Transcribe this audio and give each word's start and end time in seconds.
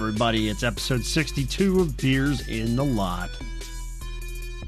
everybody, 0.00 0.48
it's 0.48 0.62
episode 0.62 1.04
62 1.04 1.80
of 1.80 1.94
Beers 1.98 2.48
in 2.48 2.74
the 2.74 2.84
Lot. 2.84 3.28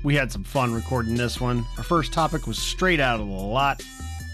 We 0.02 0.14
had 0.14 0.30
some 0.30 0.44
fun 0.44 0.74
recording 0.74 1.14
this 1.14 1.40
one. 1.40 1.64
Our 1.78 1.84
first 1.84 2.12
topic 2.12 2.46
was 2.46 2.58
straight 2.58 3.00
out 3.00 3.18
of 3.18 3.26
the 3.26 3.32
lot 3.32 3.82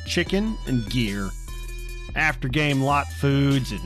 chicken 0.07 0.59
and 0.67 0.85
gear, 0.91 1.31
after 2.17 2.49
game 2.49 2.81
lot 2.81 3.07
foods, 3.07 3.71
and 3.71 3.81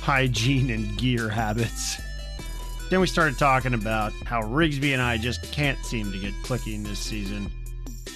hygiene 0.00 0.70
and 0.70 0.96
gear 0.96 1.28
habits. 1.28 2.00
Then 2.90 3.00
we 3.00 3.08
started 3.08 3.38
talking 3.38 3.74
about 3.74 4.12
how 4.24 4.42
Rigsby 4.42 4.92
and 4.92 5.02
I 5.02 5.16
just 5.16 5.42
can't 5.50 5.84
seem 5.84 6.12
to 6.12 6.18
get 6.18 6.32
clicking 6.44 6.84
this 6.84 7.00
season, 7.00 7.50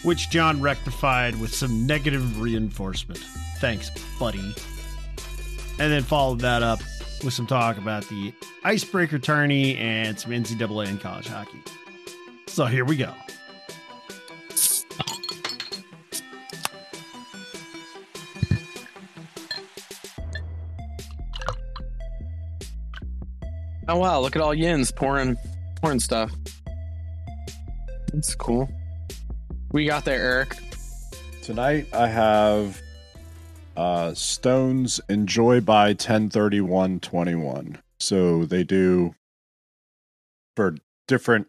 which 0.05 0.31
John 0.31 0.63
rectified 0.63 1.35
with 1.41 1.53
some 1.53 1.85
negative 1.85 2.41
reinforcement. 2.41 3.19
Thanks, 3.59 3.91
buddy. 4.21 4.55
And 5.81 5.93
then 5.93 6.05
followed 6.05 6.41
that 6.43 6.63
up 6.63 6.79
with 7.27 7.35
some 7.35 7.47
talk 7.47 7.77
about 7.77 8.05
the 8.05 8.33
icebreaker 8.63 9.19
tourney 9.19 9.77
and 9.79 10.19
some 10.19 10.31
NCAA 10.31 10.87
and 10.87 11.01
college 11.01 11.27
hockey. 11.27 11.61
So 12.47 12.67
here 12.67 12.85
we 12.85 12.97
go. 12.97 13.13
Oh 23.89 23.99
wow, 23.99 24.21
look 24.21 24.37
at 24.37 24.43
all 24.43 24.55
Yins 24.55 24.93
pouring 24.93 25.37
pouring 25.83 25.99
stuff. 25.99 26.33
That's 28.13 28.37
cool. 28.37 28.69
We 29.73 29.85
got 29.87 30.05
there, 30.05 30.21
Eric. 30.21 30.57
Tonight 31.43 31.89
I 31.93 32.07
have 32.07 32.81
uh 33.77 34.15
Stones 34.15 35.01
Enjoy 35.09 35.61
by 35.61 35.89
103121. 35.89 37.79
So 37.99 38.45
they 38.45 38.65
do 38.65 39.15
for 40.57 40.77
different 41.09 41.49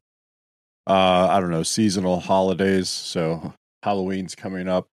uh 0.88 1.28
I 1.30 1.40
don't 1.40 1.52
know, 1.52 1.64
seasonal 1.64 2.20
holidays. 2.20 2.90
So 2.90 3.54
Halloween's 3.84 4.36
coming 4.36 4.68
up. 4.68 4.88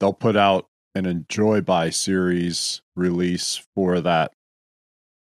They'll 0.00 0.12
put 0.12 0.36
out 0.36 0.68
an 0.94 1.06
Enjoy 1.06 1.60
by 1.60 1.90
series 1.90 2.82
release 2.96 3.64
for 3.74 4.00
that 4.00 4.32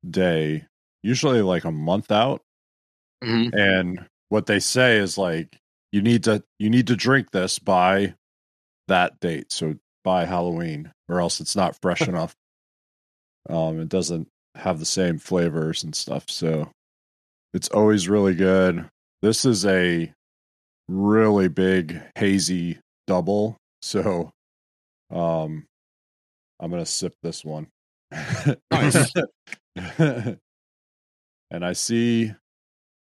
day, 0.10 0.66
usually 1.04 1.42
like 1.42 1.66
a 1.66 1.72
month 1.72 2.12
out. 2.12 2.42
Mhm. 3.24 3.54
And 3.54 4.08
what 4.30 4.46
they 4.46 4.60
say 4.60 4.98
is 4.98 5.18
like 5.18 5.60
you 5.92 6.02
need 6.02 6.24
to 6.26 6.44
you 6.60 6.70
need 6.70 6.88
to 6.88 6.96
drink 6.96 7.32
this 7.32 7.60
by 7.60 8.16
that 8.88 9.20
date. 9.20 9.52
So 9.52 9.76
by 10.08 10.24
Halloween, 10.24 10.90
or 11.10 11.20
else 11.20 11.42
it's 11.42 11.54
not 11.54 11.76
fresh 11.82 12.02
enough. 12.08 12.34
Um, 13.50 13.82
it 13.82 13.90
doesn't 13.90 14.30
have 14.56 14.80
the 14.80 14.86
same 14.86 15.20
flavors 15.20 15.84
and 15.84 15.94
stuff. 15.94 16.30
So 16.30 16.72
it's 17.54 17.68
always 17.68 18.08
really 18.08 18.34
good. 18.34 18.88
This 19.22 19.44
is 19.44 19.66
a 19.66 20.14
really 20.88 21.50
big 21.50 22.02
hazy 22.16 22.80
double. 23.06 23.58
So 23.82 24.32
um 25.12 25.66
I'm 26.58 26.72
gonna 26.72 26.86
sip 26.86 27.14
this 27.22 27.44
one. 27.44 27.68
Nice. 28.72 29.12
and 29.76 30.40
I 31.52 31.74
see 31.74 32.34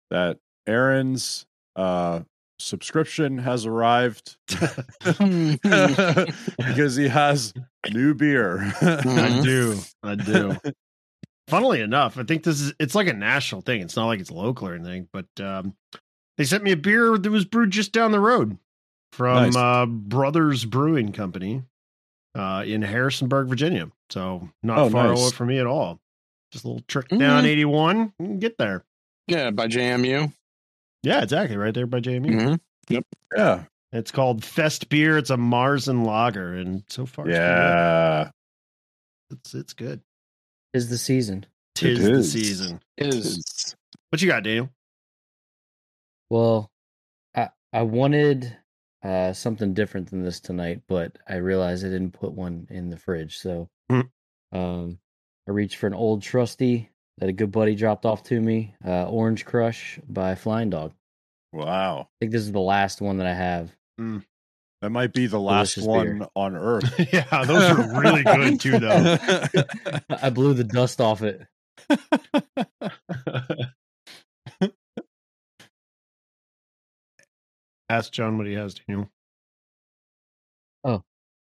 that 0.09 0.39
Aaron's 0.65 1.45
uh 1.75 2.21
subscription 2.59 3.37
has 3.39 3.65
arrived 3.65 4.37
because 6.57 6.95
he 6.95 7.07
has 7.07 7.53
new 7.91 8.13
beer. 8.13 8.59
I 8.59 8.69
Mhm. 9.01 9.43
do. 9.43 9.79
I 10.03 10.15
do. 10.15 10.55
Funnily 11.47 11.81
enough, 11.81 12.17
I 12.17 12.23
think 12.23 12.43
this 12.43 12.59
is 12.59 12.73
it's 12.79 12.95
like 12.95 13.07
a 13.07 13.13
national 13.13 13.61
thing. 13.61 13.81
It's 13.81 13.95
not 13.95 14.07
like 14.07 14.19
it's 14.19 14.31
local 14.31 14.67
or 14.67 14.73
anything, 14.75 15.07
but 15.13 15.27
um 15.39 15.75
they 16.37 16.43
sent 16.43 16.63
me 16.63 16.71
a 16.71 16.77
beer 16.77 17.17
that 17.17 17.29
was 17.29 17.45
brewed 17.45 17.71
just 17.71 17.91
down 17.91 18.11
the 18.11 18.19
road 18.19 18.57
from 19.13 19.35
Nice. 19.51 19.55
uh 19.55 19.85
Brothers 19.85 20.65
Brewing 20.65 21.11
Company 21.11 21.63
uh 22.33 22.63
in 22.65 22.81
Harrisonburg, 22.81 23.47
Virginia. 23.47 23.91
So 24.09 24.49
not 24.63 24.79
Oh, 24.79 24.89
far 24.89 25.07
nice. 25.09 25.19
away 25.19 25.29
from 25.31 25.47
me 25.49 25.59
at 25.59 25.67
all. 25.67 25.99
Just 26.51 26.65
a 26.65 26.67
little 26.67 26.83
trick 26.87 27.09
down 27.09 27.43
Mhm. 27.43 27.47
81 27.47 28.13
get 28.39 28.57
there. 28.57 28.83
yeah, 29.27 29.51
by 29.51 29.67
JMU. 29.67 30.31
Yeah, 31.05 31.21
exactly. 31.21 31.55
Right 31.57 31.73
there 31.73 31.85
by 31.87 31.99
JMU. 31.99 32.59
Mhm. 32.89 33.03
yeah. 33.37 33.63
It's 33.91 34.11
called 34.11 34.43
Fest 34.43 34.89
Beer. 34.89 35.17
It's 35.17 35.29
a 35.29 35.37
Märzen 35.37 36.05
Lager, 36.05 36.53
and 36.55 36.83
so 36.89 37.05
far, 37.05 37.29
Yeah. 37.29 38.31
it's 39.29 39.53
it's 39.53 39.73
good. 39.73 40.01
is 40.73 40.89
the 40.89 40.97
season. 40.97 41.45
Tis 41.75 42.05
It 42.05 42.13
the 42.13 42.23
season. 42.23 42.81
Is 42.97 43.75
What 44.09 44.21
you 44.21 44.27
got, 44.27 44.43
Daniel? 44.43 44.69
Well, 46.29 46.71
I 47.35 47.49
I 47.71 47.83
wanted 47.83 48.57
uh, 49.03 49.33
something 49.33 49.73
different 49.75 50.09
than 50.09 50.23
this 50.23 50.39
tonight, 50.39 50.81
but 50.87 51.17
I 51.27 51.35
realized 51.35 51.85
I 51.85 51.89
didn't 51.89 52.11
put 52.13 52.33
one 52.33 52.67
in 52.71 52.89
the 52.89 52.97
fridge. 52.97 53.37
So 53.37 53.69
Hmm. 53.89 54.01
um, 54.51 54.99
I 55.47 55.51
reached 55.51 55.75
for 55.77 55.85
an 55.87 55.93
old 55.93 56.23
trusty 56.23 56.89
that 57.17 57.29
a 57.29 57.33
good 57.33 57.51
buddy 57.51 57.75
dropped 57.75 58.05
off 58.05 58.23
to 58.23 58.39
me. 58.39 58.75
Uh, 58.85 59.05
Orange 59.05 59.45
Crush 59.45 59.99
by 60.07 60.35
Flying 60.35 60.69
Dog. 60.69 60.93
Wow. 61.53 62.01
I 62.01 62.05
think 62.19 62.31
this 62.31 62.41
is 62.41 62.51
the 62.51 62.59
last 62.59 63.01
one 63.01 63.17
that 63.17 63.27
I 63.27 63.33
have. 63.33 63.75
That 64.81 64.89
might 64.89 65.13
be 65.13 65.25
the 65.25 65.39
last 65.39 65.75
Delicious 65.75 65.87
one 65.87 66.19
beer. 66.19 66.27
on 66.35 66.55
Earth. 66.55 66.93
yeah, 67.13 67.43
those 67.45 67.63
are 67.63 67.99
really 67.99 68.23
good 68.23 68.59
too, 68.59 68.77
though. 68.77 69.17
I 70.21 70.29
blew 70.29 70.53
the 70.53 70.63
dust 70.63 71.01
off 71.01 71.23
it. 71.23 71.47
Ask 77.89 78.11
John 78.11 78.37
what 78.37 78.47
he 78.47 78.53
has, 78.53 78.73
to 78.75 78.81
Daniel. 78.87 79.09
Oh, 80.83 81.03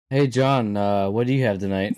hey 0.09 0.27
John, 0.27 0.75
uh, 0.75 1.09
what 1.09 1.27
do 1.27 1.33
you 1.33 1.43
have 1.45 1.59
tonight? 1.59 1.95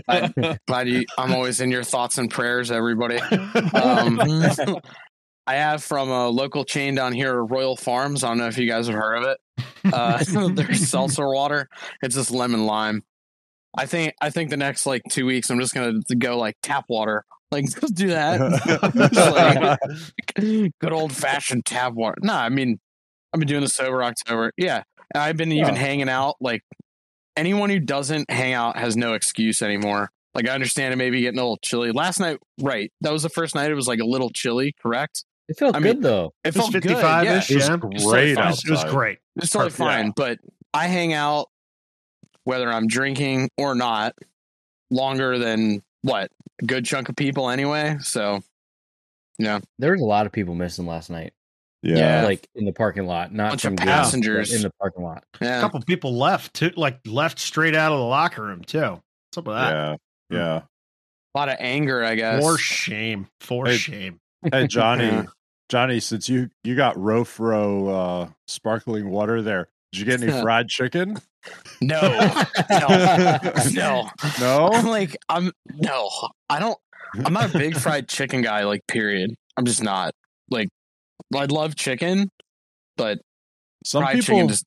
glad 0.66 0.88
you. 0.88 1.04
I'm 1.18 1.32
always 1.32 1.60
in 1.60 1.70
your 1.70 1.82
thoughts 1.84 2.18
and 2.18 2.30
prayers, 2.30 2.70
everybody. 2.70 3.18
Um, 3.18 4.20
I 5.46 5.54
have 5.56 5.82
from 5.82 6.08
a 6.10 6.28
local 6.28 6.64
chain 6.64 6.94
down 6.94 7.12
here, 7.12 7.42
Royal 7.42 7.76
Farms. 7.76 8.22
I 8.22 8.28
don't 8.28 8.38
know 8.38 8.46
if 8.46 8.56
you 8.58 8.68
guys 8.68 8.86
have 8.86 8.94
heard 8.96 9.16
of 9.16 9.24
it. 9.24 9.38
Uh, 9.92 10.22
their 10.50 10.72
seltzer 10.74 11.28
water. 11.28 11.68
It's 12.02 12.14
just 12.14 12.30
lemon 12.30 12.66
lime. 12.66 13.02
I 13.76 13.86
think 13.86 14.14
I 14.20 14.30
think 14.30 14.50
the 14.50 14.56
next 14.56 14.86
like 14.86 15.02
two 15.10 15.26
weeks, 15.26 15.50
I'm 15.50 15.58
just 15.58 15.74
gonna 15.74 15.98
go 16.18 16.38
like 16.38 16.54
tap 16.62 16.84
water. 16.88 17.24
Like 17.50 17.64
just 17.68 17.94
do 17.96 18.08
that. 18.08 18.38
Good 20.80 20.92
old 20.92 21.12
fashioned 21.12 21.64
tap 21.66 21.94
water. 21.94 22.16
No, 22.22 22.32
I 22.34 22.48
mean 22.48 22.78
I've 23.32 23.40
been 23.40 23.48
doing 23.48 23.62
this 23.62 23.74
sober 23.74 24.04
October. 24.04 24.52
Yeah, 24.56 24.84
and 25.14 25.22
I've 25.22 25.36
been 25.36 25.50
even 25.50 25.74
Yeah. 25.74 25.80
hanging 25.80 26.08
out. 26.08 26.36
Like 26.40 26.62
anyone 27.36 27.70
who 27.70 27.78
doesn't 27.78 28.30
hang 28.30 28.52
out 28.52 28.76
has 28.76 28.96
no 28.96 29.14
excuse 29.14 29.62
anymore. 29.62 30.10
Like 30.34 30.48
I 30.48 30.52
understand 30.52 30.92
it 30.92 30.96
may 30.96 31.10
be 31.10 31.20
getting 31.22 31.38
a 31.38 31.42
little 31.42 31.58
chilly. 31.58 31.92
Last 31.92 32.18
night, 32.20 32.38
right? 32.60 32.90
That 33.02 33.12
was 33.12 33.22
the 33.22 33.28
first 33.28 33.54
night. 33.54 33.70
It 33.70 33.74
was 33.74 33.86
like 33.88 34.00
a 34.00 34.04
little 34.06 34.30
chilly. 34.30 34.74
Correct. 34.80 35.24
It 35.48 35.58
felt 35.58 35.76
I 35.76 35.80
good 35.80 35.96
mean, 35.96 36.02
though. 36.02 36.32
It 36.44 36.48
It 36.48 36.54
was 36.56 36.62
felt 36.70 36.72
good. 36.72 36.82
55 36.84 37.24
Yeah, 37.24 37.38
ish. 37.38 37.50
It 37.50 37.56
was 37.56 37.68
Yeah, 37.68 37.76
great 37.76 38.30
It 38.30 38.38
was, 38.38 38.64
it 38.64 38.70
was 38.70 38.84
great. 38.84 39.18
it's 39.36 39.50
totally 39.50 39.70
Perfect, 39.70 39.80
yeah. 39.80 39.96
fine. 40.02 40.12
But 40.16 40.38
I 40.72 40.86
hang 40.86 41.12
out 41.12 41.48
whether 42.44 42.72
I'm 42.72 42.86
drinking 42.86 43.50
or 43.58 43.74
not 43.74 44.14
longer 44.90 45.38
than 45.38 45.82
what 46.02 46.30
a 46.62 46.64
good 46.66 46.84
chunk 46.84 47.08
of 47.08 47.16
people 47.16 47.50
anyway. 47.50 47.96
So 48.00 48.42
yeah. 49.38 49.60
There 49.78 49.92
was 49.92 50.00
a 50.00 50.04
lot 50.06 50.26
of 50.26 50.32
people 50.32 50.54
missing 50.54 50.86
last 50.86 51.10
night. 51.10 51.32
Yeah. 51.82 51.96
Yeah. 51.96 52.24
Like 52.24 52.46
in 52.54 52.64
the 52.64 52.72
parking 52.72 53.06
lot, 53.06 53.32
not 53.32 53.50
Bunch 53.50 53.62
from 53.62 53.72
of 53.74 53.78
games, 53.78 53.86
but 53.88 53.92
passengers. 53.94 54.52
in 54.54 54.62
the 54.62 54.70
parking 54.80 55.02
lot. 55.04 55.24
A 55.40 55.44
yeah, 55.44 55.60
couple 55.60 55.80
people 55.82 56.16
left 56.16 56.54
too, 56.54 56.70
like 56.76 57.00
left 57.06 57.38
straight 57.38 57.74
out 57.74 57.92
of 57.92 57.98
the 57.98 58.04
locker 58.04 58.42
room 58.42 58.62
too. 58.62 58.80
What's 58.80 59.38
up 59.38 59.46
with 59.46 59.56
that? 59.56 59.70
Yeah. 60.30 60.38
Yeah. 60.38 60.60
a 61.34 61.38
lot 61.38 61.48
of 61.48 61.56
anger, 61.58 62.02
I 62.04 62.14
guess. 62.14 62.42
For 62.42 62.56
shame. 62.58 63.26
For 63.40 63.66
Hey, 63.66 63.76
shame. 63.76 64.20
Hey 64.50 64.66
Johnny, 64.66 65.06
Yeah. 65.06 65.24
Johnny, 65.68 66.00
since 66.00 66.28
you 66.28 66.50
you 66.64 66.74
got 66.76 66.96
Rofro 66.96 68.24
uh 68.26 68.30
sparkling 68.46 69.08
water 69.10 69.40
there, 69.42 69.68
did 69.92 69.98
you 70.00 70.04
get 70.06 70.22
any 70.22 70.32
fried 70.42 70.68
chicken? 70.68 71.18
No, 71.80 72.00
no, 72.70 73.38
no. 73.72 74.08
No? 74.40 74.68
I'm 74.72 74.86
like, 74.86 75.16
I'm 75.28 75.50
no, 75.74 76.08
I 76.48 76.58
don't. 76.60 76.78
I'm 77.24 77.32
not 77.32 77.54
a 77.54 77.58
big 77.58 77.76
fried 77.76 78.08
chicken 78.08 78.42
guy. 78.42 78.64
Like, 78.64 78.86
period. 78.86 79.34
I'm 79.56 79.64
just 79.64 79.82
not. 79.82 80.14
I 81.34 81.44
love 81.46 81.74
chicken, 81.76 82.30
but 82.96 83.18
Some 83.84 84.02
fried 84.02 84.20
people 84.20 84.46
just 84.48 84.64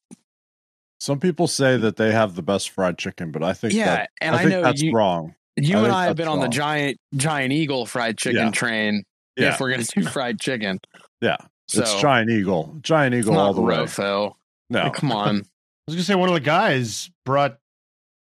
some 1.00 1.20
people 1.20 1.48
say 1.48 1.78
that 1.78 1.98
they 1.98 2.12
have 2.12 2.36
the 2.36 2.42
best 2.42 2.70
fried 2.72 2.98
chicken, 2.98 3.32
but 3.32 3.44
I 3.44 3.54
think 3.54 3.74
yeah. 3.74 3.86
that, 3.98 4.10
and 4.22 4.36
I 4.36 4.40
I, 4.40 4.42
think 4.42 4.52
know 4.52 4.62
that's 4.64 4.82
you, 4.82 4.92
wrong. 4.94 5.36
you 5.58 5.78
I 5.78 5.84
and 5.84 5.92
I 5.92 6.06
have 6.06 6.16
been 6.16 6.28
on 6.28 6.40
the 6.40 6.48
giant 6.48 6.98
giant 7.16 7.52
eagle 7.54 7.86
fried 7.86 8.18
chicken 8.18 8.46
Yeah. 8.46 8.52
train. 8.52 9.04
Yeah, 9.38 9.54
If 9.54 9.60
we're 9.60 9.72
gonna 9.72 9.84
do 9.84 10.04
fried 10.10 10.40
chicken, 10.40 10.80
yeah. 11.22 11.36
so 11.68 11.82
it's 11.82 12.00
Giant 12.02 12.30
Eagle. 12.30 12.78
Giant 12.82 13.14
Eagle 13.14 13.38
all 13.38 13.54
the 13.54 13.62
way. 13.62 13.76
Rofo. 13.76 14.34
No. 14.70 14.84
Like, 14.84 14.94
come 14.94 15.12
on. 15.12 15.36
I 15.40 15.42
was 15.88 15.96
gonna 15.96 16.04
say 16.04 16.16
one 16.16 16.30
of 16.30 16.36
the 16.36 16.40
guys 16.40 17.12
brought 17.26 17.58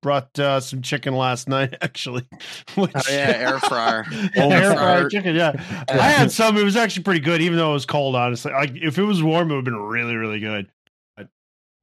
brought 0.03 0.39
uh, 0.39 0.61
some 0.61 0.83
chicken 0.83 1.15
last 1.15 1.49
night. 1.49 1.75
Actually, 1.83 2.27
which, 2.77 2.93
Oh, 2.95 3.03
yeah, 3.11 3.35
air 3.37 3.59
fryer. 3.61 4.05
air 4.37 4.75
fryer. 4.75 5.00
fried 5.00 5.11
chicken. 5.11 5.35
Yeah, 5.35 5.53
I 5.89 6.11
had 6.11 6.31
some. 6.31 6.56
It 6.56 6.65
was 6.65 6.77
actually 6.77 7.03
pretty 7.05 7.21
good, 7.21 7.41
even 7.41 7.59
though 7.59 7.71
it 7.71 7.75
was 7.75 7.87
cold. 7.87 8.15
Honestly, 8.17 8.53
like 8.53 8.73
if 8.75 8.99
it 8.99 9.05
was 9.05 9.23
warm, 9.23 9.50
it 9.50 9.55
would 9.55 9.59
have 9.59 9.65
been 9.65 9.77
really, 9.83 10.17
really 10.17 10.41
good. 10.41 10.71
I, 11.17 11.27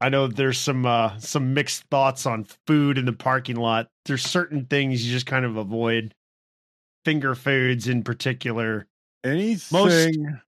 I 0.01 0.09
know 0.09 0.27
there's 0.27 0.57
some 0.57 0.85
uh, 0.85 1.17
some 1.19 1.53
mixed 1.53 1.83
thoughts 1.91 2.25
on 2.25 2.45
food 2.67 2.97
in 2.97 3.05
the 3.05 3.13
parking 3.13 3.57
lot. 3.57 3.87
There's 4.05 4.23
certain 4.23 4.65
things 4.65 5.05
you 5.05 5.11
just 5.13 5.25
kind 5.25 5.45
of 5.45 5.57
avoid. 5.57 6.13
Finger 7.05 7.35
foods 7.35 7.87
in 7.87 8.01
particular. 8.03 8.87
Anything 9.23 10.39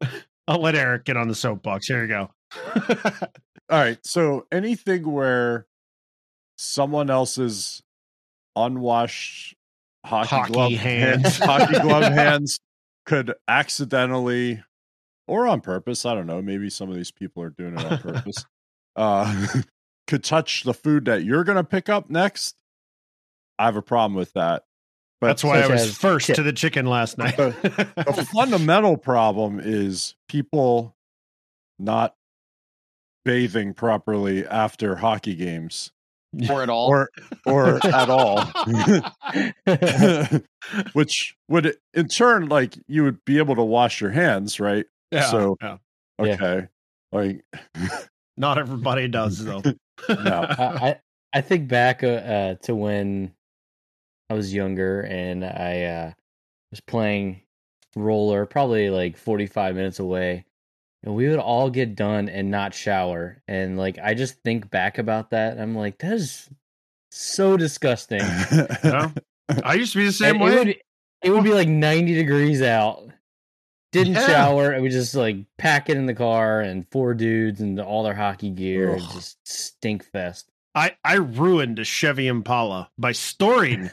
I'll 0.48 0.60
let 0.60 0.76
Eric 0.76 1.06
get 1.06 1.18
on 1.18 1.28
the 1.28 1.36
soapbox. 1.36 1.88
Here 1.88 2.02
you 2.02 2.08
go. 2.08 2.30
All 3.70 3.78
right. 3.80 4.00
So 4.04 4.48
anything 4.52 5.12
where 5.12 5.68
someone 6.58 7.10
else's 7.10 7.82
unwashed 8.56 9.56
hockey, 10.06 10.28
Hockey 10.30 10.54
glove 10.54 10.72
hands. 10.72 11.38
hockey 11.38 11.80
glove 11.80 12.04
hands 12.14 12.60
could 13.06 13.34
accidentally 13.48 14.64
or 15.28 15.48
on 15.48 15.62
purpose, 15.62 16.06
I 16.06 16.16
don't 16.16 16.28
know, 16.28 16.42
maybe 16.42 16.70
some 16.70 16.90
of 16.90 16.96
these 16.96 17.12
people 17.12 17.44
are 17.44 17.50
doing 17.50 17.78
it 17.78 17.86
on 17.86 17.98
purpose. 18.00 18.46
uh 18.96 19.48
could 20.08 20.24
touch 20.24 20.64
the 20.64 20.74
food 20.74 21.06
that 21.06 21.26
you're 21.26 21.44
going 21.44 21.58
to 21.58 21.66
pick 21.66 21.90
up 21.90 22.10
next. 22.10 22.56
I 23.60 23.66
have 23.66 23.76
a 23.76 23.82
problem 23.82 24.16
with 24.16 24.32
that. 24.34 24.64
But 25.20 25.28
That's 25.28 25.44
why 25.44 25.62
I 25.62 25.68
was 25.68 25.98
first 25.98 26.34
to 26.36 26.44
the 26.44 26.54
chicken 26.54 26.86
last 26.86 27.18
night. 27.18 27.36
the 27.36 28.28
fundamental 28.32 28.96
problem 28.96 29.60
is 29.62 30.16
people 30.30 30.96
not 31.78 32.16
bathing 33.26 33.74
properly 33.74 34.46
after 34.48 34.96
hockey 34.96 35.36
games 35.36 35.92
Or 36.50 36.62
at 36.62 36.70
all. 36.70 36.90
or 36.90 37.10
or 37.46 37.86
at 37.86 38.10
all 38.10 38.44
which 40.94 41.36
would 41.48 41.78
in 41.94 42.08
turn 42.08 42.48
like 42.50 42.78
you 42.88 43.04
would 43.04 43.24
be 43.26 43.38
able 43.38 43.56
to 43.56 43.64
wash 43.64 44.02
your 44.02 44.12
hands 44.12 44.60
right 44.60 44.86
Yeah, 45.12 45.30
So- 45.32 45.58
yeah. 45.62 45.78
Yeah. 46.22 46.34
okay 46.34 46.68
like 47.12 47.46
not 48.38 48.58
everybody 48.58 49.08
does 49.08 49.44
though. 49.44 49.62
No. 50.10 50.46
I, 50.50 50.90
I 50.90 51.00
I 51.34 51.42
think 51.42 51.68
back 51.70 52.04
uh, 52.04 52.08
uh, 52.08 52.56
to 52.64 52.76
when 52.76 53.34
I 54.30 54.34
was 54.34 54.54
younger 54.54 55.02
and 55.02 55.44
I 55.46 55.84
uh, 55.84 56.12
was 56.72 56.82
playing 56.82 57.42
roller, 57.96 58.46
probably 58.46 58.90
like 58.90 59.16
forty 59.18 59.46
five 59.48 59.76
minutes 59.76 60.00
away, 60.00 60.46
and 61.08 61.16
we 61.16 61.30
would 61.30 61.40
all 61.40 61.70
get 61.70 61.96
done 61.96 62.28
and 62.28 62.52
not 62.52 62.74
shower. 62.74 63.42
And 63.48 63.78
like 63.78 63.98
I 64.04 64.14
just 64.14 64.44
think 64.44 64.70
back 64.70 64.98
about 64.98 65.30
that, 65.30 65.54
and 65.54 65.62
I'm 65.62 65.74
like, 65.76 66.00
that 66.00 66.12
is 66.12 66.50
so 67.12 67.56
disgusting. 67.58 68.20
Yeah. 68.84 69.12
I 69.64 69.76
used 69.76 69.94
to 69.94 70.00
be 70.00 70.06
the 70.06 70.12
same 70.12 70.36
And 70.36 70.44
way. 70.44 70.52
It 70.54 70.58
would, 70.58 70.76
it 71.24 71.30
would 71.32 71.44
be 71.46 71.54
like 71.54 71.70
90 71.70 72.14
degrees 72.16 72.62
out. 72.62 73.08
Didn't 73.94 74.16
Yeah. 74.16 74.28
shower. 74.28 74.72
And 74.72 74.84
we 74.84 74.90
just 74.90 75.16
like 75.16 75.38
pack 75.58 75.90
it 75.90 75.96
in 75.96 76.06
the 76.06 76.14
car 76.14 76.60
and 76.60 76.86
four 76.92 77.14
dudes 77.14 77.62
and 77.62 77.80
all 77.80 78.04
their 78.04 78.14
hockey 78.14 78.50
gear. 78.50 78.96
and 78.96 79.02
just 79.14 79.38
stink 79.48 80.04
fest. 80.04 80.50
I, 80.76 80.98
I 81.06 81.16
ruined 81.16 81.80
a 81.80 81.86
Chevy 81.86 82.28
Impala 82.28 82.92
by 82.98 83.14
storing 83.14 83.90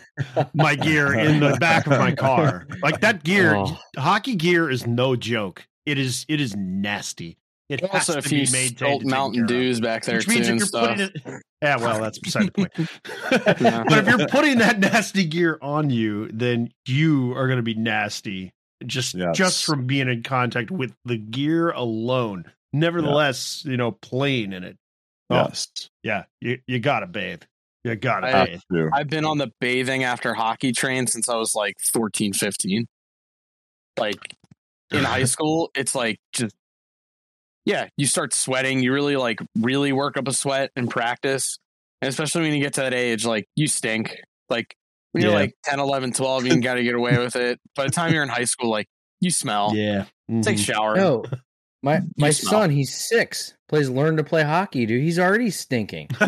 my 0.55 0.75
gear 0.75 1.15
in 1.15 1.39
the 1.39 1.57
back 1.61 1.87
of 1.87 1.93
my 2.01 2.13
car. 2.17 2.67
Like 2.83 3.01
that 3.03 3.23
gear, 3.23 3.55
Oh. 3.59 3.79
hockey 3.97 4.35
gear 4.35 4.69
is 4.69 4.89
no 4.89 5.15
joke. 5.15 5.69
It 5.87 5.99
is 5.99 6.25
it 6.29 6.41
is 6.41 6.55
nasty. 6.57 7.37
It 7.69 7.81
has 7.81 8.09
also, 8.09 8.13
to 8.15 8.19
if 8.19 8.29
be 8.31 8.37
you 8.37 8.53
maintained. 8.53 8.77
spilt 8.77 9.05
Mountain 9.05 9.47
care. 9.47 9.57
Dews 9.59 9.81
back 9.81 10.05
there 10.05 10.17
Which 10.17 10.27
too 10.27 10.33
means 10.35 10.47
if 10.47 10.51
and 10.51 10.61
you're 10.61 10.67
stuff. 10.67 10.89
putting 10.99 11.11
it, 11.35 11.43
yeah, 11.63 11.77
well, 11.77 12.01
that's 12.01 12.19
beside 12.19 12.47
the 12.47 12.53
point. 12.53 12.73
Yeah. 12.77 13.85
but 13.89 13.99
if 13.99 14.09
you're 14.09 14.29
putting 14.29 14.59
that 14.59 14.79
nasty 14.79 15.25
gear 15.25 15.59
on 15.63 15.89
you, 15.89 16.29
then 16.29 16.71
you 16.87 17.33
are 17.33 17.47
going 17.47 17.57
to 17.59 17.63
be 17.63 17.75
nasty 17.75 18.53
just 18.85 19.15
Yes. 19.15 19.37
just 19.37 19.65
from 19.65 19.87
being 19.87 20.09
in 20.09 20.23
contact 20.23 20.71
with 20.71 20.95
the 21.07 21.17
gear 21.17 21.71
alone. 21.71 22.45
Nevertheless, 22.75 23.63
you 23.65 23.77
know, 23.79 23.93
playing 23.93 24.53
in 24.53 24.63
it. 24.65 24.77
Oh, 25.31 25.37
yes 25.49 25.69
yeah, 26.03 26.25
you 26.43 26.59
you 26.67 26.79
gotta 26.81 27.07
bathe. 27.07 27.43
You 27.83 27.97
gotta 27.97 28.27
I- 28.27 28.45
bathe. 28.47 28.61
do. 28.71 28.91
I've 28.93 29.09
been 29.09 29.25
on 29.25 29.39
the 29.39 29.51
bathing 29.61 30.05
after 30.05 30.35
hockey 30.35 30.73
train 30.73 31.07
since 31.07 31.29
I 31.31 31.37
was 31.37 31.55
like 31.55 31.77
14, 31.81 32.35
15. 32.35 32.87
Like 33.99 34.37
in 34.99 35.05
high 35.05 35.25
school, 35.25 35.71
it's 35.75 35.95
like 35.95 36.19
just 36.33 36.55
yeah, 37.67 37.89
you 37.97 38.07
start 38.07 38.35
sweating. 38.35 38.83
You 38.83 38.93
really 38.93 39.17
like 39.17 39.41
really 39.59 39.93
work 39.93 40.17
up 40.17 40.29
a 40.29 40.33
sweat 40.33 40.71
in 40.77 40.87
practice. 40.87 41.59
And 42.03 42.09
especially 42.11 42.43
when 42.43 42.53
you 42.53 42.61
get 42.61 42.75
to 42.75 42.83
that 42.83 42.93
age, 42.95 43.25
like 43.25 43.47
you 43.57 43.67
stink. 43.67 44.15
Like 44.51 44.75
when 45.13 45.23
you're 45.23 45.33
Yeah. 45.33 45.39
like 45.39 45.55
10, 45.65 45.81
11, 45.81 46.13
12, 46.13 46.45
you 46.47 46.61
got 46.61 46.75
to 46.75 46.83
get 46.83 46.95
away 46.95 47.17
with 47.19 47.37
it. 47.37 47.59
By 47.75 47.85
the 47.85 47.91
time 47.91 48.13
you're 48.13 48.23
in 48.23 48.29
high 48.29 48.45
school, 48.45 48.69
like 48.71 48.87
you 49.21 49.31
smell. 49.31 49.73
yeah. 49.75 50.05
Take 50.43 50.57
a 50.57 50.61
Mhm. 50.61 50.65
shower. 50.65 50.97
No, 50.97 51.25
my 51.85 52.01
my 52.17 52.31
smell. 52.31 52.51
son, 52.51 52.71
he's 52.71 52.93
six, 52.95 53.55
plays 53.69 53.89
learn 53.89 54.17
to 54.17 54.25
play 54.25 54.43
hockey, 54.43 54.87
dude. 54.87 55.03
He's 55.03 55.19
already 55.19 55.51
stinking. 55.51 56.09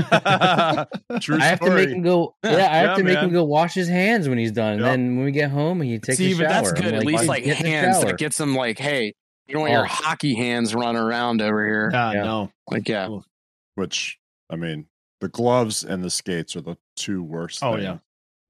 True 1.20 1.38
I 1.38 1.44
have 1.44 1.60
to 1.60 1.70
make 1.70 1.88
him 1.88 2.02
go. 2.02 2.34
Yeah, 2.44 2.50
I 2.50 2.54
have 2.56 2.90
Yeah, 2.90 2.94
to 2.96 3.02
make 3.04 3.14
man. 3.14 3.24
him 3.24 3.32
go 3.32 3.44
wash 3.44 3.74
his 3.74 3.88
hands 3.88 4.28
when 4.28 4.38
he's 4.38 4.52
done. 4.52 4.74
And 4.74 4.80
Yep. 4.82 4.90
then 4.90 5.16
when 5.16 5.24
we 5.24 5.32
get 5.32 5.50
home, 5.50 5.80
he 5.80 5.98
takes 5.98 6.18
See, 6.18 6.32
a 6.32 6.36
shower. 6.36 6.48
that's 6.48 6.68
I'm 6.70 6.74
good. 6.74 6.94
At 6.94 7.04
least 7.04 7.26
like 7.26 7.44
get 7.44 7.56
hands 7.58 7.96
shower." 7.96 8.06
that 8.06 8.18
gets 8.18 8.36
them 8.38 8.54
like, 8.54 8.78
hey, 8.78 9.14
you 9.46 9.52
don't 9.54 9.62
want 9.62 9.72
your 9.72 9.84
Oh. 9.84 9.88
hockey 9.88 10.34
hands 10.34 10.74
running 10.74 11.00
around 11.00 11.40
over 11.42 11.64
here. 11.64 11.90
Ah, 11.94 12.12
Yeah. 12.12 12.22
no. 12.24 12.52
Like, 12.70 12.88
yeah. 12.88 13.08
which 13.76 14.18
I 14.50 14.56
mean, 14.56 14.86
the 15.20 15.28
gloves 15.28 15.82
and 15.84 16.04
the 16.04 16.10
skates 16.10 16.54
are 16.56 16.60
the 16.60 16.76
two 16.96 17.22
worst. 17.22 17.62
Oh 17.62 17.72
things. 17.72 17.84
yeah. 17.84 17.98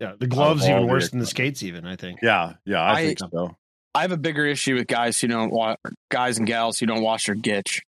Yeah. 0.00 0.12
The 0.18 0.26
gloves 0.26 0.68
even 0.68 0.88
worse 0.88 1.10
than 1.10 1.20
the 1.20 1.26
skates, 1.26 1.62
even, 1.62 1.86
I 1.86 1.96
think. 1.96 2.20
yeah, 2.22 2.54
yeah. 2.66 2.82
I, 2.82 2.92
I- 2.98 3.06
think 3.06 3.18
so. 3.18 3.56
I 3.96 4.02
have 4.02 4.12
a 4.12 4.18
bigger 4.18 4.44
issue 4.44 4.74
with 4.74 4.88
guys 4.88 5.18
who 5.18 5.28
don't 5.28 5.50
wa 5.50 5.76
guys 6.10 6.36
and 6.36 6.46
gals 6.46 6.78
who 6.78 6.84
don't 6.84 7.00
wash 7.00 7.26
their 7.26 7.34
gitch. 7.34 7.80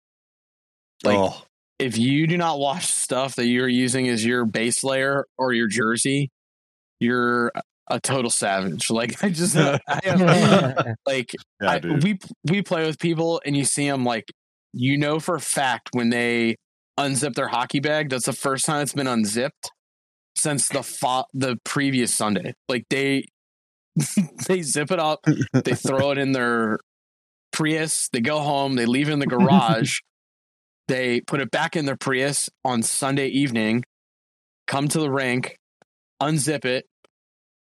Like, 1.03 1.19
oh, 1.19 1.43
if 1.77 1.99
you 1.99 2.25
do 2.25 2.35
not 2.35 2.57
wash 2.57 2.87
stuff 2.87 3.35
that 3.35 3.45
you're 3.45 3.67
using 3.67 4.07
as 4.09 4.25
your 4.25 4.43
base 4.45 4.83
layer 4.83 5.27
or 5.37 5.53
your 5.53 5.67
jersey, 5.67 6.31
you're 6.99 7.51
a 7.87 7.99
total 7.99 8.31
savage. 8.31 8.89
Like, 8.91 9.23
I 9.23 9.29
just, 9.29 9.55
I 9.57 9.79
have, 10.03 10.95
like, 11.05 11.31
yeah, 11.61 11.69
I, 11.73 11.79
we 12.03 12.17
we 12.49 12.63
play 12.63 12.87
with 12.87 12.97
people 12.97 13.39
and 13.45 13.55
you 13.55 13.63
see 13.63 13.87
them 13.87 14.03
like, 14.03 14.25
you 14.73 14.97
know 14.97 15.19
for 15.19 15.35
a 15.35 15.39
fact 15.39 15.89
when 15.91 16.09
they 16.09 16.55
unzip 16.99 17.35
their 17.35 17.49
hockey 17.49 17.81
bag, 17.81 18.09
that's 18.09 18.25
the 18.25 18.33
first 18.33 18.65
time 18.65 18.81
it's 18.81 18.93
been 18.93 19.05
unzipped 19.05 19.71
since 20.35 20.69
the 20.69 20.81
fo- 20.81 21.25
the 21.35 21.57
previous 21.63 22.15
Sunday. 22.15 22.55
Like 22.67 22.85
they 22.89 23.25
they 24.47 24.61
zip 24.61 24.91
it 24.91 24.99
up, 24.99 25.25
they 25.53 25.73
throw 25.75 26.11
it 26.11 26.17
in 26.17 26.31
their 26.31 26.79
Prius, 27.51 28.09
they 28.13 28.21
go 28.21 28.39
home, 28.39 28.75
they 28.75 28.85
leave 28.85 29.09
it 29.09 29.13
in 29.13 29.19
the 29.19 29.27
garage, 29.27 29.99
they 30.87 31.21
put 31.21 31.41
it 31.41 31.51
back 31.51 31.75
in 31.75 31.85
their 31.85 31.97
Prius 31.97 32.49
on 32.63 32.83
Sunday 32.83 33.27
evening, 33.27 33.83
come 34.67 34.87
to 34.87 34.99
the 34.99 35.11
rink, 35.11 35.57
unzip 36.21 36.65
it. 36.65 36.85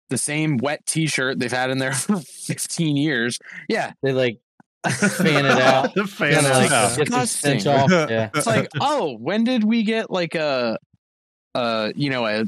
The 0.09 0.17
same 0.17 0.57
wet 0.57 0.83
T-shirt 0.87 1.37
they've 1.39 1.51
had 1.51 1.69
in 1.69 1.77
there 1.77 1.91
for 1.93 2.17
15 2.17 2.97
years. 2.97 3.37
Yeah, 3.69 3.91
they 4.01 4.11
like 4.11 4.39
fan 4.87 5.45
it 5.45 5.51
out. 5.51 5.93
the 5.93 6.07
fan 6.07 6.33
Kind 6.33 6.47
of 6.47 6.51
like 6.53 6.71
out. 6.71 6.97
get 6.97 7.11
the 7.11 7.25
stench 7.27 7.63
Disgusting. 7.63 7.93
off. 7.99 8.09
Yeah. 8.09 8.29
it's 8.33 8.47
like, 8.47 8.69
oh, 8.81 9.15
when 9.17 9.43
did 9.43 9.63
we 9.63 9.83
get 9.83 10.09
like 10.09 10.33
a, 10.33 10.79
uh, 11.53 11.91
you 11.95 12.09
know, 12.09 12.25
a 12.25 12.43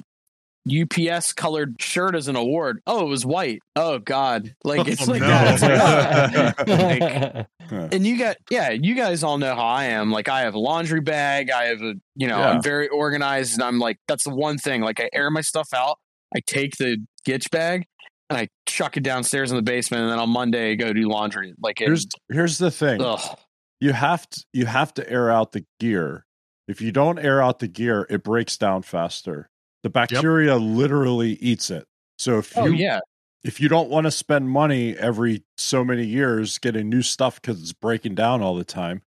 UPS 0.69 1.33
colored 1.33 1.75
shirt 1.81 2.15
as 2.15 2.27
an 2.27 2.35
award? 2.35 2.81
Oh, 2.85 3.05
it 3.05 3.09
was 3.09 3.25
white. 3.25 3.61
Oh 3.75 3.99
God, 3.99 4.53
like 4.63 4.87
it's 4.87 5.01
Oh, 5.07 5.11
like 5.11 5.21
no. 5.21 5.27
that. 5.27 6.55
It's 6.59 6.67
like. 6.69 7.47
And 7.71 8.05
you 8.05 8.17
got, 8.17 8.35
yeah, 8.49 8.71
you 8.71 8.95
guys 8.95 9.23
all 9.23 9.37
know 9.37 9.55
how 9.55 9.65
I 9.65 9.85
am. 9.85 10.11
Like 10.11 10.27
I 10.27 10.41
have 10.41 10.55
a 10.55 10.59
laundry 10.59 10.99
bag. 10.99 11.49
I 11.49 11.67
have 11.67 11.81
a, 11.81 11.93
you 12.17 12.27
know, 12.27 12.37
Yeah. 12.37 12.49
I'm 12.51 12.61
very 12.61 12.89
organized, 12.89 13.53
and 13.53 13.63
I'm 13.63 13.79
like, 13.79 13.97
that's 14.09 14.25
the 14.25 14.35
one 14.35 14.57
thing. 14.57 14.81
Like 14.81 14.99
I 14.99 15.09
air 15.13 15.31
my 15.31 15.39
stuff 15.39 15.69
out. 15.73 15.97
I 16.35 16.41
take 16.45 16.75
the 16.77 16.97
gitch 17.25 17.49
bag. 17.49 17.85
And 18.29 18.37
I 18.37 18.47
chuck 18.65 18.95
it 18.97 19.03
downstairs 19.03 19.51
in 19.51 19.57
the 19.57 19.61
basement, 19.61 20.03
and 20.03 20.11
then 20.11 20.19
on 20.19 20.29
Monday 20.29 20.71
I 20.71 20.75
go 20.75 20.91
do 20.93 21.07
laundry. 21.09 21.53
Like 21.61 21.81
it, 21.81 21.85
here's 21.87 22.07
here's 22.31 22.57
the 22.57 22.71
thing. 22.71 23.01
ugh. 23.01 23.37
You 23.81 23.91
have 23.93 24.29
to 24.29 24.45
you 24.53 24.65
have 24.65 24.93
to 24.95 25.09
air 25.09 25.29
out 25.31 25.51
the 25.53 25.65
gear. 25.81 26.25
If 26.67 26.79
you 26.81 26.91
don't 26.93 27.19
air 27.19 27.41
out 27.41 27.59
the 27.59 27.67
gear, 27.67 28.05
it 28.09 28.23
breaks 28.23 28.57
down 28.57 28.81
faster. 28.83 29.49
The 29.83 29.89
bacteria 29.89 30.55
literally 30.57 31.33
eats 31.33 31.71
it. 31.71 31.85
So 32.17 32.37
if 32.37 32.55
Oh 32.57 32.65
you 32.65 32.73
yeah, 32.73 32.99
if 33.43 33.59
you 33.59 33.67
don't 33.69 33.89
want 33.89 34.05
to 34.05 34.11
spend 34.11 34.49
money 34.49 34.95
every 34.95 35.43
so 35.57 35.83
many 35.83 36.05
years 36.05 36.59
getting 36.59 36.89
new 36.89 37.01
stuff 37.01 37.41
because 37.41 37.59
it's 37.61 37.73
breaking 37.73 38.13
down 38.15 38.41
all 38.41 38.55
the 38.55 38.63
time, 38.63 39.01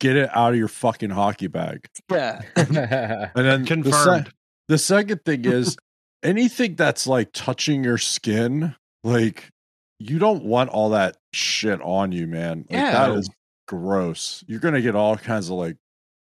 get 0.00 0.16
it 0.16 0.30
out 0.34 0.52
of 0.52 0.58
your 0.58 0.68
fucking 0.68 1.10
hockey 1.10 1.48
bag. 1.48 1.86
Yeah. 2.10 2.40
And 2.56 3.34
then 3.34 3.62
the, 3.62 3.66
se- 3.66 3.74
Confirmed. 3.82 4.32
the 4.68 4.78
second 4.78 5.24
thing 5.26 5.44
is 5.46 5.76
anything 6.22 6.76
that's 6.76 7.06
like 7.06 7.30
touching 7.34 7.84
your 7.84 7.98
skin, 7.98 8.74
like 9.04 9.50
you 9.98 10.18
don't 10.18 10.44
want 10.44 10.70
all 10.70 10.90
that 10.90 11.16
shit 11.34 11.80
on 11.82 12.12
you, 12.12 12.26
man. 12.26 12.58
Like, 12.70 12.80
Yeah. 12.80 12.92
that 13.08 13.18
is 13.18 13.28
gross. 13.68 14.42
You're 14.46 14.60
gonna 14.60 14.80
get 14.80 14.94
all 14.94 15.16
kinds 15.18 15.50
of 15.50 15.56
like 15.56 15.76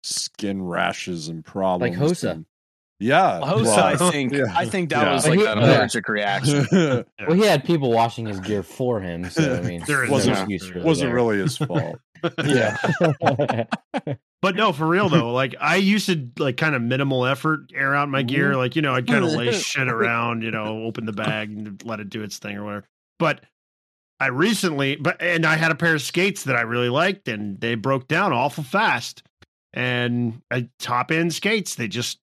skin 0.02 0.62
rashes 0.62 1.28
and 1.28 1.44
problems. 1.44 1.98
Like 1.98 2.10
Hossa. 2.10 2.30
and- 2.32 2.46
yeah. 3.00 3.40
Hossa, 3.42 3.62
well, 3.64 3.78
I 3.84 3.96
think 4.10 4.32
yeah. 4.32 4.44
I 4.54 4.66
think 4.66 4.90
that 4.90 5.06
Yeah. 5.06 5.12
was 5.14 5.26
like 5.26 5.40
an 5.40 5.58
allergic 5.58 6.08
reaction. 6.08 6.66
well, 6.72 7.04
he 7.36 7.42
had 7.42 7.64
people 7.64 7.90
washing 7.92 8.26
his 8.26 8.38
gear 8.40 8.62
for 8.62 9.00
him, 9.00 9.28
so 9.28 9.56
I 9.56 9.60
mean, 9.66 9.82
There 9.86 10.04
is 10.04 10.10
there's 10.10 10.26
no 10.26 10.34
no- 10.34 10.40
excuse 10.40 10.70
really 10.70 10.84
wasn't 10.86 11.08
there. 11.08 11.14
really 11.14 11.38
his 11.38 11.56
fault. 11.58 11.98
Yeah. 12.44 12.76
But 14.42 14.56
no, 14.56 14.72
for 14.72 14.86
real 14.86 15.08
though, 15.10 15.32
like 15.32 15.54
I 15.60 15.76
used 15.76 16.06
to 16.06 16.28
like 16.38 16.56
kind 16.56 16.74
of 16.74 16.80
minimal 16.82 17.26
effort 17.26 17.70
air 17.74 17.94
out 17.94 18.08
my 18.08 18.22
gear. 18.22 18.50
Mm-hmm. 18.50 18.58
Like, 18.58 18.76
you 18.76 18.82
know, 18.82 18.94
I'd 18.94 19.06
kind 19.06 19.24
of 19.24 19.32
lay 19.32 19.52
shit 19.52 19.88
around, 19.88 20.42
you 20.42 20.50
know, 20.50 20.84
open 20.84 21.04
the 21.04 21.12
bag 21.12 21.50
and 21.50 21.82
let 21.84 22.00
it 22.00 22.08
do 22.08 22.22
its 22.22 22.38
thing 22.38 22.56
or 22.56 22.64
whatever. 22.64 22.86
But 23.18 23.44
I 24.18 24.28
recently, 24.28 24.96
but 24.96 25.20
and 25.20 25.44
I 25.44 25.56
had 25.56 25.70
a 25.70 25.74
pair 25.74 25.94
of 25.94 26.00
skates 26.02 26.44
that 26.44 26.56
I 26.56 26.62
really 26.62 26.88
liked 26.88 27.28
and 27.28 27.60
they 27.60 27.74
broke 27.74 28.08
down 28.08 28.32
awful 28.32 28.64
fast. 28.64 29.22
And 29.74 30.40
I 30.50 30.68
top 30.78 31.10
end 31.10 31.32
skates, 31.34 31.74
they 31.74 31.86
just 31.88 32.18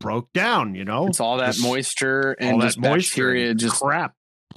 broke 0.00 0.32
down, 0.32 0.74
you 0.74 0.84
know? 0.84 1.06
It's 1.06 1.20
all 1.20 1.38
that 1.38 1.46
Just 1.54 1.62
moisture 1.62 2.36
all 2.40 2.48
and 2.48 2.60
that 2.60 2.66
just 2.66 2.78
moisture 2.78 3.22
bacteria 3.22 3.50
and 3.50 3.58
just 3.60 3.80
crap. 3.80 4.14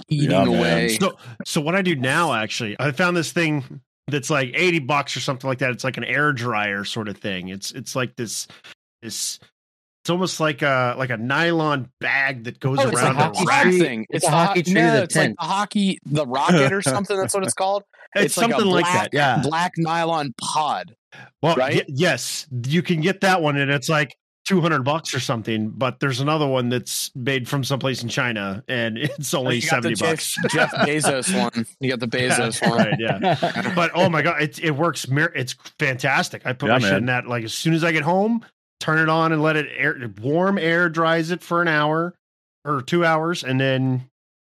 eating 0.08 0.30
Yeah, 0.30 0.44
man. 0.44 0.48
away. 0.58 0.88
So 0.98 1.16
so 1.44 1.60
what 1.60 1.74
I 1.74 1.82
do 1.82 1.96
now 1.96 2.32
actually, 2.34 2.76
I 2.78 2.92
found 2.92 3.16
this 3.16 3.32
thing 3.32 3.80
that's 4.08 4.30
like 4.30 4.52
80 4.54 4.80
bucks 4.80 5.16
or 5.16 5.20
something 5.20 5.48
like 5.48 5.58
that. 5.58 5.70
It's 5.70 5.84
like 5.84 5.96
an 5.96 6.04
air 6.04 6.32
dryer 6.32 6.84
sort 6.84 7.08
of 7.08 7.16
thing. 7.18 7.48
It's 7.48 7.72
it's 7.72 7.94
like 7.96 8.16
this 8.16 8.46
this 9.02 9.38
it's 10.02 10.10
almost 10.10 10.40
like 10.40 10.62
a 10.62 10.94
like 10.98 11.10
a 11.10 11.16
nylon 11.16 11.90
bag 12.00 12.44
that 12.44 12.60
goes 12.60 12.78
Oh, 12.78 12.88
it's 12.88 12.96
around 12.98 13.16
a 13.16 13.18
a 13.18 13.22
hockey 13.24 13.44
rack. 13.46 13.62
tree 13.64 13.78
thing. 13.80 14.06
It's 14.10 14.24
It's, 14.24 14.26
a 14.26 14.30
the 14.30 14.36
hockey 14.36 14.60
ho- 14.60 14.64
tree 14.64 14.74
No, 14.74 14.84
with 14.86 14.94
a 14.94 15.02
it's 15.02 15.16
like 15.16 15.24
tent. 15.26 15.36
the 15.40 15.46
hockey, 15.46 15.98
the 16.06 16.26
rocket 16.26 16.72
or 16.72 16.82
something. 16.82 17.16
That's 17.16 17.34
what 17.34 17.44
it's 17.44 17.54
called. 17.54 17.82
It's, 18.16 18.38
like 18.38 18.48
a 18.48 18.52
something 18.52 18.70
like 18.70 18.84
black- 18.86 19.10
that. 19.10 19.14
Yeah. 19.14 19.40
Black 19.42 19.72
nylon 19.76 20.32
pod. 20.40 20.94
Well, 21.42 21.56
right? 21.56 21.74
y- 21.76 21.84
yes, 21.88 22.46
you 22.66 22.80
can 22.82 23.02
get 23.02 23.20
that 23.20 23.42
one 23.42 23.58
and 23.58 23.70
it's 23.70 23.90
like 23.90 24.16
200 24.48 24.82
bucks 24.82 25.14
or 25.14 25.20
something, 25.20 25.68
but 25.68 26.00
there's 26.00 26.20
another 26.20 26.46
one 26.46 26.70
that's 26.70 27.10
made 27.14 27.46
from 27.46 27.62
someplace 27.62 28.02
in 28.02 28.08
China 28.08 28.64
and 28.66 28.96
it's 28.98 29.34
only 29.34 29.56
You 29.56 29.62
got 29.62 29.82
70 29.84 29.94
Jeff, 29.96 30.08
bucks. 30.08 30.36
Jeff 30.50 30.70
Bezos 30.72 31.38
one. 31.38 31.66
You 31.80 31.90
got 31.94 32.00
the 32.00 32.08
Bezos 32.18 32.66
one. 32.66 32.78
right, 32.78 32.94
yeah. 32.98 33.72
but 33.74 33.90
oh 33.94 34.08
my 34.08 34.22
god, 34.22 34.40
it 34.42 34.58
it 34.64 34.70
works. 34.70 35.06
It's 35.10 35.52
fantastic. 35.78 36.46
I 36.46 36.54
put 36.54 36.68
Yeah, 36.68 36.78
my 36.78 36.88
shit 36.88 36.96
in 36.98 37.06
that 37.06 37.26
like 37.26 37.44
as 37.44 37.52
soon 37.52 37.74
as 37.74 37.84
I 37.84 37.92
get 37.92 38.02
home, 38.04 38.42
turn 38.80 38.98
it 38.98 39.10
on 39.10 39.32
and 39.32 39.42
let 39.42 39.56
it 39.56 39.66
air. 39.76 39.96
Warm 40.22 40.56
air 40.58 40.88
dries 40.88 41.30
it 41.30 41.42
for 41.42 41.60
an 41.60 41.68
hour 41.68 42.14
or 42.64 42.80
two 42.82 43.04
hours, 43.04 43.44
and 43.44 43.60
then 43.60 44.08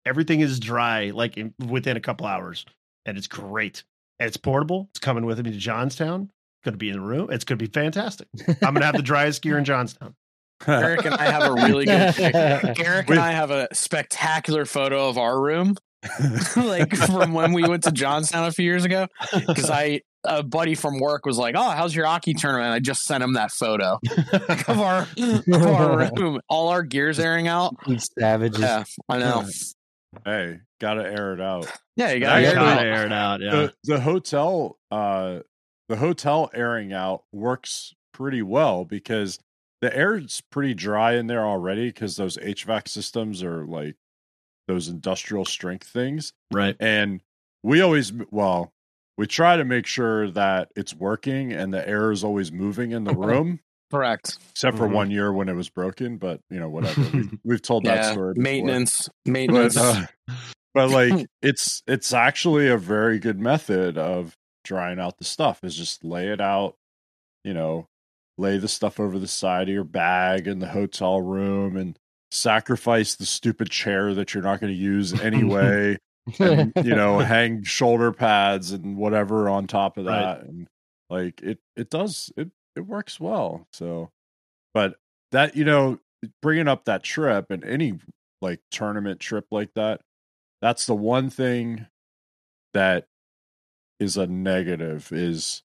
everything 0.06 0.40
is 0.40 0.58
dry 0.58 1.11
like 1.11 1.37
in, 1.37 1.52
within 1.68 1.96
a 1.96 2.00
couple 2.00 2.26
hours, 2.26 2.64
and 3.04 3.18
it's 3.18 3.26
great. 3.26 3.84
And 4.18 4.26
it's 4.28 4.37
portable. 4.37 4.88
It's 4.92 5.00
coming 5.00 5.26
with 5.26 5.38
me 5.44 5.50
to 5.50 5.58
Johnstown. 5.58 6.30
Going 6.64 6.75
to 6.75 6.78
be 6.78 6.90
in 6.90 6.95
the 6.95 7.00
room. 7.00 7.28
It's 7.31 7.45
going 7.45 7.59
to 7.59 7.64
be 7.64 7.71
fantastic. 7.71 8.28
I'm 8.49 8.75
going 8.75 8.81
to 8.81 8.87
have 8.87 8.97
the 8.97 9.02
driest 9.02 9.42
gear 9.42 9.59
in 9.59 9.64
Johnstown. 9.64 10.14
Eric 10.66 11.04
and 11.04 11.14
I 11.14 11.25
have 11.25 11.42
a 11.42 11.52
really 11.54 11.87
good 11.87 12.14
pic. 12.14 12.35
Eric 12.81 13.11
and 13.11 13.19
I 13.19 13.33
have 13.33 13.50
a 13.50 13.66
spectacular 13.73 14.64
photo 14.64 15.09
of 15.09 15.19
our 15.19 15.40
room, 15.40 15.75
like 16.57 16.95
from 16.95 17.33
when 17.33 17.52
we 17.52 17.66
went 17.66 17.83
to 17.83 17.90
Johnstown 17.90 18.45
a 18.47 18.52
few 18.52 18.64
years 18.64 18.85
ago. 18.85 19.09
Because 19.33 19.71
I, 19.71 20.02
a 20.25 20.45
buddy 20.45 20.76
from 20.76 21.00
work 21.00 21.26
was 21.26 21.37
like, 21.37 21.57
"Oh, 21.59 21.71
how's 21.71 21.97
your 21.97 22.07
hockey 22.07 22.35
tournament?" 22.35 22.73
I 22.73 22.78
just 22.78 23.02
sent 23.02 23.25
him 23.25 23.33
that 23.33 23.50
photo 23.50 23.99
of 24.69 24.78
our 24.78 25.09
of 25.19 25.66
our 25.66 26.11
room, 26.16 26.40
all 26.49 26.69
our 26.69 26.85
gears 26.85 27.19
airing 27.19 27.49
out. 27.49 27.75
You 27.88 27.99
savages. 27.99 28.61
Yeah, 28.61 28.85
I 29.09 29.19
know. 29.19 29.45
hey, 30.25 30.61
gotta 30.81 31.02
air 31.02 31.35
it 31.35 31.40
out. 31.40 31.66
Yeah, 31.97 32.12
you 32.12 32.21
got 32.21 32.40
yeah. 32.40 32.50
to 32.50 32.54
Gotta 32.54 32.87
air 32.87 33.07
it 33.07 33.12
out. 33.12 33.40
Yeah. 33.40 33.50
the 33.50 33.75
the 33.83 34.00
hotel 34.00 34.78
uh 34.92 35.40
the 35.92 35.99
hotel 35.99 36.50
airing 36.54 36.90
out 36.90 37.22
works 37.32 37.92
pretty 38.14 38.40
well 38.40 38.87
because 38.87 39.38
the 39.82 39.94
air's 39.94 40.40
pretty 40.50 40.72
dry 40.72 41.12
in 41.16 41.26
there 41.26 41.44
already 41.44 41.88
because 41.88 42.16
those 42.16 42.38
HVAC 42.38 42.88
systems 42.88 43.42
are 43.42 43.66
like 43.66 43.96
those 44.68 44.88
industrial 44.88 45.44
strength 45.44 45.87
things 45.87 46.32
Right. 46.50 46.76
and 46.80 47.20
we 47.62 47.82
always 47.82 48.11
well 48.30 48.72
we 49.18 49.26
try 49.26 49.58
to 49.58 49.66
make 49.66 49.84
sure 49.87 50.30
that 50.30 50.70
it's 50.75 50.94
working 50.94 51.52
and 51.52 51.75
the 51.75 51.87
air 51.87 52.11
is 52.11 52.25
always 52.25 52.50
moving 52.50 52.92
in 52.92 53.04
the 53.04 53.14
room 53.14 53.61
correct. 53.90 54.38
except 54.52 54.78
for 54.78 54.88
Mhm. 54.88 54.92
one 54.94 55.11
year 55.11 55.30
when 55.30 55.50
it 55.50 55.54
was 55.54 55.68
broken 55.68 56.16
but 56.16 56.40
you 56.49 56.58
know 56.58 56.70
whatever 56.70 57.02
we, 57.12 57.28
we've 57.44 57.61
told 57.61 57.84
that 57.84 57.96
Yeah, 57.96 58.12
story 58.12 58.32
before 58.32 58.44
maintenance, 58.44 59.11
maintenance. 59.26 59.75
but, 59.75 59.82
uh, 59.82 60.06
but 60.72 60.88
like 60.88 61.26
it's 61.42 61.82
it's 61.87 62.14
actually 62.14 62.68
a 62.68 62.78
very 62.78 63.18
good 63.18 63.38
method 63.38 63.99
of 63.99 64.34
drying 64.64 64.99
out 65.00 65.19
the 65.19 65.25
stuff 65.25 65.62
is 65.64 65.76
just 65.76 66.04
lay 66.04 66.28
it 66.28 66.40
out 66.40 66.76
you 67.45 67.52
know 67.54 67.87
lay 68.38 68.57
the 68.59 68.69
stuff 68.69 68.99
over 69.00 69.19
the 69.19 69.28
side 69.28 69.69
of 69.69 69.75
your 69.75 69.85
bag 69.85 70.47
in 70.47 70.59
the 70.59 70.69
hotel 70.69 71.21
room 71.21 71.76
and 71.76 71.99
sacrifice 72.31 73.14
the 73.14 73.26
stupid 73.26 73.69
chair 73.71 74.14
that 74.14 74.33
you're 74.33 74.42
not 74.42 74.61
going 74.61 74.73
to 74.73 74.78
use 74.78 75.12
anyway 75.21 75.97
and 76.40 76.73
you 76.85 76.95
know 76.95 77.19
hang 77.19 77.62
shoulder 77.62 78.12
pads 78.12 78.73
and 78.73 78.97
whatever 78.97 79.49
on 79.49 79.66
top 79.66 79.99
of 79.99 80.07
Right. 80.07 80.21
that 80.23 80.42
and 80.45 80.69
like 81.11 81.42
it 81.42 81.59
it 81.76 81.90
does 81.90 82.33
it 82.37 82.50
it 82.76 82.81
works 82.87 83.21
well 83.21 83.66
so 83.73 84.11
but 84.73 84.95
that 85.33 85.57
you 85.57 85.64
know 85.64 85.99
bringing 86.40 86.69
up 86.69 86.85
that 86.87 87.02
trip 87.02 87.50
and 87.50 87.64
any 87.64 87.99
like 88.40 88.61
tournament 88.71 89.21
trip 89.21 89.47
like 89.50 89.75
that 89.75 90.00
that's 90.62 90.87
the 90.87 90.95
one 90.95 91.28
thing 91.28 91.87
that 92.73 93.07
is 94.02 94.16
a 94.16 94.26
negative 94.26 95.11
is 95.12 95.62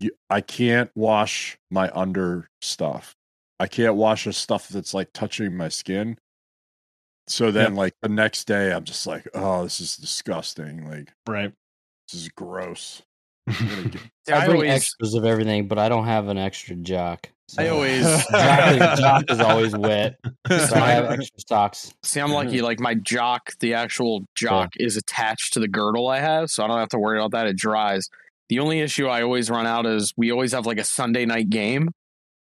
you, 0.00 0.10
I 0.30 0.40
can't 0.40 0.90
wash 0.94 1.58
my 1.70 1.90
under 1.90 2.48
stuff. 2.62 3.14
I 3.60 3.66
can't 3.66 3.94
wash 3.96 4.24
the 4.24 4.32
stuff 4.32 4.68
that's 4.68 4.94
like 4.94 5.10
touching 5.12 5.56
my 5.56 5.68
skin. 5.68 6.18
So 7.26 7.50
then 7.50 7.74
like 7.74 7.94
the 8.02 8.08
next 8.08 8.46
day 8.46 8.72
I'm 8.72 8.84
just 8.84 9.06
like, 9.06 9.26
oh, 9.34 9.62
this 9.64 9.80
is 9.80 9.96
disgusting. 9.96 10.88
Like 10.88 11.12
Right. 11.26 11.52
this 12.10 12.20
is 12.22 12.28
gross. 12.28 13.02
I'm 13.46 13.88
get- 13.88 14.02
I 14.30 14.32
I 14.42 14.46
bring 14.46 14.56
always, 14.56 14.70
extras 14.72 15.14
of 15.14 15.24
everything, 15.24 15.68
but 15.68 15.78
I 15.78 15.88
don't 15.88 16.06
have 16.06 16.28
an 16.28 16.38
extra 16.38 16.74
jock. 16.76 17.28
So. 17.48 17.62
I 17.62 17.68
always 17.68 18.04
jock, 18.30 18.72
is, 18.72 18.98
jock 19.00 19.30
is 19.30 19.40
always 19.40 19.76
wet, 19.76 20.16
so 20.48 20.76
I 20.76 20.90
have 20.92 21.10
extra 21.10 21.40
socks. 21.46 21.92
See, 22.02 22.20
I'm 22.20 22.32
lucky. 22.32 22.56
Mm-hmm. 22.56 22.64
Like 22.64 22.80
my 22.80 22.94
jock, 22.94 23.50
the 23.60 23.74
actual 23.74 24.24
jock 24.34 24.72
is 24.78 24.96
attached 24.96 25.52
to 25.54 25.60
the 25.60 25.68
girdle 25.68 26.08
I 26.08 26.20
have, 26.20 26.50
so 26.50 26.64
I 26.64 26.68
don't 26.68 26.78
have 26.78 26.88
to 26.90 26.98
worry 26.98 27.18
about 27.18 27.32
that. 27.32 27.46
It 27.46 27.56
dries. 27.56 28.08
The 28.48 28.60
only 28.60 28.80
issue 28.80 29.08
I 29.08 29.22
always 29.22 29.50
run 29.50 29.66
out 29.66 29.86
is 29.86 30.12
we 30.16 30.32
always 30.32 30.52
have 30.52 30.64
like 30.64 30.78
a 30.78 30.84
Sunday 30.84 31.26
night 31.26 31.50
game, 31.50 31.90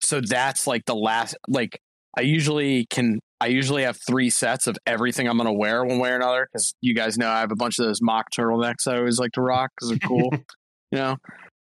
so 0.00 0.20
that's 0.20 0.66
like 0.66 0.84
the 0.84 0.96
last. 0.96 1.36
Like 1.46 1.80
I 2.16 2.22
usually 2.22 2.86
can. 2.86 3.20
I 3.40 3.46
usually 3.46 3.84
have 3.84 3.96
three 4.04 4.30
sets 4.30 4.66
of 4.66 4.76
everything 4.84 5.28
I'm 5.28 5.36
going 5.36 5.46
to 5.46 5.52
wear 5.52 5.84
one 5.84 6.00
way 6.00 6.10
or 6.10 6.16
another 6.16 6.48
because 6.52 6.74
you 6.80 6.92
guys 6.92 7.16
know 7.16 7.28
I 7.28 7.38
have 7.38 7.52
a 7.52 7.56
bunch 7.56 7.78
of 7.78 7.86
those 7.86 8.02
mock 8.02 8.32
turtlenecks 8.36 8.88
I 8.88 8.96
always 8.98 9.20
like 9.20 9.30
to 9.32 9.42
rock 9.42 9.70
because 9.76 9.90
they're 9.90 10.08
cool, 10.08 10.30
you 10.90 10.98
know. 10.98 11.16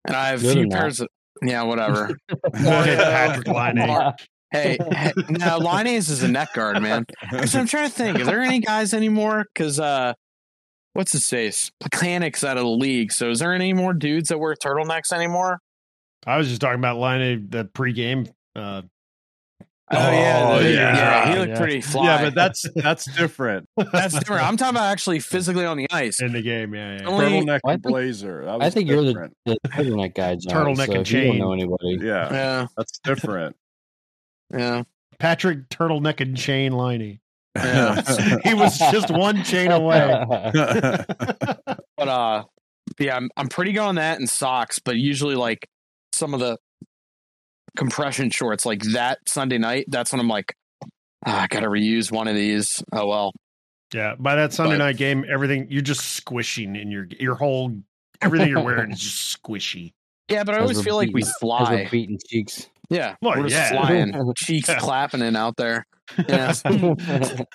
And 0.05 0.15
I 0.15 0.27
have 0.27 0.41
a 0.43 0.43
Good 0.43 0.53
few 0.53 0.65
or 0.65 0.69
pairs 0.69 0.99
of 0.99 1.07
yeah, 1.41 1.63
whatever. 1.63 2.15
Patrik 2.53 3.47
Laine. 3.47 4.13
hey, 4.51 4.77
hey, 4.91 5.11
no, 5.29 5.57
Linus 5.57 6.09
is 6.09 6.23
a 6.23 6.27
neck 6.27 6.53
guard, 6.53 6.81
man. 6.81 7.05
Actually, 7.21 7.61
I'm 7.61 7.67
trying 7.67 7.89
to 7.89 7.95
think. 7.95 8.19
Are 8.19 8.25
there 8.25 8.41
any 8.41 8.59
guys 8.59 8.93
anymore? 8.93 9.45
Because 9.53 9.79
uh, 9.79 10.13
what's 10.93 11.11
his 11.11 11.27
face? 11.27 11.71
Mechanics 11.81 12.43
out 12.43 12.57
of 12.57 12.63
the 12.63 12.69
league. 12.69 13.11
So 13.11 13.29
is 13.29 13.39
there 13.39 13.53
any 13.53 13.73
more 13.73 13.93
dudes 13.93 14.29
that 14.29 14.37
wear 14.37 14.55
turtlenecks 14.55 15.11
anymore? 15.11 15.59
I 16.25 16.37
was 16.37 16.47
just 16.47 16.61
talking 16.61 16.79
about 16.79 16.97
Line 16.97 17.47
the 17.49 17.65
pregame. 17.65 18.31
Uh, 18.55 18.83
Oh, 19.91 19.97
yeah, 20.11 20.47
Oh, 20.49 20.63
the- 20.63 20.71
yeah. 20.71 21.31
he 21.33 21.37
looked 21.39 21.49
Yeah. 21.51 21.57
pretty 21.57 21.81
fly. 21.81 22.05
yeah, 22.05 22.23
but 22.23 22.35
that's 22.35 22.65
that's 22.75 23.05
different. 23.15 23.67
that's 23.91 24.17
different. 24.17 24.43
I'm 24.47 24.55
talking 24.57 24.75
about 24.77 24.91
actually 24.91 25.19
physically 25.19 25.65
on 25.65 25.77
the 25.77 25.87
ice. 25.91 26.21
in 26.21 26.31
the 26.31 26.41
game. 26.41 26.73
Yeah, 26.73 26.99
yeah. 27.01 27.05
Only- 27.07 27.25
Turtleneck 27.25 27.59
I 27.65 27.73
and 27.73 27.83
think- 27.83 27.93
blazer. 27.93 28.45
That 28.45 28.49
I 28.51 28.55
was 28.57 28.73
think 28.73 28.89
you're 28.89 29.03
the, 29.03 29.29
the 29.45 29.57
turtleneck 29.67 30.15
guy, 30.15 30.35
John. 30.35 30.65
Turtleneck 30.67 30.85
so 30.87 30.93
and 30.93 31.01
if 31.01 31.11
you 31.11 31.23
don't 31.25 31.37
know 31.37 31.51
anybody. 31.53 31.97
yeah, 32.01 32.33
Yeah, 32.33 32.67
that's 32.77 32.97
different. 32.99 33.55
yeah. 34.57 34.83
Patrick 35.19 35.69
turtleneck 35.69 36.21
and 36.21 36.35
chain 36.35 36.71
liney. 36.71 37.19
Yeah. 37.55 38.01
he 38.43 38.53
was 38.53 38.77
just 38.79 39.11
one 39.11 39.43
chain 39.43 39.69
away. 39.71 40.23
But 40.27 42.07
uh, 42.07 42.43
yeah, 42.99 43.15
I'm 43.15 43.29
I'm 43.37 43.47
pretty 43.47 43.73
good 43.73 43.81
on 43.81 43.95
that 43.95 44.19
and 44.19 44.29
socks. 44.29 44.79
But 44.79 44.95
usually, 44.97 45.35
like 45.35 45.67
some 46.13 46.33
of 46.33 46.39
the 46.39 46.57
compression 47.77 48.29
shorts, 48.29 48.65
like 48.65 48.81
that 48.93 49.19
Sunday 49.27 49.57
night, 49.57 49.85
that's 49.87 50.11
when 50.11 50.19
I'm 50.19 50.27
like, 50.27 50.55
ah, 51.25 51.41
I 51.43 51.47
gotta 51.47 51.67
reuse 51.67 52.11
one 52.11 52.27
of 52.27 52.35
these. 52.35 52.83
Oh 52.91 53.07
well. 53.07 53.31
Yeah, 53.93 54.15
by 54.17 54.35
that 54.35 54.53
Sunday 54.53 54.73
But- 54.77 54.85
night 54.85 54.97
game, 54.97 55.23
everything 55.31 55.67
you're 55.69 55.81
just 55.81 56.01
squishing 56.13 56.75
in 56.75 56.89
your 56.91 57.07
your 57.19 57.35
whole 57.35 57.75
everything 58.21 58.49
you're 58.49 58.63
wearing 58.63 58.91
is 58.91 58.99
just 58.99 59.41
squishy. 59.43 59.91
Yeah, 60.29 60.43
but 60.43 60.55
I 60.55 60.59
always 60.59 60.77
we're 60.77 60.83
feel 60.83 60.95
like 60.95 61.07
we 61.09 61.15
beating- 61.15 61.27
As 61.29 61.37
fly. 61.39 61.73
we're 61.83 61.89
beating 61.89 62.19
cheeks. 62.27 62.69
Yeah, 62.89 63.15
Well, 63.21 63.37
we're 63.37 63.49
just 63.49 63.71
yeah. 63.73 63.81
flying, 63.81 64.33
cheeks 64.37 64.69
Yeah. 64.69 64.79
clapping 64.79 65.21
and 65.21 65.35
out 65.37 65.57
there. 65.57 65.85
Yeah, 66.29 66.51
Fly- 66.53 66.95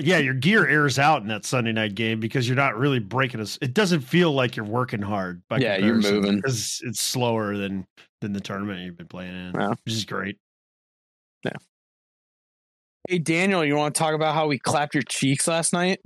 Yeah, 0.00 0.18
your 0.18 0.34
gear 0.34 0.66
airs 0.66 0.98
out 0.98 1.22
in 1.22 1.28
that 1.28 1.44
Sunday 1.44 1.72
night 1.72 1.94
game 1.94 2.20
because 2.20 2.48
you're 2.48 2.56
not 2.56 2.76
really 2.78 2.98
breaking 2.98 3.40
us. 3.40 3.58
It 3.60 3.74
doesn't 3.74 4.00
feel 4.00 4.32
like 4.32 4.56
you're 4.56 4.64
working 4.64 5.02
hard. 5.02 5.42
By 5.48 5.58
Yeah, 5.58 5.76
you're 5.78 5.96
moving. 5.96 6.36
because 6.36 6.80
it's 6.84 7.00
slower 7.00 7.56
than 7.56 7.86
than 8.20 8.32
the 8.32 8.40
tournament 8.40 8.80
you've 8.80 8.96
been 8.98 9.08
playing 9.08 9.34
in, 9.34 9.54
Yeah. 9.54 9.68
which 9.84 9.94
is 9.94 10.04
great. 10.04 10.36
Yeah. 11.44 11.52
Hey 13.08 13.18
Daniel, 13.18 13.64
you 13.64 13.76
want 13.76 13.94
to 13.94 13.98
talk 13.98 14.14
about 14.14 14.34
how 14.34 14.46
we 14.46 14.58
clapped 14.58 14.94
your 14.94 15.02
cheeks 15.08 15.48
last 15.48 15.72
night? 15.72 16.00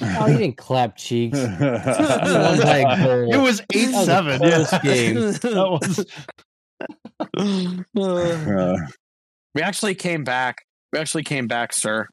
oh, 0.00 0.26
you 0.26 0.38
didn't 0.38 0.56
clap 0.56 0.96
cheeks. 0.96 1.38
One 1.38 1.52
yeah. 1.60 2.54
leg 2.64 3.04
goal. 3.04 3.32
It 3.34 3.36
was 3.42 3.60
eight 3.72 3.86
was 3.92 4.02
a 4.02 4.04
seven. 4.04 4.38
close 4.38 4.72
Yeah, 4.72 4.78
game. 4.82 5.14
that 5.14 5.78
was 5.80 6.06
Uh, 7.96 8.76
we 9.54 9.62
actually 9.62 9.94
came 9.94 10.24
back. 10.24 10.62
We 10.92 10.98
actually 10.98 11.22
came 11.22 11.46
back, 11.46 11.72
sir. 11.72 12.08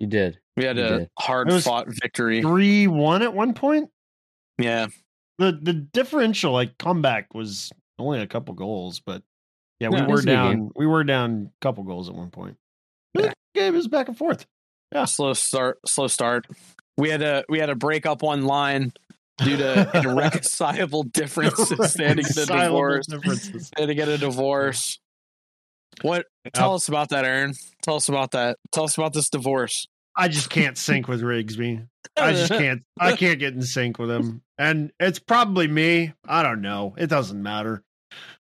You 0.00 0.06
did. 0.08 0.40
We 0.56 0.64
had 0.64 0.76
You 0.76 0.84
a 0.84 0.98
did. 1.00 1.08
hard 1.18 1.52
fought 1.62 1.86
victory. 1.88 2.42
three 2.42 2.86
one 2.88 3.22
at 3.22 3.32
one 3.32 3.54
point. 3.54 3.90
Yeah, 4.58 4.88
The 5.38 5.52
the 5.62 5.72
differential 5.74 6.52
like 6.52 6.76
comeback 6.78 7.32
was 7.34 7.70
only 7.98 8.20
a 8.20 8.26
couple 8.26 8.54
goals, 8.54 9.00
but 9.00 9.22
yeah, 9.78 9.88
we 9.88 9.98
it 9.98 10.02
were 10.06 10.12
was 10.12 10.20
a 10.22 10.26
good 10.26 10.32
down. 10.32 10.70
We 10.74 10.86
were 10.86 11.04
down 11.04 11.50
a 11.54 11.64
couple 11.64 11.84
goals 11.84 12.08
at 12.08 12.14
one 12.14 12.30
point. 12.30 12.56
Yeah. 13.14 13.28
The 13.28 13.34
game 13.54 13.74
is 13.76 13.88
back 13.88 14.08
and 14.08 14.16
forth. 14.18 14.46
Yeah, 14.92 15.04
slow 15.04 15.32
start. 15.34 15.78
Slow 15.86 16.06
start. 16.08 16.46
We 16.98 17.08
had 17.10 17.22
a 17.22 17.44
we 17.48 17.58
had 17.58 17.70
a 17.70 17.74
break 17.74 18.04
up 18.06 18.22
one 18.22 18.44
line 18.44 18.92
due 19.38 19.56
to 19.56 19.90
irreconcilable 20.04 21.04
differences. 21.04 21.94
They 21.94 22.04
had 22.08 22.16
to 22.18 22.22
get 22.22 22.36
a 22.38 22.46
divorce. 22.46 23.06
differences. 23.06 23.70
They 23.76 23.82
had 23.82 23.86
to 23.88 23.94
get 23.94 24.08
a 24.08 24.18
divorce. 24.18 24.98
What? 26.02 26.26
Tell 26.54 26.74
us 26.74 26.88
about 26.88 27.10
that, 27.10 27.24
Aaron. 27.24 27.54
Tell 27.82 27.96
us 27.96 28.08
about 28.08 28.30
that. 28.32 28.58
Tell 28.72 28.84
us 28.84 28.96
about 28.96 29.12
this 29.12 29.28
divorce. 29.28 29.86
I 30.16 30.28
just 30.28 30.50
can't 30.50 30.76
sync 30.76 31.08
with 31.08 31.22
Rigsby. 31.22 31.86
I 32.16 32.32
just 32.32 32.50
can't. 32.52 32.82
I 32.98 33.16
can't 33.16 33.38
get 33.38 33.54
in 33.54 33.62
sync 33.62 33.98
with 33.98 34.10
him, 34.10 34.42
and 34.58 34.92
it's 34.98 35.18
probably 35.18 35.68
me. 35.68 36.12
I 36.26 36.42
don't 36.42 36.62
know. 36.62 36.94
It 36.98 37.06
doesn't 37.08 37.42
matter. 37.42 37.82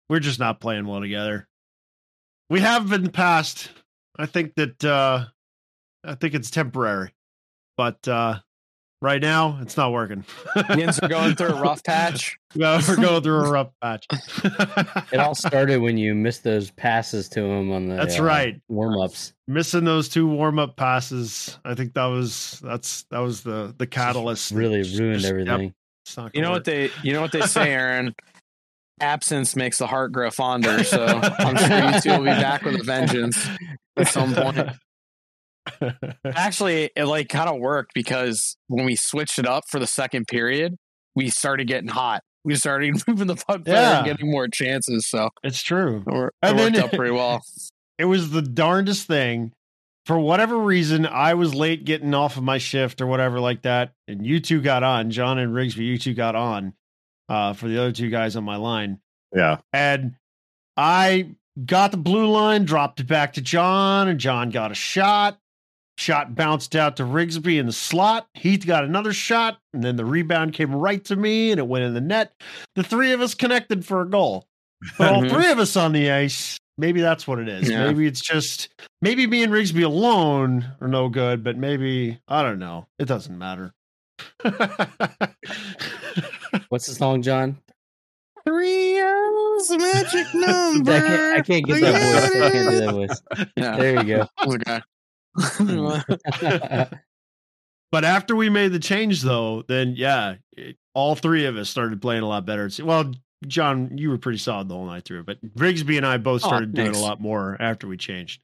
We're 0.09 0.21
just 0.21 0.39
not 0.41 0.61
playing 0.61 0.87
well 0.87 1.01
together. 1.01 1.49
We 2.51 2.61
have 2.61 2.93
in 2.93 3.05
the 3.05 3.11
past. 3.11 3.71
I 4.19 4.27
think 4.27 4.55
that. 4.57 4.85
uh 4.85 5.27
I 6.05 6.17
think 6.17 6.35
it's 6.35 6.51
temporary, 6.51 7.13
but 7.77 8.07
uh 8.09 8.41
right 9.03 9.21
now 9.21 9.59
it's 9.61 9.77
not 9.77 9.93
working. 9.93 10.25
Yins 10.77 10.99
are 11.01 11.09
going 11.09 11.35
through 11.35 11.49
a 11.49 11.61
rough 11.61 11.85
patch. 11.85 12.39
Yeah, 12.55 12.83
we're 12.87 12.97
going 12.97 13.23
through 13.23 13.47
a 13.47 13.51
rough 13.51 13.71
patch. 13.81 14.05
It 15.11 15.19
all 15.19 15.35
started 15.35 15.81
when 15.81 15.97
you 15.97 16.15
missed 16.15 16.45
those 16.45 16.71
passes 16.71 17.31
to 17.31 17.41
him 17.43 17.73
on 17.73 17.89
the 17.89 17.97
That's 17.97 18.19
uh, 18.21 18.25
right. 18.25 18.61
warm 18.69 18.99
ups. 19.01 19.33
Missing 19.49 19.85
those 19.85 20.11
two 20.11 20.27
warm 20.27 20.59
up 20.59 20.77
passes. 20.77 21.59
I 21.65 21.75
think 21.75 21.95
that 21.95 22.05
was 22.05 22.61
that's 22.63 23.05
that 23.11 23.21
was 23.21 23.41
the 23.43 23.75
the 23.79 23.87
catalyst. 23.87 24.51
that 24.51 24.55
Really 24.57 24.83
just- 24.83 25.01
ruined 25.01 25.21
just- 25.21 25.25
yep, 25.33 25.49
everything. 25.49 25.75
it's 26.05 26.15
not 26.19 26.35
You 26.35 26.43
know 26.43 26.51
work. 26.51 26.57
what 26.57 26.65
they 26.67 26.91
you 27.03 27.15
know 27.15 27.23
what 27.23 27.33
they 27.33 27.41
say, 27.41 27.71
Aaron? 27.73 28.15
Absence 29.01 29.57
makes 29.57 29.79
the 29.79 29.87
heart 29.87 30.13
grow 30.13 30.31
fonder. 30.31 30.85
So 30.85 31.05
I'm 31.39 31.57
sure 31.57 31.91
you 31.95 32.01
two 32.03 32.11
will 32.11 32.19
be 32.19 32.25
back 32.41 32.65
with 32.65 32.75
a 32.81 32.85
vengeance 32.85 33.49
at 33.97 34.09
some 34.09 34.35
point. 34.35 34.59
Actually, 36.25 36.91
it 36.97 37.05
like 37.05 37.29
kind 37.29 37.49
of 37.49 37.59
worked 37.59 37.95
because 37.95 38.57
when 38.69 38.85
we 38.85 38.97
switched 38.97 39.39
it 39.39 39.47
up 39.47 39.65
for 39.69 39.79
the 39.79 39.87
second 39.87 40.27
period, 40.27 40.77
we 41.15 41.29
started 41.31 41.67
getting 41.67 41.89
hot. 41.89 42.23
We 42.45 42.55
started 42.57 43.01
moving 43.09 43.29
the 43.29 43.37
puck 43.37 43.65
better 43.65 43.99
and 43.99 44.07
getting 44.07 44.31
more 44.31 44.49
chances. 44.49 45.07
So 45.09 45.31
it's 45.43 45.63
true. 45.63 46.03
it, 46.07 46.11
wor- 46.11 46.33
it 46.43 46.57
worked 46.57 46.75
then- 46.75 46.85
out 46.85 46.93
pretty 46.93 47.13
well. 47.13 47.43
It 47.99 48.07
was 48.07 48.31
the 48.31 48.43
darndest 48.43 49.07
thing. 49.07 49.53
For 50.07 50.19
whatever 50.19 50.59
reason, 50.59 51.07
I 51.07 51.35
was 51.35 51.55
late 51.55 51.85
getting 51.85 52.13
off 52.13 52.37
of 52.37 52.43
my 52.43 52.59
shift 52.59 53.01
or 53.01 53.07
whatever 53.07 53.39
like 53.39 53.63
that, 53.63 53.93
and 54.09 54.27
you 54.27 54.41
two 54.41 54.61
got 54.61 54.83
on. 54.83 55.13
John 55.13 55.39
and 55.39 55.55
Rigsby, 55.55 55.77
you 55.77 55.97
two 55.97 56.13
got 56.15 56.35
on 56.35 56.75
uh, 57.29 57.53
for 57.53 57.69
the 57.69 57.79
other 57.79 57.93
two 57.93 58.11
guys 58.11 58.35
on 58.35 58.43
my 58.43 58.57
line, 58.57 58.99
yeah. 59.33 59.59
and 59.73 60.17
I 60.77 61.37
got 61.65 61.93
the 61.93 61.99
blue 61.99 62.27
line, 62.29 62.65
dropped 62.65 62.99
it 62.99 63.07
back 63.07 63.35
to 63.35 63.41
John, 63.43 64.09
and 64.09 64.19
John 64.19 64.51
got 64.51 64.73
a 64.73 64.75
shot. 64.75 65.39
Shot 66.03 66.35
bounced 66.35 66.75
out 66.75 66.97
to 66.97 67.05
Rigsby 67.05 67.61
in 67.61 67.67
the 67.67 67.73
slot. 67.73 68.27
Heath 68.35 68.67
got 68.67 68.83
another 68.83 69.13
shot, 69.13 69.59
and 69.73 69.85
then 69.85 69.95
the 69.95 70.05
rebound 70.05 70.53
came 70.53 70.75
right 70.75 71.05
to 71.05 71.15
me, 71.15 71.53
and 71.53 71.61
it 71.61 71.69
went 71.69 71.85
in 71.85 71.95
the 71.95 72.01
net. 72.01 72.33
The 72.75 72.83
three 72.83 73.13
of 73.13 73.21
us 73.21 73.35
connected 73.35 73.85
for 73.87 74.01
a 74.03 74.11
goal. 74.11 74.47
But 74.99 75.13
all 75.13 75.23
Mhm. 75.23 75.31
three 75.31 75.49
of 75.53 75.61
us 75.61 75.77
on 75.77 75.93
the 75.93 76.11
ice, 76.11 76.59
maybe 76.77 77.01
that's 77.01 77.25
what 77.29 77.39
it 77.39 77.49
is. 77.49 77.71
Yeah. 77.71 77.87
Maybe 77.87 78.09
it's 78.09 78.21
just 78.21 78.69
maybe 79.01 79.29
me 79.29 79.45
and 79.45 79.53
Rigsby 79.53 79.85
alone 79.85 80.67
are 80.81 80.89
no 80.89 81.09
good, 81.09 81.45
but 81.45 81.57
maybe 81.57 82.19
I 82.27 82.43
don't 82.43 82.59
know. 82.59 82.89
It 82.99 83.05
doesn't 83.07 83.39
matter. 83.39 83.73
What's 86.69 86.87
the 86.87 86.95
song, 86.95 87.23
John? 87.23 87.59
Three 88.45 88.95
is 88.97 89.71
a 89.71 89.79
magic 89.79 90.27
I 90.35 90.39
number. 90.39 91.01
can't, 91.01 91.39
I 91.39 91.41
can't 91.43 91.65
get 91.65 91.81
that 91.81 91.93
voice. 92.03 92.43
I 92.43 92.51
can't 92.51 92.71
do 92.71 92.81
that 92.81 92.91
voice. 92.93 93.23
Yeah. 93.57 93.77
There 93.77 94.05
you 94.05 94.27
Okay. 94.45 94.81
go. 95.59 96.01
but 97.93 98.05
after 98.05 98.37
we 98.37 98.49
made 98.51 98.73
the 98.73 98.79
change, 98.79 99.23
though, 99.23 99.63
then 99.69 99.95
yeah, 99.97 100.37
it, 100.57 100.77
all 100.95 101.15
three 101.15 101.47
of 101.47 101.57
us 101.57 101.69
started 101.71 102.01
playing 102.03 102.23
a 102.23 102.29
lot 102.29 102.45
better. 102.47 102.67
It's- 102.67 102.81
Well, 102.81 103.13
John, 103.47 103.97
you 103.99 104.09
were 104.11 104.19
pretty 104.19 104.39
solid 104.39 104.69
the 104.69 104.75
whole 104.75 104.87
night 104.87 105.05
through, 105.05 105.25
but 105.25 105.39
Rigsby 105.57 105.97
and 105.97 106.07
I 106.07 106.17
both 106.19 106.45
Oh, 106.45 106.47
started 106.49 106.75
doing 106.75 106.95
a 106.95 107.01
lot 107.01 107.21
more 107.21 107.57
after 107.61 107.89
we 107.89 107.97
changed. 107.97 108.41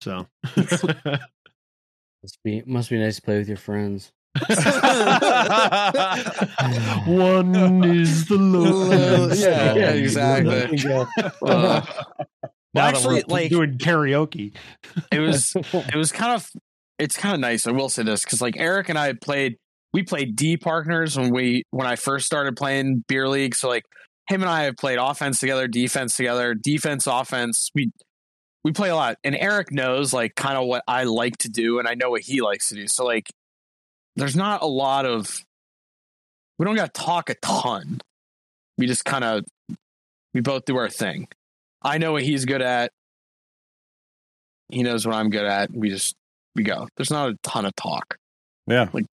So. 0.00 0.26
must 0.56 2.38
be 2.44 2.62
must 2.64 2.88
be 2.88 2.98
nice 2.98 3.16
to 3.16 3.22
play 3.22 3.38
with 3.38 3.48
your 3.48 3.56
friends. 3.56 4.12
One 7.06 7.84
is 7.84 8.26
the 8.26 8.36
lowest. 8.38 9.42
Yeah, 9.42 9.74
yeah, 9.74 9.90
exactly. 9.90 10.80
Uh, 11.42 11.82
Now 12.74 12.86
Actually, 12.86 13.22
like- 13.28 13.50
doing 13.50 13.78
karaoke. 13.78 14.54
it 15.10 15.18
was 15.20 15.54
it 15.72 15.96
was 15.96 16.12
kind 16.12 16.32
of 16.32 16.50
it's 16.98 17.16
kind 17.16 17.34
of 17.34 17.40
nice. 17.40 17.66
I 17.66 17.72
will 17.72 17.88
say 17.88 18.02
this 18.02 18.24
because 18.24 18.40
like 18.40 18.56
Eric 18.58 18.88
and 18.88 18.98
I 18.98 19.12
played 19.12 19.56
we 19.92 20.02
played 20.02 20.36
D 20.36 20.56
partners 20.56 21.18
when 21.18 21.32
we 21.32 21.64
when 21.70 21.86
I 21.86 21.96
first 21.96 22.26
started 22.26 22.56
playing 22.56 23.04
beer 23.08 23.28
league. 23.28 23.54
So 23.54 23.68
like 23.68 23.84
him 24.28 24.40
and 24.40 24.50
I 24.50 24.64
have 24.64 24.76
played 24.76 24.98
offense 24.98 25.40
together, 25.40 25.68
defense 25.68 26.16
together, 26.16 26.54
defense, 26.54 27.06
offense. 27.06 27.70
We 27.74 27.90
we 28.64 28.72
play 28.72 28.90
a 28.90 28.96
lot, 28.96 29.16
and 29.24 29.34
Eric 29.34 29.72
knows 29.72 30.12
like 30.12 30.34
kind 30.36 30.56
of 30.56 30.66
what 30.66 30.84
I 30.86 31.04
like 31.04 31.36
to 31.38 31.48
do, 31.48 31.78
and 31.78 31.88
I 31.88 31.94
know 31.94 32.10
what 32.10 32.22
he 32.22 32.40
likes 32.40 32.68
to 32.68 32.76
do. 32.76 32.86
So 32.86 33.04
like, 33.04 33.28
there's 34.16 34.36
not 34.36 34.62
a 34.62 34.66
lot 34.66 35.04
of 35.04 35.44
we 36.58 36.64
don't 36.64 36.76
got 36.76 36.94
to 36.94 37.00
talk 37.00 37.28
a 37.28 37.34
ton. 37.34 38.00
We 38.78 38.86
just 38.86 39.04
kind 39.04 39.24
of 39.24 39.44
we 40.32 40.40
both 40.40 40.64
do 40.64 40.76
our 40.76 40.88
thing. 40.88 41.28
I 41.84 41.98
know 41.98 42.12
what 42.12 42.22
he's 42.22 42.44
good 42.44 42.62
at. 42.62 42.92
He 44.68 44.82
knows 44.82 45.06
what 45.06 45.14
I'm 45.14 45.30
good 45.30 45.44
at. 45.44 45.70
We 45.72 45.90
just 45.90 46.14
we 46.54 46.62
go. 46.62 46.88
There's 46.96 47.10
not 47.10 47.30
a 47.30 47.36
ton 47.42 47.64
of 47.66 47.74
talk. 47.76 48.16
Yeah. 48.66 48.88
Like 48.92 49.06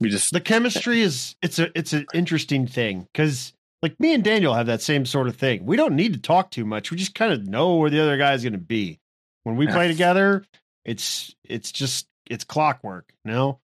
we 0.00 0.08
just 0.08 0.32
The 0.32 0.40
chemistry 0.40 1.02
is 1.02 1.34
it's 1.42 1.58
a 1.58 1.70
it's 1.78 1.92
an 1.92 2.06
interesting 2.14 2.66
thing 2.66 3.06
because 3.12 3.52
like 3.82 3.98
me 4.00 4.14
and 4.14 4.24
Daniel 4.24 4.54
have 4.54 4.66
that 4.66 4.82
same 4.82 5.06
sort 5.06 5.28
of 5.28 5.36
thing. 5.36 5.64
We 5.64 5.76
don't 5.76 5.94
need 5.96 6.12
to 6.14 6.20
talk 6.20 6.50
too 6.50 6.64
much. 6.64 6.90
We 6.90 6.96
just 6.96 7.14
kind 7.14 7.32
of 7.32 7.46
know 7.46 7.76
where 7.76 7.90
the 7.90 8.00
other 8.00 8.16
guy 8.18 8.34
is 8.34 8.42
going 8.42 8.52
to 8.52 8.58
be. 8.58 8.98
When 9.44 9.56
we 9.56 9.66
Yeah. 9.66 9.74
play 9.74 9.88
together, 9.88 10.44
it's 10.84 11.34
it's 11.44 11.70
just 11.72 12.06
it's 12.28 12.44
clockwork. 12.44 13.12
You 13.24 13.32
know, 13.32 13.60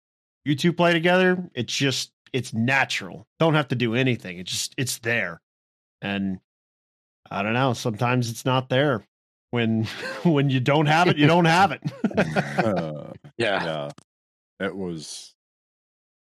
you 0.44 0.54
two 0.56 0.72
play 0.72 0.92
together. 0.92 1.48
It's 1.54 1.72
just 1.74 2.10
it's 2.32 2.52
natural. 2.52 3.26
Don't 3.38 3.54
have 3.54 3.68
to 3.68 3.76
do 3.76 3.94
anything. 3.94 4.38
It 4.38 4.46
just 4.46 4.74
it's 4.76 4.98
there, 4.98 5.40
and 6.02 6.38
I 7.34 7.42
don't 7.42 7.52
know. 7.54 7.72
Sometimes 7.72 8.30
it's 8.30 8.44
not 8.44 8.68
there. 8.68 9.04
When 9.50 9.84
when 10.24 10.50
you 10.50 10.60
don't 10.60 10.86
have 10.86 11.08
it, 11.08 11.16
you 11.16 11.26
don't 11.26 11.44
have 11.46 11.72
it. 11.72 11.80
Uh, 12.58 13.12
yeah. 13.38 13.64
yeah. 13.64 13.90
It 14.60 14.74
was 14.76 15.34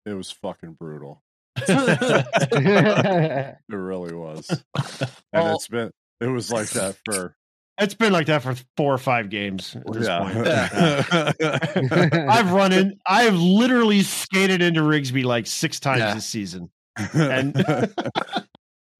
it 0.06 0.13
was 0.13 0.32
fucking 0.32 0.74
brutal. 0.74 1.22
It 1.58 3.56
really 3.69 4.13
was. 4.13 4.50
And 4.50 5.10
Well- 5.34 5.56
it's 5.56 5.67
been 5.67 5.91
it 6.22 6.28
was 6.28 6.52
like 6.52 6.69
that 6.72 6.95
for 7.06 7.36
it's 7.82 7.93
been 7.93 8.12
like 8.12 8.26
that 8.28 8.43
for 8.43 8.56
four 8.76 8.93
or 8.93 8.98
five 8.98 9.30
games 9.30 9.74
at 9.76 9.86
this 9.93 10.08
point. 10.10 10.45
yeah. 10.45 12.26
I've 12.30 12.52
run 12.52 12.74
in. 12.74 13.00
I've 13.06 13.36
literally 13.36 14.02
skated 14.02 14.62
into 14.62 14.82
Rigsby 14.82 15.24
like 15.24 15.48
six 15.48 15.80
times 15.80 16.00
Yeah. 16.00 16.13
this 16.15 16.26
season. 16.26 16.69
and 17.13 17.56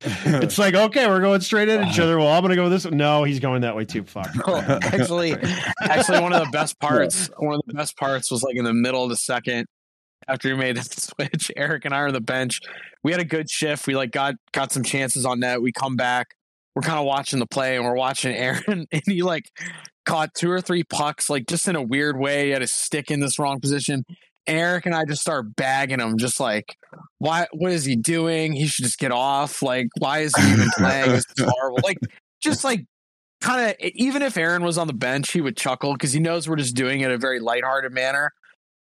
it's 0.02 0.58
like 0.58 0.76
okay, 0.76 1.08
we're 1.08 1.20
going 1.20 1.42
straight 1.42 1.68
at 1.68 1.88
each 1.88 2.00
other. 2.00 2.18
Well, 2.18 2.28
I'm 2.28 2.42
gonna 2.42 2.56
go 2.56 2.70
this. 2.70 2.86
No, 2.86 3.24
he's 3.24 3.40
going 3.40 3.62
that 3.62 3.76
way 3.76 3.86
too. 3.86 4.04
Fuck. 4.04 4.30
actually, 4.48 5.36
actually, 5.82 6.22
one 6.22 6.34
of 6.34 6.44
the 6.44 6.50
best 6.52 6.80
parts, 6.80 7.30
one 7.38 7.56
of 7.56 7.62
the 7.68 7.74
best 7.74 7.98
parts 7.98 8.32
was 8.32 8.42
like 8.42 8.56
in 8.56 8.64
the 8.64 8.74
middle 8.74 9.04
of 9.04 9.10
the 9.10 9.18
second 9.18 9.68
after 10.28 10.50
we 10.50 10.56
made 10.56 10.78
the 10.78 10.84
switch. 10.84 11.52
Eric 11.56 11.86
and 11.86 11.94
I 11.94 12.00
are 12.00 12.08
on 12.08 12.14
the 12.14 12.22
bench. 12.22 12.62
We 13.04 13.12
had 13.12 13.20
a 13.20 13.26
good 13.26 13.50
shift. 13.50 13.88
We 13.88 13.96
like 13.96 14.12
got 14.12 14.36
got 14.54 14.72
some 14.72 14.84
chances 14.84 15.26
on 15.26 15.40
net. 15.40 15.62
We 15.62 15.72
come 15.72 15.96
back. 15.96 16.36
We're 16.76 16.84
kind 16.84 17.00
of 17.00 17.06
watching 17.06 17.40
the 17.40 17.48
play, 17.48 17.76
and 17.76 17.84
we're 17.84 17.96
watching 17.96 18.34
Aaron, 18.34 18.86
and 18.92 19.02
he 19.06 19.22
like 19.22 19.52
caught 20.06 20.34
two 20.34 20.50
or 20.50 20.62
three 20.62 20.84
pucks, 20.84 21.30
like 21.30 21.48
just 21.48 21.68
in 21.68 21.76
a 21.76 21.82
weird 21.82 22.18
way. 22.18 22.46
He 22.46 22.52
had 22.52 22.62
his 22.62 22.72
stick 22.72 23.12
in 23.12 23.20
this 23.20 23.38
wrong 23.38 23.60
position. 23.60 24.06
Eric 24.58 24.86
and 24.86 24.96
I 24.96 25.06
just 25.06 25.22
start 25.22 25.56
bagging 25.56 26.00
him, 26.00 26.18
just 26.18 26.40
like, 26.40 26.78
why? 27.18 27.48
What 27.52 27.72
is 27.72 27.86
he 27.86 27.96
doing? 27.96 28.54
He 28.54 28.68
should 28.68 28.86
just 28.86 29.00
get 29.00 29.12
off. 29.12 29.62
Like, 29.62 29.88
why 29.98 30.20
is 30.20 30.36
he 30.36 30.52
even 30.52 30.70
playing? 30.78 31.12
This 31.12 31.26
is 31.38 31.46
horrible. 31.46 31.80
Like, 31.84 32.00
just 32.42 32.64
like, 32.64 32.86
kind 33.42 33.70
of. 33.70 33.76
Even 33.80 34.22
if 34.22 34.38
Aaron 34.38 34.64
was 34.64 34.78
on 34.78 34.88
the 34.88 34.94
bench, 34.94 35.32
he 35.32 35.42
would 35.42 35.58
chuckle 35.58 35.94
because 35.94 36.14
he 36.14 36.20
knows 36.20 36.48
we're 36.48 36.56
just 36.56 36.76
doing 36.76 37.02
it 37.02 37.06
in 37.06 37.12
a 37.12 37.18
very 37.18 37.40
lighthearted 37.40 37.94
manner. 37.94 38.32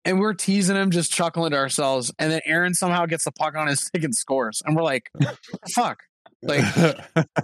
And 0.07 0.21
we're 0.21 0.35
teasing 0.35 0.77
him, 0.77 0.91
just 0.91 1.11
chuckling 1.13 1.53
to 1.53 1.57
ourselves. 1.57 2.13
And 2.19 2.31
then 2.31 2.41
Aaron 2.45 2.75
somehow 2.75 3.07
gets 3.07 3.25
the 3.25 3.33
puck 3.33 3.55
on 3.57 3.69
his 3.69 3.81
stick 3.85 4.05
and 4.05 4.15
scores, 4.15 4.63
and 4.65 4.77
we're 4.77 4.83
like, 4.83 5.11
"Fuck!" 5.75 6.03
Like, 6.43 6.63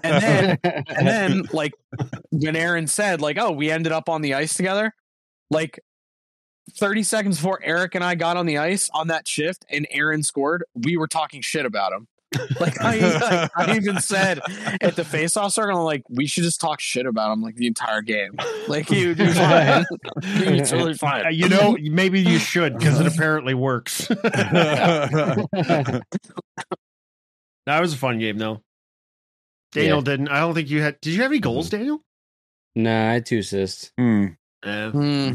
and 0.02 0.22
then 0.22 0.58
and 0.64 1.06
then 1.06 1.42
like 1.52 1.72
when 2.30 2.56
Aaron 2.56 2.86
said 2.86 3.22
like, 3.22 3.38
"Oh, 3.38 3.50
we 3.50 3.70
ended 3.70 3.92
up 3.92 4.10
on 4.10 4.20
the 4.20 4.34
ice 4.34 4.54
together," 4.54 4.92
like 5.50 5.80
30 6.70 7.02
seconds 7.02 7.36
before 7.36 7.60
Eric 7.62 7.94
and 7.94 8.02
I 8.04 8.14
got 8.14 8.36
on 8.36 8.46
the 8.46 8.58
ice 8.58 8.88
on 8.94 9.08
that 9.08 9.26
shift 9.28 9.64
and 9.70 9.86
Aaron 9.90 10.22
scored, 10.22 10.64
we 10.74 10.96
were 10.96 11.08
talking 11.08 11.40
shit 11.42 11.66
about 11.66 11.92
him. 11.92 12.06
Like 12.60 12.80
I, 12.80 12.96
like, 13.00 13.50
I 13.56 13.74
even 13.76 14.00
said 14.00 14.38
at 14.80 14.94
the 14.94 15.04
face-off 15.04 15.52
circle, 15.52 15.78
I'm 15.78 15.84
like, 15.84 16.04
we 16.08 16.28
should 16.28 16.44
just 16.44 16.60
talk 16.60 16.78
shit 16.78 17.04
about 17.04 17.32
him 17.32 17.42
like 17.42 17.56
the 17.56 17.66
entire 17.66 18.02
game. 18.02 18.36
Like 18.68 18.88
he 18.88 19.08
would 19.08 19.16
be 19.18 19.26
fine. 19.32 19.84
he 20.22 20.60
was 20.60 20.70
totally 20.70 20.92
Uh, 20.92 20.96
fine. 20.96 21.24
you 21.34 21.48
know, 21.48 21.76
maybe 21.80 22.20
you 22.20 22.38
should 22.38 22.78
because 22.78 23.00
it 23.00 23.06
apparently 23.08 23.54
works. 23.54 24.06
that 24.08 26.02
was 27.66 27.92
a 27.94 27.96
fun 27.96 28.18
game 28.18 28.38
though. 28.38 28.62
Daniel 29.72 29.98
Yeah. 29.98 30.04
didn't. 30.04 30.28
I 30.28 30.40
don't 30.40 30.54
think 30.54 30.70
you 30.70 30.82
had. 30.82 31.00
Did 31.00 31.14
you 31.14 31.22
have 31.22 31.30
any 31.32 31.40
goals, 31.40 31.70
Daniel? 31.70 32.02
nah, 32.74 33.10
I 33.10 33.14
had 33.14 33.26
two 33.26 33.38
assists. 33.38 33.92
Hmm. 33.98 34.26
Yeah. 34.64 34.90
Hmm. 34.90 35.32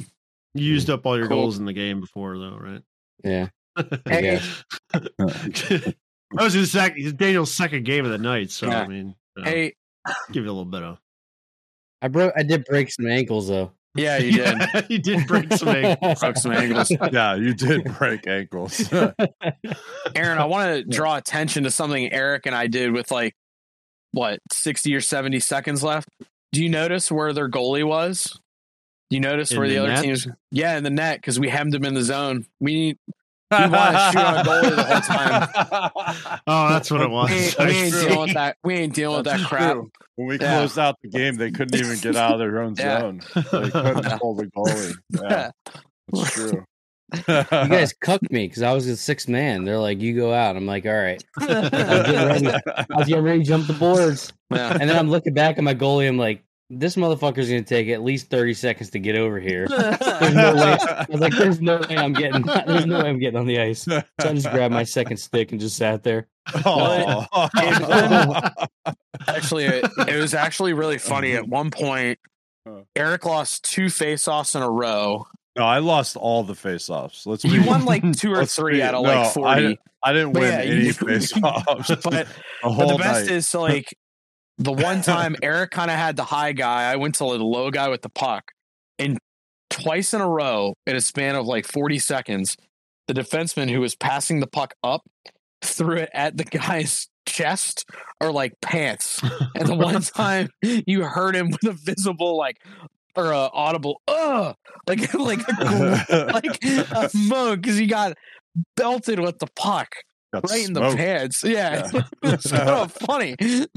You 0.55 0.63
used 0.65 0.89
up 0.89 1.05
all 1.05 1.17
your 1.17 1.27
Cool. 1.27 1.41
goals 1.41 1.59
in 1.59 1.65
the 1.65 1.73
game 1.73 1.99
before, 1.99 2.37
though, 2.39 2.57
right? 2.59 2.81
Yeah. 3.23 3.47
I 3.77 3.85
Hey, 4.07 4.21
guess. 4.21 4.63
that 4.93 5.95
was 6.31 6.53
his 6.53 6.71
second, 6.71 7.17
Daniel's 7.17 7.53
second 7.53 7.83
game 7.85 8.05
of 8.05 8.11
the 8.11 8.17
night. 8.17 8.49
So 8.51 8.67
Yeah. 8.67 8.81
I 8.81 8.87
mean, 8.87 9.15
you 9.35 9.43
know, 9.43 9.49
Hey, 9.49 9.73
give 10.31 10.43
you 10.45 10.49
a 10.49 10.53
little 10.53 10.65
bit 10.65 10.81
of. 10.83 10.97
I 12.01 12.07
broke. 12.07 12.33
I 12.37 12.43
did 12.43 12.63
break 12.65 12.89
some 12.91 13.07
ankles 13.07 13.47
though. 13.49 13.71
yeah, 13.95 14.17
you 14.17 14.31
did. 14.31 14.57
Yeah, 14.59 14.81
you 14.89 14.99
did 14.99 15.27
break 15.27 15.51
some 15.53 15.69
ankles. 15.69 16.19
Broke 16.19 16.37
some 16.37 16.51
ankles. 16.51 16.91
yeah, 17.11 17.35
you 17.35 17.53
did 17.53 17.83
break 17.97 18.27
ankles. 18.27 18.91
Aaron, 18.93 20.37
I 20.37 20.45
want 20.45 20.69
to 20.75 20.83
draw 20.83 21.17
attention 21.17 21.63
to 21.63 21.71
something 21.71 22.11
Eric 22.13 22.45
and 22.45 22.55
I 22.55 22.67
did 22.67 22.91
with 22.91 23.11
like 23.11 23.33
what 24.11 24.39
60 24.53 24.93
or 24.95 25.01
70 25.01 25.39
seconds 25.39 25.83
left. 25.83 26.07
Do 26.51 26.61
you 26.63 26.69
notice 26.69 27.11
where 27.11 27.33
their 27.33 27.49
goalie 27.49 27.85
was? 27.85 28.39
Do 29.09 29.15
you 29.17 29.19
notice 29.21 29.51
In 29.51 29.59
where 29.59 29.67
the, 29.67 29.75
the 29.75 29.79
other 29.83 29.89
net? 29.93 30.03
teams? 30.03 30.27
Yeah, 30.51 30.77
in 30.77 30.83
the 30.83 30.89
net 30.89 31.17
because 31.17 31.39
we 31.39 31.47
hemmed 31.49 31.75
him 31.75 31.85
in 31.85 31.93
the 31.93 32.01
zone. 32.01 32.45
We 32.59 32.73
need 32.73 32.97
We 33.51 33.57
wanted 33.57 33.71
to 33.71 34.09
shoot 34.11 34.19
on 34.25 34.45
goalie 34.45 34.75
the 34.75 34.83
whole 34.83 35.01
time. 35.01 36.41
Oh, 36.47 36.69
that's 36.69 36.89
what 36.91 37.01
it 37.01 37.07
we 37.09 37.13
was. 37.13 37.31
ain't, 37.31 37.57
we 37.59 37.65
ain't 37.75 37.93
dealing 37.93 38.19
with 38.19 38.33
that. 38.33 38.57
We 38.63 38.73
ain't 38.75 38.93
dealing 38.93 39.17
with 39.17 39.25
that 39.25 39.39
crap. 39.47 39.73
true. 39.73 39.91
When 40.15 40.27
we 40.27 40.39
Yeah. 40.39 40.57
closed 40.57 40.79
out 40.79 40.95
the 41.03 41.09
game, 41.09 41.35
they 41.35 41.51
couldn't 41.51 41.79
even 41.79 41.97
get 41.99 42.15
out 42.15 42.33
of 42.33 42.39
their 42.39 42.61
own 42.61 42.75
Yeah. 42.79 42.99
zone. 43.01 43.21
They 43.35 43.41
couldn't 43.69 44.05
hold 44.13 44.37
the 44.39 44.45
goalie. 44.47 44.95
Yeah, 45.11 45.51
that's 46.11 46.31
true. 46.31 46.65
You 47.13 47.21
guys 47.69 47.93
cucked 47.93 48.31
me 48.31 48.47
because 48.47 48.63
I 48.63 48.73
was 48.73 48.87
the 48.87 48.97
sixth 48.97 49.29
man. 49.29 49.63
They're 49.63 49.77
like, 49.77 50.01
"You 50.01 50.15
go 50.15 50.33
out." 50.33 50.57
I'm 50.57 50.65
like, 50.65 50.85
"All 50.87 50.91
right." 50.93 51.23
getting 51.39 51.61
ready. 51.71 52.47
I 52.47 52.85
was 52.95 53.07
getting 53.07 53.23
ready 53.23 53.39
to 53.39 53.45
jump 53.45 53.67
the 53.67 53.73
boards, 53.73 54.33
Yeah. 54.51 54.75
and 54.79 54.89
then 54.89 54.97
I'm 54.97 55.09
looking 55.11 55.33
back 55.35 55.57
at 55.59 55.63
my 55.63 55.75
goalie. 55.75 56.07
I'm 56.07 56.17
like, 56.17 56.43
"This 56.69 56.95
motherfucker's 56.95 57.47
gonna 57.49 57.63
take 57.63 57.87
at 57.89 58.03
least 58.03 58.29
30 58.29 58.53
seconds 58.53 58.89
to 58.91 58.99
get 58.99 59.15
over 59.15 59.39
here." 59.39 59.67
There's 59.69 60.33
no 60.35 60.55
way. 60.55 60.77
I 60.79 61.05
was 61.09 61.19
like, 61.21 61.33
"There's 61.35 61.61
no 61.61 61.77
way 61.77 61.97
I'm 61.97 62.13
getting. 62.13 62.41
There's 62.43 62.85
no 62.85 62.99
way 63.03 63.09
I'm 63.09 63.19
getting 63.19 63.39
on 63.39 63.45
the 63.45 63.59
ice." 63.59 63.83
So 63.83 64.01
I 64.19 64.33
just 64.33 64.49
grabbed 64.51 64.73
my 64.73 64.83
second 64.83 65.17
stick 65.17 65.51
and 65.51 65.59
just 65.61 65.77
sat 65.77 66.03
there. 66.03 66.27
Oh. 66.65 67.25
actually, 69.27 69.65
it, 69.65 69.85
it 70.07 70.19
was 70.19 70.33
actually 70.33 70.73
really 70.73 70.97
funny. 70.97 71.33
At 71.33 71.47
one 71.47 71.71
point, 71.71 72.19
Eric 72.95 73.25
lost 73.25 73.63
two 73.63 73.89
face-offs 73.89 74.55
in 74.55 74.61
a 74.61 74.69
row. 74.69 75.25
no, 75.57 75.63
I 75.63 75.79
lost 75.79 76.15
all 76.17 76.43
the 76.43 76.55
face-offs. 76.55 77.25
Let's 77.25 77.43
He 77.43 77.59
be, 77.59 77.65
won 77.65 77.85
like 77.85 78.03
two 78.17 78.33
or 78.33 78.45
three 78.45 78.75
be- 78.77 78.83
out 78.83 78.93
of 78.95 79.03
no, 79.03 79.09
like 79.09 79.33
forty. 79.33 79.79
I, 80.03 80.09
I 80.09 80.13
didn't 80.13 80.33
But 80.33 80.41
win 80.41 80.51
yeah, 80.51 80.59
any 80.59 80.85
you- 80.85 80.93
face-offs. 80.93 81.87
but 81.89 82.01
the 82.11 82.27
But 82.63 82.87
the 82.87 82.97
best 82.97 83.25
night. 83.27 83.31
is 83.31 83.47
so 83.47 83.61
like 83.61 83.95
the 84.57 84.71
one 84.71 85.01
time 85.03 85.35
Eric 85.41 85.71
kind 85.71 85.91
of 85.91 85.97
had 85.97 86.15
the 86.15 86.23
high 86.23 86.53
guy, 86.53 86.91
I 86.91 86.95
went 86.95 87.15
to 87.15 87.23
the 87.23 87.43
low 87.43 87.71
guy 87.71 87.89
with 87.89 88.01
the 88.01 88.09
puck, 88.09 88.51
and 88.99 89.17
twice 89.69 90.13
in 90.13 90.21
a 90.21 90.29
row 90.29 90.73
in 90.85 90.95
a 90.95 91.01
span 91.01 91.35
of 91.35 91.45
like 91.45 91.65
forty 91.65 91.99
seconds, 91.99 92.55
the 93.07 93.13
defenseman 93.13 93.69
who 93.69 93.81
was 93.81 93.95
passing 93.95 94.39
the 94.39 94.47
puck 94.47 94.73
up 94.83 95.01
threw 95.61 95.97
it 95.97 96.09
at 96.13 96.37
the 96.37 96.43
guy's 96.43 97.07
chest 97.25 97.85
or 98.21 98.31
like 98.31 98.53
pants, 98.61 99.21
and 99.55 99.67
the 99.67 99.75
one 99.75 100.01
time 100.15 100.49
you 100.61 101.03
heard 101.03 101.35
him 101.35 101.51
with 101.51 101.63
a 101.65 101.73
visible 101.73 102.37
like 102.37 102.57
or 103.15 103.31
a 103.31 103.49
audible 103.53 104.01
uh 104.07 104.53
like 104.87 105.13
like 105.13 105.39
like 105.59 106.63
a 106.63 107.09
moan 107.13 107.61
because 107.61 107.77
he 107.77 107.87
got 107.87 108.13
belted 108.75 109.19
with 109.19 109.39
the 109.39 109.47
puck 109.55 109.95
Got 110.41 110.49
right 110.51 110.65
in 110.67 110.73
the 110.73 110.81
smoked. 110.81 110.97
pants. 110.97 111.43
Yeah, 111.43 111.89
Yeah. 111.93 112.01
it's 112.23 112.49
so 112.49 112.87
funny 113.07 113.35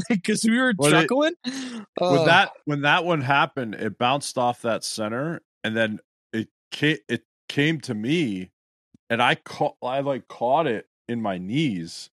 because 0.09 0.45
we 0.45 0.59
were 0.59 0.71
it- 0.71 0.91
chuckling. 0.91 1.35
when 1.45 1.85
Uh, 2.01 2.25
that 2.25 2.53
when 2.65 2.81
that 2.83 3.05
one 3.05 3.21
happened, 3.21 3.75
it 3.75 3.99
bounced 3.99 4.37
off 4.39 4.63
that 4.63 4.85
center, 4.85 5.41
and 5.65 5.77
then 5.77 5.99
it 6.33 6.49
came, 6.71 6.99
it 7.09 7.25
came 7.49 7.81
to 7.83 7.95
me, 7.95 8.51
and 9.11 9.23
I 9.23 9.35
caught 9.37 9.77
I 9.83 10.01
like 10.01 10.29
caught 10.29 10.67
it 10.67 10.87
in 11.09 11.23
my 11.23 11.39
knees, 11.39 12.11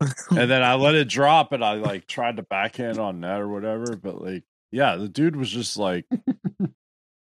and 0.00 0.50
then 0.50 0.62
I 0.62 0.74
let 0.74 0.94
it 0.94 1.08
drop, 1.08 1.52
and 1.52 1.64
I 1.64 1.74
like 1.74 2.06
tried 2.06 2.36
to 2.36 2.42
backhand 2.42 2.98
on 2.98 3.20
net 3.20 3.40
or 3.40 3.48
whatever, 3.48 3.96
but 3.96 4.20
like 4.22 4.44
yeah, 4.72 4.96
the 4.96 5.08
dude 5.08 5.36
was 5.36 5.50
just 5.50 5.76
like 5.76 6.04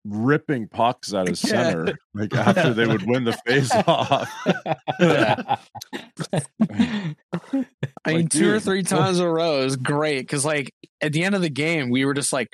ripping 0.04 0.66
pucks 0.68 1.12
at 1.12 1.28
his 1.28 1.42
Yeah. 1.44 1.50
center, 1.50 1.98
like 2.14 2.34
after 2.36 2.72
they 2.74 2.86
would 2.86 3.06
win 3.06 3.24
the 3.24 3.32
face 3.46 3.70
off. 3.86 4.30
I 4.48 5.58
mean, 6.70 7.16
like, 8.06 8.28
two 8.30 8.50
or 8.50 8.60
three 8.60 8.82
times 8.82 9.18
in 9.18 9.24
a 9.26 9.30
row 9.30 9.62
is 9.62 9.76
great 9.76 10.20
because, 10.20 10.44
like, 10.44 10.72
at 11.00 11.12
the 11.12 11.24
end 11.24 11.34
of 11.34 11.42
the 11.42 11.50
game, 11.50 11.90
we 11.90 12.04
were 12.04 12.14
just 12.14 12.32
like, 12.32 12.48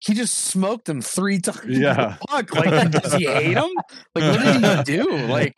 he 0.00 0.14
just 0.14 0.34
smoked 0.34 0.88
him 0.88 1.00
three 1.02 1.38
times. 1.40 1.60
Yeah. 1.66 2.16
puck. 2.28 2.54
Like, 2.54 2.90
does 2.90 3.12
he 3.14 3.26
hate 3.26 3.56
him? 3.56 3.70
Like, 4.14 4.36
what 4.36 4.42
did 4.42 4.64
he 4.64 4.82
do? 4.96 5.16
Like, 5.26 5.54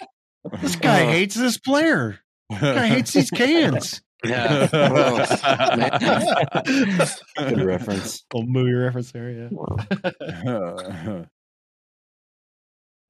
This 0.60 0.76
guy 0.76 1.04
Uh, 1.06 1.10
hates 1.10 1.34
this 1.34 1.58
player. 1.58 2.18
This 2.50 2.60
guy 2.60 2.86
hates 2.88 3.12
these 3.12 3.30
cans. 3.30 4.02
Yeah. 4.24 4.66
Good 7.36 7.64
reference. 7.64 8.24
Old 8.34 8.48
movie 8.48 8.72
reference 8.72 9.12
there, 9.12 9.30
yeah. 9.30 11.24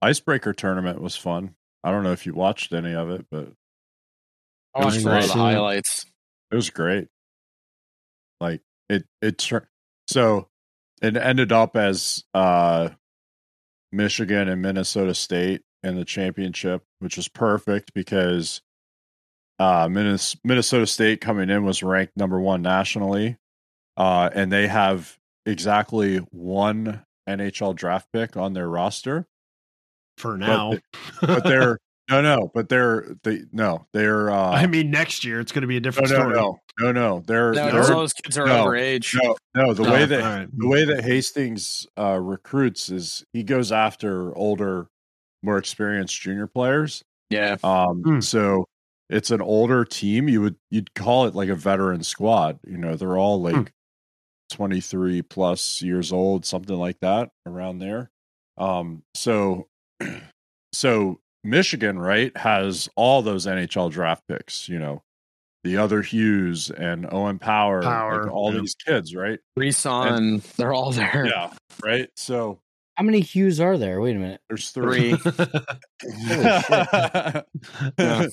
Icebreaker 0.02 0.52
tournament 0.52 1.00
was 1.00 1.16
fun. 1.16 1.54
I 1.84 1.90
don't 1.90 2.02
know 2.02 2.12
if 2.12 2.26
you 2.26 2.34
watched 2.34 2.72
any 2.72 2.94
of 2.94 3.10
it, 3.10 3.26
but 3.30 3.48
I 4.74 4.84
watched 4.84 5.04
a 5.04 5.08
lot 5.08 5.22
of 5.22 5.28
the 5.28 5.34
highlights. 5.34 6.04
it 6.50 6.56
was 6.56 6.70
great. 6.70 7.08
Like 8.40 8.60
it, 8.88 9.04
it 9.20 9.38
tur- 9.38 9.68
so 10.08 10.48
it 11.00 11.16
ended 11.16 11.52
up 11.52 11.76
as 11.76 12.24
uh 12.34 12.90
Michigan 13.92 14.48
and 14.48 14.62
Minnesota 14.62 15.14
State 15.14 15.62
in 15.82 15.96
the 15.96 16.04
championship, 16.04 16.82
which 17.00 17.16
was 17.16 17.28
perfect 17.28 17.92
because 17.94 18.62
uh 19.62 19.88
Minnesota 20.44 20.86
State 20.86 21.20
coming 21.20 21.50
in 21.50 21.64
was 21.64 21.82
ranked 21.82 22.16
number 22.16 22.40
one 22.40 22.62
nationally, 22.62 23.36
uh, 23.96 24.30
and 24.34 24.50
they 24.50 24.66
have 24.66 25.18
exactly 25.46 26.18
one 26.30 27.04
NHL 27.28 27.74
draft 27.76 28.08
pick 28.12 28.36
on 28.36 28.52
their 28.54 28.68
roster. 28.68 29.26
For 30.18 30.36
now. 30.36 30.74
but 31.20 31.44
they're 31.44 31.78
no 32.10 32.20
no 32.20 32.50
but 32.52 32.68
they're 32.68 33.14
they 33.22 33.42
no 33.52 33.86
they're 33.92 34.30
uh 34.30 34.50
I 34.50 34.66
mean, 34.66 34.90
next 34.90 35.24
year 35.24 35.40
it's 35.40 35.52
going 35.52 35.62
to 35.62 35.68
be 35.68 35.76
a 35.78 35.80
different 35.80 36.10
no 36.10 36.16
story. 36.16 36.34
no 36.34 36.58
no 36.80 36.92
no 36.92 37.22
they're, 37.26 37.52
No, 37.52 37.70
they're 37.70 37.80
all 37.94 38.00
those 38.00 38.12
kids 38.12 38.36
are 38.36 38.46
no, 38.46 38.66
overage. 38.66 39.14
no 39.22 39.36
no 39.54 39.72
the 39.72 39.84
Oh, 39.84 39.92
way 39.92 40.04
that 40.04 40.20
all 40.22 40.36
right. 40.38 40.48
the 40.52 40.68
way 40.68 40.84
that 40.84 41.02
Hastings 41.04 41.86
uh 41.98 42.18
recruits 42.20 42.90
is 42.90 43.24
he 43.32 43.42
goes 43.42 43.72
after 43.72 44.36
older 44.36 44.88
more 45.42 45.56
experienced 45.58 46.20
junior 46.20 46.46
players 46.46 47.02
Yeah. 47.30 47.56
um 47.64 48.02
Hmm. 48.02 48.20
so 48.20 48.66
it's 49.12 49.30
an 49.30 49.40
older 49.40 49.84
team. 49.84 50.28
You 50.28 50.40
would 50.42 50.56
you'd 50.70 50.94
call 50.94 51.26
it 51.26 51.34
like 51.34 51.48
a 51.48 51.54
veteran 51.54 52.02
squad. 52.02 52.58
You 52.66 52.78
know, 52.78 52.96
they're 52.96 53.18
all 53.18 53.40
like 53.40 53.54
Hmm. 53.54 53.62
23 54.50 55.22
plus 55.22 55.80
years 55.82 56.12
old, 56.12 56.44
something 56.44 56.76
like 56.76 56.98
that, 57.00 57.30
around 57.46 57.78
there. 57.78 58.10
Um, 58.58 59.02
so 59.14 59.68
so 60.72 61.20
Michigan, 61.44 61.98
right, 61.98 62.36
has 62.36 62.88
all 62.96 63.22
those 63.22 63.46
NHL 63.46 63.90
draft 63.90 64.22
picks, 64.28 64.68
you 64.68 64.78
know, 64.78 65.02
the 65.64 65.76
other 65.78 66.02
Hughes 66.02 66.70
and 66.70 67.06
Owen 67.12 67.38
Power, 67.38 67.82
Power, 67.82 68.24
like 68.24 68.32
all 68.32 68.52
yeah. 68.52 68.60
these 68.60 68.74
kids, 68.74 69.14
right? 69.14 69.38
Reson, 69.58 70.42
they're 70.56 70.72
all 70.74 70.90
there. 70.92 71.24
Yeah, 71.26 71.52
right. 71.84 72.08
So 72.16 72.60
How 72.96 73.04
many 73.04 73.20
Hughes 73.20 73.58
are 73.60 73.78
there? 73.78 74.00
Wait 74.00 74.16
a 74.16 74.18
minute. 74.18 74.40
there's 74.48 74.70
three. 74.72 75.14
Three. 75.14 75.36
Yeah. 77.98 78.26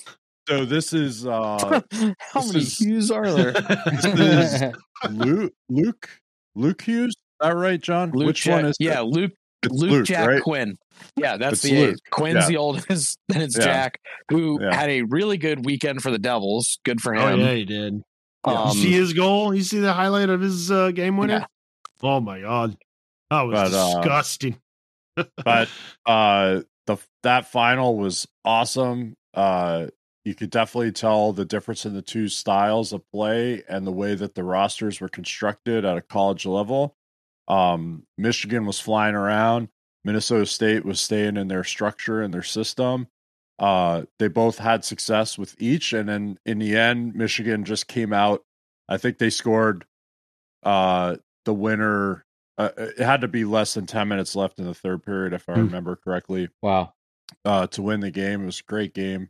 So 0.49 0.65
this 0.65 0.91
is 0.93 1.25
uh 1.25 1.81
How 2.19 2.41
many 2.45 2.59
is- 2.59 2.77
Hughes 2.77 3.11
are 3.11 3.31
there? 3.31 3.51
this 3.53 4.05
is 4.05 4.73
Luke 5.09 5.53
Luke 5.69 6.09
Luke 6.55 6.81
Hughes. 6.81 7.09
Is 7.09 7.15
that 7.39 7.55
right, 7.55 7.79
John? 7.79 8.11
Luke 8.11 8.27
Which 8.27 8.43
Jack, 8.43 8.55
one 8.55 8.65
is 8.65 8.75
it? 8.79 8.83
yeah, 8.83 8.99
Luke 9.01 9.31
It's 9.63 9.73
Luke, 9.73 10.05
Jack 10.05 10.27
right? 10.27 10.41
Quinn. 10.41 10.75
Yeah, 11.15 11.37
that's 11.37 11.53
It's 11.53 11.61
the 11.61 11.75
age. 11.77 11.87
Luke. 11.91 11.97
Quinn's 12.11 12.35
Yeah. 12.43 12.47
the 12.47 12.57
oldest. 12.57 13.17
Then 13.29 13.41
it's 13.41 13.57
Yeah. 13.57 13.63
Jack, 13.63 13.99
who 14.29 14.59
Yeah. 14.61 14.75
had 14.75 14.89
a 14.89 15.03
really 15.03 15.37
good 15.37 15.63
weekend 15.65 16.01
for 16.01 16.11
the 16.11 16.19
Devils. 16.19 16.79
Good 16.83 16.99
for 16.99 17.15
oh 17.15 17.27
him. 17.27 17.39
yeah, 17.39 17.53
he 17.53 17.63
did. 17.65 18.01
Um, 18.43 18.67
you 18.69 18.73
see 18.73 18.91
his 18.91 19.13
goal? 19.13 19.53
You 19.53 19.63
see 19.63 19.79
the 19.79 19.93
highlight 19.93 20.29
of 20.29 20.41
his 20.41 20.69
uh, 20.71 20.91
game 20.91 21.15
winner? 21.17 21.39
Yeah. 21.39 21.45
Oh 22.03 22.19
my 22.19 22.41
god, 22.41 22.75
that 23.29 23.41
was 23.43 23.71
But, 23.71 23.73
uh, 23.73 23.95
disgusting. 24.01 24.57
but 25.45 25.69
uh 26.05 26.61
the 26.87 26.97
that 27.23 27.51
final 27.51 27.97
was 27.97 28.25
awesome 28.45 29.15
uh 29.33 29.87
you 30.29 30.35
could 30.35 30.51
definitely 30.51 30.91
tell 30.91 31.33
the 31.33 31.43
difference 31.43 31.85
in 31.85 31.93
the 31.93 32.01
two 32.01 32.27
styles 32.29 32.93
of 32.93 33.01
play 33.11 33.63
and 33.67 33.85
the 33.85 33.91
way 33.91 34.13
that 34.15 34.35
the 34.35 34.43
rosters 34.43 35.01
were 35.01 35.09
constructed 35.09 35.83
at 35.83 35.97
a 35.97 36.01
college 36.01 36.45
level 36.45 36.95
um 37.47 38.03
michigan 38.17 38.65
was 38.65 38.79
flying 38.79 39.15
around 39.15 39.67
minnesota 40.05 40.45
state 40.45 40.85
was 40.85 41.01
staying 41.01 41.35
in 41.35 41.47
their 41.47 41.63
structure 41.63 42.21
and 42.21 42.31
their 42.33 42.43
system 42.43 43.07
uh 43.57 44.03
they 44.19 44.27
both 44.27 44.59
had 44.59 44.85
success 44.85 45.37
with 45.37 45.55
each 45.59 45.91
and 45.93 46.07
then 46.07 46.37
in 46.45 46.59
the 46.59 46.77
end 46.77 47.15
michigan 47.15 47.65
just 47.65 47.87
came 47.87 48.13
out 48.13 48.43
i 48.87 48.97
think 48.97 49.17
they 49.17 49.29
scored 49.31 49.83
uh 50.63 51.15
the 51.45 51.53
winner 51.53 52.23
uh, 52.57 52.69
it 52.77 52.99
had 52.99 53.21
to 53.21 53.27
be 53.27 53.45
less 53.45 53.73
than 53.73 53.85
10 53.85 54.07
minutes 54.07 54.35
left 54.35 54.59
in 54.59 54.65
the 54.65 54.73
third 54.73 55.01
period 55.03 55.33
if 55.33 55.47
i 55.49 55.53
Hmm. 55.53 55.61
remember 55.61 55.95
correctly 55.95 56.49
wow. 56.61 56.93
uh, 57.45 57.67
to 57.67 57.81
win 57.81 57.99
the 58.01 58.11
game. 58.11 58.43
It 58.43 58.45
was 58.45 58.59
a 58.59 58.63
great 58.69 58.93
game. 58.93 59.29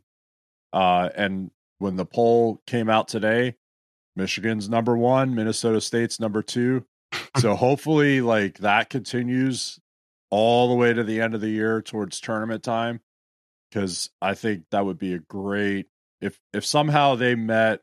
Uh, 0.72 1.08
and 1.14 1.50
when 1.78 1.96
the 1.96 2.04
poll 2.04 2.62
came 2.66 2.88
out 2.88 3.08
today, 3.08 3.56
Michigan's 4.16 4.68
number 4.68 4.96
one, 4.96 5.34
Minnesota 5.34 5.80
State's 5.80 6.20
number 6.20 6.42
two. 6.42 6.84
So 7.38 7.54
hopefully, 7.56 8.20
like 8.20 8.58
that 8.58 8.90
continues 8.90 9.78
all 10.30 10.68
the 10.68 10.74
way 10.74 10.92
to 10.92 11.02
the 11.02 11.20
end 11.20 11.34
of 11.34 11.40
the 11.40 11.48
year 11.48 11.82
towards 11.82 12.20
tournament 12.20 12.62
time, 12.62 13.00
because 13.70 14.10
I 14.20 14.34
think 14.34 14.64
that 14.70 14.84
would 14.84 14.98
be 14.98 15.14
a 15.14 15.18
great 15.18 15.86
if 16.20 16.38
if 16.52 16.64
somehow 16.64 17.14
they 17.14 17.34
met 17.34 17.80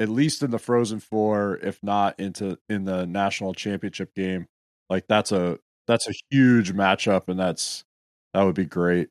at 0.00 0.08
least 0.08 0.42
in 0.42 0.50
the 0.50 0.58
Frozen 0.58 1.00
Four, 1.00 1.58
if 1.62 1.82
not 1.82 2.18
into 2.18 2.58
in 2.68 2.84
the 2.84 3.06
national 3.06 3.54
championship 3.54 4.14
game. 4.14 4.46
Like 4.90 5.06
that's 5.08 5.32
a 5.32 5.58
that's 5.86 6.08
a 6.08 6.14
huge 6.30 6.72
matchup, 6.72 7.28
and 7.28 7.38
that's 7.38 7.84
that 8.32 8.42
would 8.42 8.54
be 8.54 8.66
great 8.66 9.08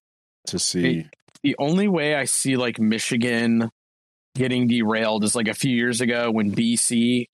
to 0.47 0.59
see. 0.59 1.07
The 1.43 1.55
only 1.59 1.87
way 1.87 2.15
I 2.15 2.25
see 2.25 2.55
like 2.57 2.79
Michigan 2.79 3.69
getting 4.35 4.67
derailed 4.67 5.23
is 5.23 5.35
like 5.35 5.47
a 5.47 5.53
few 5.53 5.75
years 5.75 6.01
ago 6.01 6.31
when 6.31 6.51
BC 6.51 7.25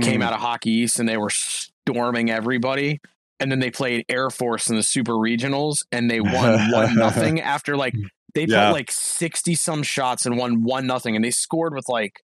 came 0.00 0.20
Mm. 0.20 0.24
out 0.24 0.32
of 0.32 0.40
Hockey 0.40 0.70
East 0.70 0.98
and 1.00 1.08
they 1.08 1.16
were 1.16 1.30
storming 1.30 2.30
everybody. 2.30 3.00
And 3.40 3.50
then 3.50 3.58
they 3.60 3.70
played 3.70 4.04
Air 4.08 4.30
Force 4.30 4.70
in 4.70 4.76
the 4.76 4.82
Super 4.82 5.12
Regionals 5.12 5.84
and 5.92 6.10
they 6.10 6.20
won 6.20 6.70
one 6.70 6.94
nothing 6.96 7.40
after 7.40 7.76
like 7.76 7.94
they 8.34 8.44
Yeah. 8.44 8.68
put 8.68 8.72
like 8.74 8.90
sixty 8.90 9.54
some 9.54 9.82
shots 9.82 10.26
and 10.26 10.36
won 10.36 10.62
one 10.62 10.86
nothing 10.86 11.16
and 11.16 11.24
they 11.24 11.30
scored 11.30 11.74
with 11.74 11.88
like 11.88 12.20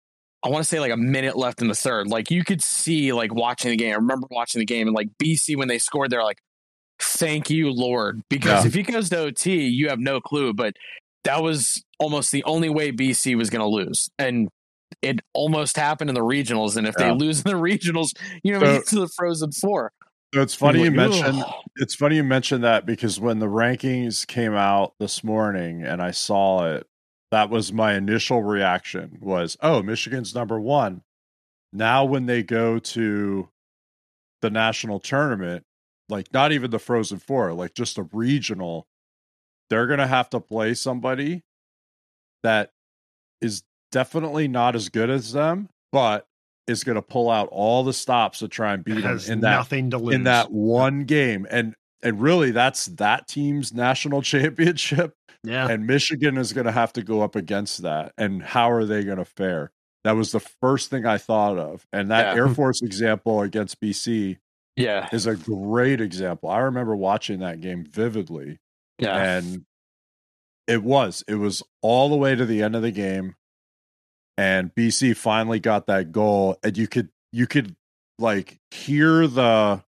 I 0.44 0.48
want 0.48 0.62
to 0.62 0.68
say 0.68 0.78
like 0.80 0.92
a 0.92 0.96
minute 0.96 1.36
left 1.36 1.60
in 1.60 1.66
the 1.68 1.74
third. 1.74 2.08
Like 2.08 2.30
you 2.30 2.44
could 2.44 2.62
see 2.62 3.12
like 3.12 3.34
watching 3.34 3.70
the 3.70 3.76
game. 3.76 3.92
I 3.92 3.96
remember 3.96 4.26
watching 4.30 4.60
the 4.60 4.64
game 4.66 4.86
and 4.86 4.94
like 4.94 5.08
BC 5.22 5.56
when 5.56 5.66
they 5.66 5.78
scored, 5.78 6.10
they're 6.10 6.22
like, 6.22 6.38
"Thank 7.00 7.50
you, 7.50 7.72
Lord," 7.72 8.22
because 8.30 8.62
Yeah. 8.64 8.68
if 8.68 8.76
it 8.76 8.82
goes 8.92 9.08
to 9.10 9.18
OT, 9.18 9.66
you 9.66 9.88
have 9.88 9.98
no 9.98 10.20
clue. 10.20 10.52
But 10.54 10.74
that 11.26 11.42
was 11.42 11.84
almost 11.98 12.32
the 12.32 12.42
only 12.44 12.68
way 12.68 12.90
BC 12.92 13.36
was 13.36 13.50
going 13.50 13.60
to 13.60 13.66
lose, 13.68 14.08
and 14.18 14.48
it 15.02 15.20
almost 15.34 15.76
happened 15.76 16.08
in 16.10 16.14
the 16.14 16.20
regionals. 16.22 16.76
And 16.76 16.86
if 16.86 16.94
Yeah. 16.98 17.08
they 17.08 17.14
lose 17.14 17.42
in 17.42 17.50
the 17.50 17.58
regionals, 17.60 18.10
you 18.42 18.52
know, 18.52 18.60
So- 18.60 18.78
get 18.78 18.86
to 18.88 19.00
the 19.00 19.08
Frozen 19.08 19.52
Four. 19.52 19.92
So 20.34 20.42
it's 20.42 20.54
funny 20.54 20.82
you 20.82 20.90
mentioned 20.90 21.42
it's 21.76 21.94
funny 21.94 22.16
you 22.16 22.24
mentioned 22.24 22.64
that 22.64 22.84
because 22.84 23.18
when 23.20 23.38
the 23.38 23.46
rankings 23.46 24.26
came 24.26 24.54
out 24.54 24.94
this 24.98 25.22
morning 25.24 25.82
and 25.82 26.02
I 26.02 26.10
saw 26.10 26.66
it, 26.66 26.86
that 27.30 27.48
was 27.48 27.72
my 27.72 27.94
initial 27.94 28.42
reaction 28.42 29.18
was, 29.20 29.56
"Oh, 29.62 29.82
Michigan's 29.82 30.34
number 30.34 30.60
1." 30.60 31.02
Now 31.72 32.04
when 32.04 32.26
they 32.26 32.42
go 32.42 32.78
to 32.78 33.48
the 34.42 34.50
national 34.50 35.00
tournament, 35.00 35.64
like 36.08 36.32
not 36.32 36.52
even 36.52 36.70
the 36.70 36.78
Frozen 36.80 37.20
4, 37.20 37.52
like 37.54 37.74
just 37.74 37.96
a 37.96 38.08
regional, 38.12 38.86
they're 39.70 39.86
going 39.86 39.98
to 39.98 40.06
have 40.06 40.30
to 40.30 40.40
play 40.40 40.74
somebody 40.74 41.42
that 42.42 42.70
is 43.40 43.62
definitely 43.92 44.48
not 44.48 44.74
as 44.76 44.88
good 44.88 45.10
as 45.10 45.32
them, 45.32 45.68
but 45.92 46.26
is 46.66 46.84
going 46.84 46.96
to 46.96 47.02
pull 47.02 47.30
out 47.30 47.48
all 47.52 47.84
the 47.84 47.92
stops 47.92 48.40
to 48.40 48.48
try 48.48 48.74
and 48.74 48.84
beat 48.84 48.98
It 48.98 49.02
them 49.02 49.18
in 49.28 49.40
that 49.40 49.56
nothing 49.56 49.90
to 49.90 49.98
lose 49.98 50.14
in 50.14 50.24
that 50.24 50.50
one 50.50 51.04
game. 51.04 51.46
And 51.50 51.74
and 52.02 52.20
really 52.20 52.50
that's 52.50 52.86
that 52.86 53.28
team's 53.28 53.72
national 53.72 54.22
championship 54.22 55.14
Yeah, 55.44 55.68
and 55.68 55.86
michigan 55.86 56.36
is 56.36 56.52
going 56.52 56.66
to 56.66 56.72
have 56.72 56.92
to 56.94 57.02
go 57.02 57.22
up 57.22 57.36
against 57.36 57.82
that 57.82 58.12
and 58.18 58.42
how 58.42 58.70
are 58.70 58.84
they 58.84 59.02
going 59.04 59.18
to 59.18 59.24
fare? 59.24 59.70
That 60.04 60.12
was 60.12 60.30
the 60.32 60.40
first 60.40 60.90
thing 60.90 61.06
i 61.06 61.18
thought 61.18 61.58
of 61.58 61.86
and 61.92 62.10
that 62.10 62.34
Yeah. 62.36 62.42
air 62.42 62.48
force 62.48 62.82
example 62.82 63.40
against 63.42 63.80
bc 63.80 64.36
Yeah, 64.76 65.08
is 65.12 65.26
a 65.26 65.36
great 65.36 66.00
example. 66.00 66.50
I 66.50 66.58
remember 66.58 66.94
watching 66.94 67.38
that 67.40 67.60
game 67.60 67.84
vividly 67.84 68.58
yeah. 68.98 69.16
and 69.16 69.64
it 70.66 70.82
was 70.82 71.24
it 71.28 71.36
was 71.36 71.62
all 71.82 72.08
the 72.08 72.16
way 72.16 72.34
to 72.34 72.44
the 72.44 72.62
end 72.62 72.74
of 72.74 72.82
the 72.82 72.90
game 72.90 73.34
and 74.36 74.74
bc 74.74 75.16
finally 75.16 75.60
got 75.60 75.86
that 75.86 76.12
goal 76.12 76.58
and 76.62 76.76
you 76.76 76.86
could 76.86 77.08
you 77.32 77.46
could 77.46 77.76
like 78.18 78.58
hear 78.70 79.26
the 79.26 79.82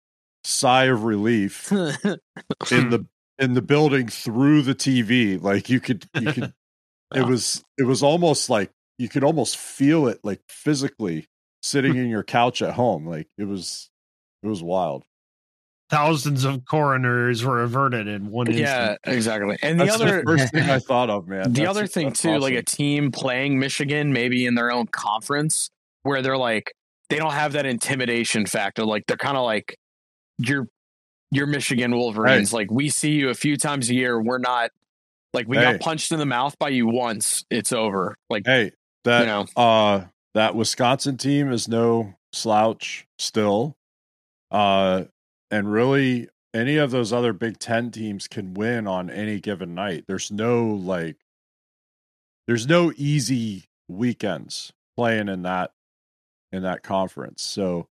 sigh 0.43 0.85
of 0.85 1.03
relief 1.03 1.71
in 1.71 2.89
the 2.89 3.05
in 3.39 3.53
the 3.53 3.61
building 3.61 4.07
through 4.07 4.61
the 4.61 4.75
tv 4.75 5.41
like 5.41 5.69
you 5.69 5.79
could 5.79 6.07
you 6.19 6.31
could 6.33 6.43
it 7.15 7.21
ah. 7.23 7.27
was 7.27 7.63
it 7.77 7.83
was 7.83 8.03
almost 8.03 8.49
like 8.49 8.71
you 8.97 9.09
could 9.09 9.23
almost 9.23 9.57
feel 9.57 10.07
it 10.07 10.19
like 10.23 10.41
physically 10.47 11.27
sitting 11.61 11.95
in 11.95 12.09
your 12.09 12.23
couch 12.23 12.61
at 12.61 12.73
home 12.73 13.05
like 13.05 13.27
it 13.37 13.45
was 13.45 13.89
it 14.43 14.47
was 14.47 14.63
wild 14.63 15.03
thousands 15.89 16.43
of 16.43 16.65
coroners 16.65 17.43
were 17.45 17.63
averted 17.63 18.07
in 18.07 18.29
one 18.29 18.47
yeah, 18.51 18.91
instant. 18.91 18.99
exactly. 19.05 19.57
And 19.61 19.79
the 19.79 19.85
that's 19.85 19.95
other 20.01 20.17
the 20.17 20.23
first 20.25 20.51
thing 20.53 20.69
i 20.69 20.79
thought 20.79 21.09
of 21.09 21.27
man 21.27 21.43
the 21.43 21.49
That's- 21.61 21.69
other 21.69 21.87
thing 21.87 22.07
that's 22.07 22.21
too, 22.21 22.37
like 22.39 22.53
a 22.55 22.63
team 22.63 23.11
playing 23.11 23.57
Michigan, 23.59 24.11
maybe 24.11 24.45
in 24.45 24.55
their 24.55 24.71
own 24.71 24.87
conference, 24.87 25.69
where 26.03 26.21
they're 26.21 26.37
like 26.37 26.73
they 27.09 27.15
don't 27.17 27.31
have 27.33 27.53
that 27.53 27.65
intimidation 27.65 28.45
factor. 28.45 28.83
Like 28.85 29.05
they're 29.07 29.15
kind 29.17 29.37
of 29.37 29.43
like 29.45 29.77
you're 30.39 30.67
you're 31.31 31.47
Michigan 31.47 31.95
Wolverines. 31.95 32.51
Like 32.53 32.69
we 32.69 32.89
see 32.89 33.11
you 33.11 33.29
a 33.29 33.33
few 33.33 33.55
times 33.57 33.89
a 33.89 33.93
year. 33.95 34.21
We're 34.21 34.39
not 34.39 34.71
like 35.33 35.47
we 35.47 35.55
Hey. 35.57 35.63
got 35.73 35.79
punched 35.79 36.11
in 36.11 36.19
the 36.19 36.25
mouth 36.25 36.57
by 36.59 36.69
you 36.69 36.87
once. 36.87 37.45
It's 37.49 37.71
over. 37.71 38.17
Like 38.29 38.43
hey 38.45 38.71
that 39.05 39.21
you 39.21 39.25
know, 39.25 39.45
uh 39.55 40.05
that 40.33 40.53
Wisconsin 40.55 41.15
team 41.17 41.49
is 41.51 41.67
no 41.69 42.13
slouch 42.33 43.05
still. 43.17 43.77
Uh 44.51 45.05
and 45.51 45.71
really 45.71 46.29
any 46.53 46.77
of 46.77 46.91
those 46.91 47.13
other 47.13 47.33
Big 47.33 47.59
10 47.59 47.91
teams 47.91 48.27
can 48.27 48.53
win 48.53 48.87
on 48.87 49.09
any 49.09 49.39
given 49.39 49.75
night. 49.75 50.05
There's 50.07 50.31
no 50.31 50.65
like 50.67 51.17
there's 52.47 52.67
no 52.67 52.91
easy 52.95 53.65
weekends 53.87 54.71
playing 54.95 55.27
in 55.27 55.43
that 55.43 55.71
in 56.51 56.63
that 56.63 56.83
conference. 56.83 57.43
So 57.43 57.87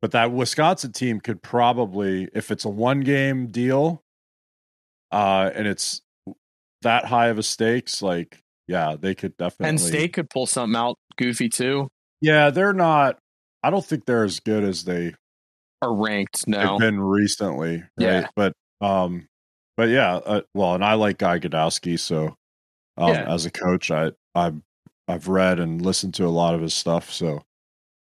but 0.00 0.12
that 0.12 0.32
Wisconsin 0.32 0.92
team 0.92 1.20
could 1.20 1.42
probably 1.42 2.28
if 2.34 2.50
it's 2.50 2.64
a 2.64 2.70
one 2.70 3.00
game 3.00 3.48
deal 3.48 4.02
uh 5.10 5.50
and 5.54 5.66
it's 5.66 6.02
that 6.82 7.06
high 7.06 7.28
of 7.28 7.38
a 7.38 7.42
stakes 7.42 8.02
like 8.02 8.42
yeah, 8.68 8.96
they 9.00 9.14
could 9.14 9.36
definitely 9.36 9.64
Penn 9.64 9.78
State 9.78 10.12
could 10.12 10.28
pull 10.28 10.46
something 10.46 10.76
out 10.76 10.98
goofy 11.16 11.48
too, 11.48 11.88
Yeah, 12.20 12.50
they're 12.50 12.74
not. 12.74 13.18
I 13.62 13.70
don't 13.70 13.84
think 13.84 14.04
they're 14.04 14.24
as 14.24 14.40
good 14.40 14.62
as 14.62 14.84
they 14.84 15.14
or 15.82 15.94
ranked. 15.94 16.44
have 16.52 16.78
been 16.78 17.00
recently. 17.00 17.78
Right? 17.78 17.88
Yeah. 17.98 18.26
but 18.36 18.52
um, 18.80 19.26
but 19.76 19.88
yeah. 19.88 20.16
Uh, 20.16 20.40
well, 20.54 20.74
and 20.74 20.84
I 20.84 20.94
like 20.94 21.18
Guy 21.18 21.38
Gadowsky, 21.38 21.98
so 21.98 22.36
um, 22.96 23.10
Yeah. 23.14 23.32
as 23.32 23.46
a 23.46 23.50
coach, 23.50 23.90
I 23.90 24.12
I'm 24.34 24.62
I've 25.06 25.28
read 25.28 25.58
and 25.60 25.80
listened 25.84 26.14
to 26.14 26.26
a 26.26 26.28
lot 26.28 26.54
of 26.54 26.60
his 26.60 26.74
stuff. 26.74 27.10
So, 27.10 27.42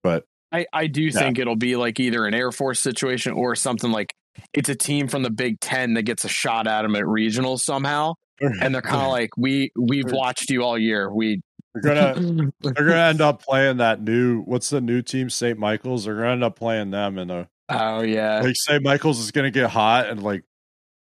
but 0.03 0.25
I, 0.51 0.65
I 0.73 0.87
do 0.87 1.03
Yeah. 1.03 1.11
think 1.11 1.39
it'll 1.39 1.55
be 1.55 1.75
like 1.75 1.99
either 1.99 2.25
an 2.25 2.33
Air 2.33 2.51
Force 2.51 2.79
situation 2.79 3.33
or 3.33 3.55
something 3.55 3.91
like 3.91 4.13
it's 4.53 4.69
a 4.69 4.75
team 4.75 5.07
from 5.07 5.23
the 5.23 5.29
Big 5.29 5.59
Ten 5.59 5.93
that 5.95 6.03
gets 6.03 6.23
a 6.23 6.29
shot 6.29 6.67
at 6.67 6.83
them 6.83 6.95
at 6.95 7.03
regionals 7.03 7.59
somehow, 7.61 8.13
and 8.39 8.73
they're 8.73 8.81
kind 8.83 9.01
of 9.01 9.09
like, 9.09 9.31
we 9.35 9.71
we've 9.77 10.11
watched 10.11 10.49
you 10.49 10.63
all 10.63 10.77
year. 10.77 11.11
We 11.13 11.41
they're 11.75 11.93
gonna 11.95 12.51
they're 12.61 12.73
gonna 12.73 12.95
end 12.95 13.19
up 13.21 13.43
playing 13.43 13.77
that 13.77 14.01
new 14.01 14.41
what's 14.41 14.69
the 14.69 14.79
new 14.79 15.01
team 15.01 15.29
St. 15.29 15.57
Michael's. 15.59 16.05
They're 16.05 16.15
gonna 16.15 16.31
end 16.31 16.43
up 16.43 16.55
playing 16.55 16.91
them 16.91 17.17
in 17.17 17.29
a 17.31 17.49
oh 17.69 18.01
yeah, 18.01 18.41
like 18.41 18.55
say 18.57 18.79
Michael's 18.79 19.19
is 19.19 19.31
gonna 19.31 19.51
get 19.51 19.69
hot 19.69 20.07
and 20.09 20.21
like 20.21 20.43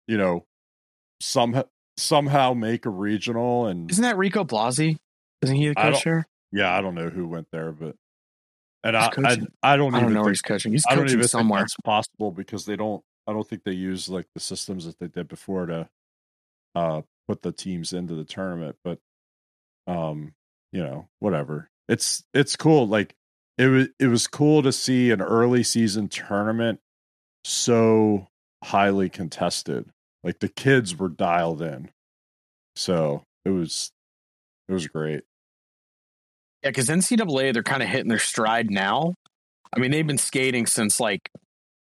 you 0.08 0.18
know 0.18 0.46
some 1.22 1.64
somehow 1.98 2.54
make 2.54 2.86
a 2.86 2.90
regional 2.90 3.68
and 3.68 3.90
isn't 3.90 4.02
that 4.02 4.18
Rico 4.18 4.44
Blasi? 4.44 4.98
Isn't 5.42 5.56
he 5.56 5.70
the 5.70 5.80
I 5.80 5.92
coach 5.92 6.04
there? 6.04 6.28
yeah 6.52 6.76
I 6.76 6.82
don't 6.82 6.96
know 6.96 7.10
who 7.10 7.28
went 7.28 7.48
there 7.52 7.72
but 7.72 7.96
and 8.84 8.98
I, 8.98 9.06
I 9.24 9.38
I 9.64 9.78
don't 9.78 9.94
I 9.94 9.98
even 10.00 10.08
don't 10.08 10.14
know 10.14 10.22
where 10.22 10.30
he's 10.32 10.42
coaching. 10.42 10.74
He's 10.74 10.84
I 10.88 10.96
don't 10.96 11.06
coaching 11.06 11.20
even 11.20 11.28
somewhere. 11.28 11.62
think 11.62 11.70
that's 11.70 11.78
possible 11.86 12.32
because 12.32 12.66
they 12.66 12.76
don't. 12.76 13.02
I 13.26 13.32
don't 13.32 13.48
think 13.48 13.64
they 13.64 13.72
use 13.72 14.10
like 14.10 14.28
the 14.34 14.42
systems 14.42 14.86
that 14.86 15.00
they 15.00 15.08
did 15.08 15.30
before 15.30 15.66
to 15.68 15.90
uh 16.76 17.02
put 17.28 17.42
the 17.42 17.54
teams 17.54 17.94
into 17.94 18.16
the 18.16 18.26
tournament. 18.26 18.76
But 18.84 19.00
um, 19.88 20.34
you 20.74 20.84
know, 20.84 21.08
whatever. 21.20 21.70
It's 21.88 22.24
it's 22.34 22.58
cool. 22.58 22.88
Like 22.88 23.16
it 23.58 23.68
was 23.68 23.88
it 24.00 24.08
was 24.08 24.28
cool 24.28 24.64
to 24.64 24.72
see 24.72 25.12
an 25.12 25.22
early 25.22 25.64
season 25.64 26.08
tournament 26.08 26.80
so 27.44 28.28
highly 28.64 29.10
contested. 29.10 29.90
Like 30.24 30.40
the 30.40 30.50
kids 30.50 30.96
were 30.98 31.10
dialed 31.10 31.62
in, 31.62 31.90
so 32.76 33.24
it 33.46 33.50
was 33.50 33.92
it 34.70 34.74
was 34.74 34.88
great. 34.88 35.22
Yeah, 36.64 36.70
because 36.70 36.88
NCAA 36.88 37.54
they're 37.54 37.62
kind 37.64 37.84
of 37.84 37.90
hitting 37.90 38.08
their 38.08 38.20
stride 38.20 38.72
now. 38.72 39.16
I 39.76 39.80
mean, 39.80 39.92
they've 39.92 40.08
been 40.08 40.18
skating 40.18 40.66
since 40.66 41.00
like 41.00 41.30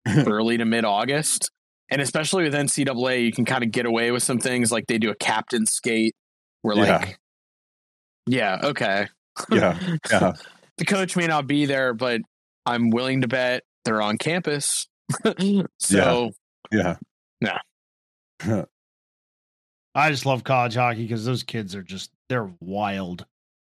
early 0.09 0.57
to 0.57 0.64
mid 0.64 0.85
August, 0.85 1.51
and 1.90 2.01
especially 2.01 2.44
with 2.44 2.55
NCAA, 2.55 3.25
you 3.25 3.33
can 3.33 3.44
kind 3.44 3.62
of 3.62 3.70
get 3.70 3.85
away 3.87 4.11
with 4.11 4.22
some 4.22 4.38
things 4.38 4.72
like 4.72 4.87
they 4.87 4.98
do 4.98 5.11
a 5.11 5.14
captain 5.14 5.66
skate 5.66 6.14
where 6.62 6.77
Yeah. 6.77 6.98
like, 6.98 7.18
yeah, 8.27 8.61
okay, 8.62 9.09
Yeah, 9.51 9.79
yeah. 10.11 10.33
the 10.79 10.85
coach 10.85 11.17
may 11.17 11.27
not 11.27 11.47
be 11.47 11.67
there, 11.67 11.95
but 11.95 12.21
I'm 12.67 12.91
willing 12.91 13.23
to 13.23 13.29
bet 13.29 13.63
they're 13.85 14.03
on 14.03 14.19
campus. 14.19 14.87
so 15.79 16.31
Yeah. 16.71 16.97
Yeah. 17.41 17.59
I 19.95 20.11
just 20.11 20.25
love 20.25 20.43
college 20.45 20.75
hockey 20.75 21.03
because 21.03 21.25
those 21.25 21.43
kids 21.43 21.75
are 21.75 21.83
just 21.83 22.11
they're 22.29 22.51
wild. 22.61 23.27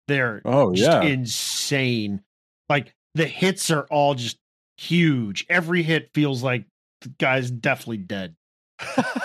They're 0.07 0.41
Oh 0.45 0.73
just 0.73 0.89
yeah. 0.89 1.01
insane. 1.03 2.21
Like 2.69 2.93
the 3.13 3.25
hits 3.25 3.69
are 3.69 3.85
all 3.91 4.15
just 4.15 4.37
huge. 4.77 5.45
Every 5.49 5.83
hit 5.83 6.09
feels 6.13 6.41
like 6.41 6.65
the 7.01 7.09
guy's 7.09 7.51
definitely 7.51 7.97
dead. 7.97 8.35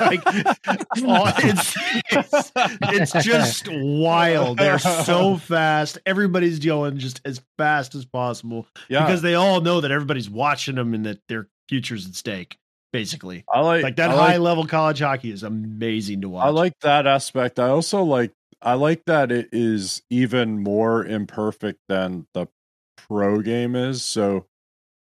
Like 0.01 0.23
it's, 0.27 1.75
it's 2.11 2.53
it's 2.83 3.25
just 3.25 3.69
wild. 3.71 4.59
They're 4.59 4.79
so 4.79 5.37
fast. 5.38 5.99
Everybody's 6.07 6.59
going 6.59 6.99
just 6.99 7.21
as 7.25 7.43
fast 7.59 7.95
as 7.95 8.05
possible 8.05 8.67
yeah. 8.88 9.05
because 9.05 9.23
they 9.23 9.35
all 9.35 9.61
know 9.61 9.81
that 9.81 9.91
everybody's 9.91 10.31
watching 10.31 10.77
them 10.77 10.95
and 10.95 11.05
that 11.07 11.21
their 11.29 11.49
future's 11.69 12.07
at 12.07 12.15
stake. 12.15 12.57
Basically, 12.93 13.45
I 13.53 13.61
like 13.61 13.83
like 13.83 13.97
that 13.97 14.11
I 14.11 14.15
like- 14.15 14.31
high 14.33 14.37
level 14.37 14.67
college 14.67 15.01
hockey 15.01 15.31
is 15.31 15.43
amazing 15.43 16.23
to 16.23 16.29
watch. 16.29 16.47
I 16.47 16.51
like 16.51 16.79
that 16.81 17.07
aspect. 17.07 17.59
I 17.59 17.69
also 17.69 18.03
like 18.03 18.33
I 18.61 18.75
like 18.75 19.05
that 19.07 19.33
it 19.33 19.49
is 19.53 20.03
even 20.11 20.62
more 20.62 21.05
imperfect 21.05 21.81
than 21.88 22.27
the 22.35 22.49
pro 22.97 23.41
game 23.41 23.75
is. 23.77 24.03
So 24.03 24.47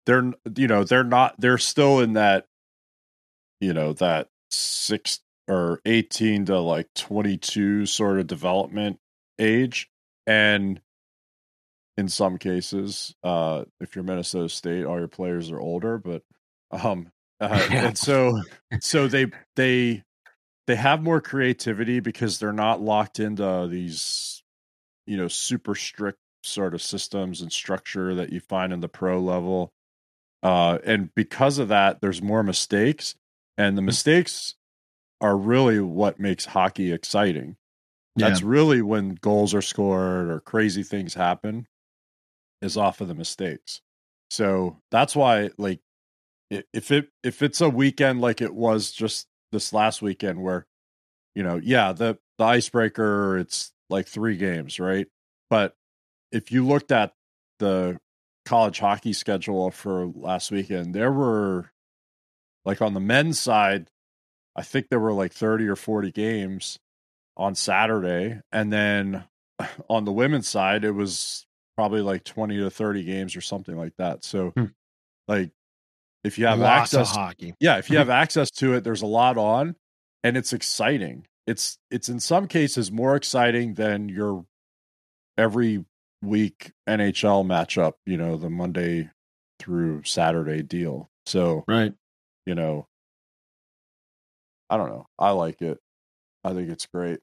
they're 0.05 0.31
you 0.55 0.67
know, 0.67 0.83
they're 0.83 1.03
not 1.03 1.39
they're 1.39 1.57
still 1.57 1.99
in 1.99 2.13
that 2.13 2.45
you 3.61 3.73
know, 3.73 3.93
that 3.93 4.27
6 4.51 5.19
or 5.47 5.81
18 5.85 6.45
to 6.45 6.59
like 6.59 6.87
22 6.95 7.85
sort 7.85 8.19
of 8.19 8.27
development 8.27 8.99
age 9.39 9.89
and 10.27 10.81
in 11.97 12.07
some 12.07 12.37
cases 12.37 13.15
uh 13.23 13.63
if 13.79 13.95
you're 13.95 14.03
Minnesota 14.03 14.49
State 14.49 14.85
all 14.85 14.99
your 14.99 15.07
players 15.07 15.51
are 15.51 15.59
older 15.59 15.97
but 15.97 16.21
um 16.71 17.11
uh, 17.39 17.67
and 17.71 17.97
so 17.97 18.39
so 18.79 19.07
they 19.07 19.27
they 19.55 20.03
they 20.67 20.75
have 20.75 21.01
more 21.01 21.21
creativity 21.21 21.99
because 21.99 22.39
they're 22.39 22.53
not 22.53 22.81
locked 22.81 23.19
into 23.19 23.67
these 23.69 24.43
you 25.05 25.17
know 25.17 25.27
super 25.27 25.75
strict 25.75 26.19
sort 26.43 26.73
of 26.73 26.81
systems 26.81 27.41
and 27.41 27.51
structure 27.51 28.15
that 28.15 28.31
you 28.31 28.39
find 28.39 28.71
in 28.71 28.79
the 28.79 28.87
pro 28.87 29.19
level 29.19 29.73
uh 30.43 30.77
and 30.85 31.13
because 31.13 31.57
of 31.57 31.67
that 31.67 31.99
there's 32.01 32.21
more 32.21 32.41
mistakes 32.41 33.15
and 33.57 33.77
the 33.77 33.81
mistakes 33.81 34.55
are 35.19 35.37
really 35.37 35.79
what 35.79 36.19
makes 36.19 36.45
hockey 36.45 36.91
exciting. 36.91 37.57
That's 38.15 38.41
really 38.41 38.81
when 38.81 39.15
goals 39.15 39.53
are 39.53 39.61
scored 39.61 40.29
or 40.29 40.39
crazy 40.41 40.83
things 40.83 41.13
happen 41.13 41.67
is 42.61 42.75
off 42.75 43.01
of 43.01 43.07
the 43.07 43.15
mistakes. 43.15 43.81
So 44.29 44.77
that's 44.91 45.15
why 45.15 45.51
like 45.57 45.79
if 46.49 46.91
it 46.91 47.09
if 47.23 47.41
it's 47.41 47.61
a 47.61 47.69
weekend 47.69 48.21
like 48.21 48.41
it 48.41 48.53
was 48.53 48.91
just 48.91 49.27
this 49.51 49.73
last 49.73 50.01
weekend 50.01 50.41
where 50.41 50.65
you 51.35 51.43
know 51.43 51.59
yeah 51.61 51.93
the 51.93 52.17
the 52.37 52.43
icebreaker 52.43 53.37
it's 53.37 53.71
like 53.89 54.07
three 54.07 54.37
games 54.37 54.79
right? 54.79 55.07
But 55.49 55.75
if 56.31 56.51
you 56.51 56.65
looked 56.65 56.91
at 56.91 57.13
the 57.59 57.99
college 58.45 58.79
hockey 58.79 59.13
schedule 59.13 59.71
for 59.71 60.07
last 60.07 60.51
weekend 60.51 60.93
there 60.93 61.11
were 61.11 61.71
like 62.65 62.81
on 62.81 62.93
the 62.93 62.99
men's 62.99 63.39
side 63.39 63.89
i 64.55 64.61
think 64.61 64.87
there 64.89 64.99
were 64.99 65.13
like 65.13 65.33
30 65.33 65.67
or 65.67 65.75
40 65.75 66.11
games 66.11 66.79
on 67.37 67.55
saturday 67.55 68.39
and 68.51 68.71
then 68.71 69.23
on 69.89 70.05
the 70.05 70.11
women's 70.11 70.47
side 70.49 70.83
it 70.83 70.91
was 70.91 71.45
probably 71.77 72.01
like 72.01 72.23
20 72.23 72.57
to 72.57 72.69
30 72.69 73.03
games 73.03 73.35
or 73.35 73.41
something 73.41 73.75
like 73.77 73.93
that 73.97 74.23
so 74.23 74.51
Hmm. 74.51 74.65
like 75.27 75.51
if 76.23 76.37
you 76.37 76.45
have 76.45 76.59
Lots 76.59 76.93
access 76.93 77.15
hockey. 77.15 77.53
yeah 77.59 77.77
if 77.77 77.89
you 77.89 77.97
have 77.99 78.09
access 78.09 78.51
to 78.51 78.73
it 78.75 78.83
there's 78.83 79.01
a 79.01 79.07
lot 79.07 79.37
on 79.37 79.75
and 80.23 80.37
it's 80.37 80.53
exciting 80.53 81.25
it's 81.47 81.77
it's 81.89 82.09
in 82.09 82.19
some 82.19 82.47
cases 82.47 82.91
more 82.91 83.15
exciting 83.15 83.73
than 83.73 84.07
your 84.09 84.45
every 85.37 85.83
week 86.21 86.71
nhl 86.87 87.43
matchup 87.45 87.93
you 88.05 88.17
know 88.17 88.37
the 88.37 88.49
monday 88.49 89.09
through 89.59 90.03
saturday 90.03 90.61
deal 90.61 91.09
so 91.25 91.63
Right. 91.67 91.93
You 92.45 92.55
know 92.55 92.87
i 94.69 94.77
don't 94.77 94.89
know 94.89 95.05
i 95.19 95.31
like 95.31 95.61
it 95.61 95.77
i 96.43 96.53
think 96.53 96.69
it's 96.69 96.85
great 96.87 97.19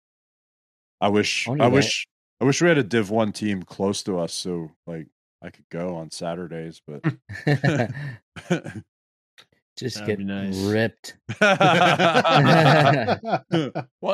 i 1.00 1.08
wish 1.08 1.48
I 1.48 1.68
wish 1.68 2.06
i 2.40 2.44
wish 2.44 2.60
we 2.62 2.68
had 2.68 2.78
a 2.78 2.84
div 2.84 3.10
1 3.10 3.32
team 3.32 3.62
close 3.62 4.02
to 4.04 4.18
us 4.18 4.32
so 4.34 4.70
like 4.86 5.06
i 5.42 5.50
could 5.50 5.68
go 5.70 5.96
on 5.96 6.10
saturdays 6.10 6.80
but 6.86 7.02
Just 9.76 10.00
That'd 10.00 10.18
get 10.18 10.26
nice. 10.26 10.56
ripped. 10.56 11.16
well, 11.40 11.56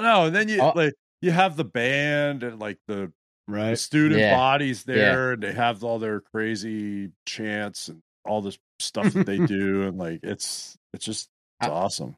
no, 0.03 0.27
and 0.27 0.35
then 0.37 0.49
you 0.51 0.61
Oh. 0.61 0.73
like 0.75 0.93
you 1.23 1.31
have 1.31 1.57
the 1.57 1.65
band 1.65 2.43
and 2.43 2.61
like 2.61 2.79
the, 2.87 2.95
the 2.95 3.13
right. 3.49 3.79
student 3.79 4.21
Yeah. 4.21 4.37
bodies 4.37 4.85
there, 4.85 5.33
and 5.33 5.43
they 5.43 5.55
have 5.55 5.83
all 5.83 5.99
their 5.99 6.21
crazy 6.21 7.13
chants 7.25 7.89
and 7.89 8.03
all 8.27 8.43
this 8.43 8.59
stuff 8.79 9.15
that 9.15 9.25
they 9.25 9.39
do, 9.47 9.85
and 9.89 9.97
like 9.97 10.21
it's 10.23 10.77
it's 10.95 11.05
just 11.05 11.29
it's 11.61 11.69
I- 11.69 11.73
awesome. 11.73 12.17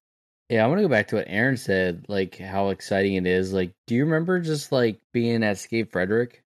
Yeah, 0.48 0.64
I 0.64 0.68
want 0.68 0.78
to 0.78 0.82
go 0.82 0.88
back 0.88 1.08
to 1.08 1.16
what 1.16 1.24
Aaron 1.26 1.56
said, 1.56 2.04
like 2.08 2.38
how 2.38 2.68
exciting 2.68 3.14
it 3.14 3.26
is. 3.26 3.52
Like, 3.52 3.72
do 3.88 3.96
you 3.96 4.04
remember 4.04 4.38
just 4.38 4.70
like 4.70 5.00
being 5.12 5.42
at 5.42 5.58
Skate 5.58 5.90
Frederick 5.90 6.44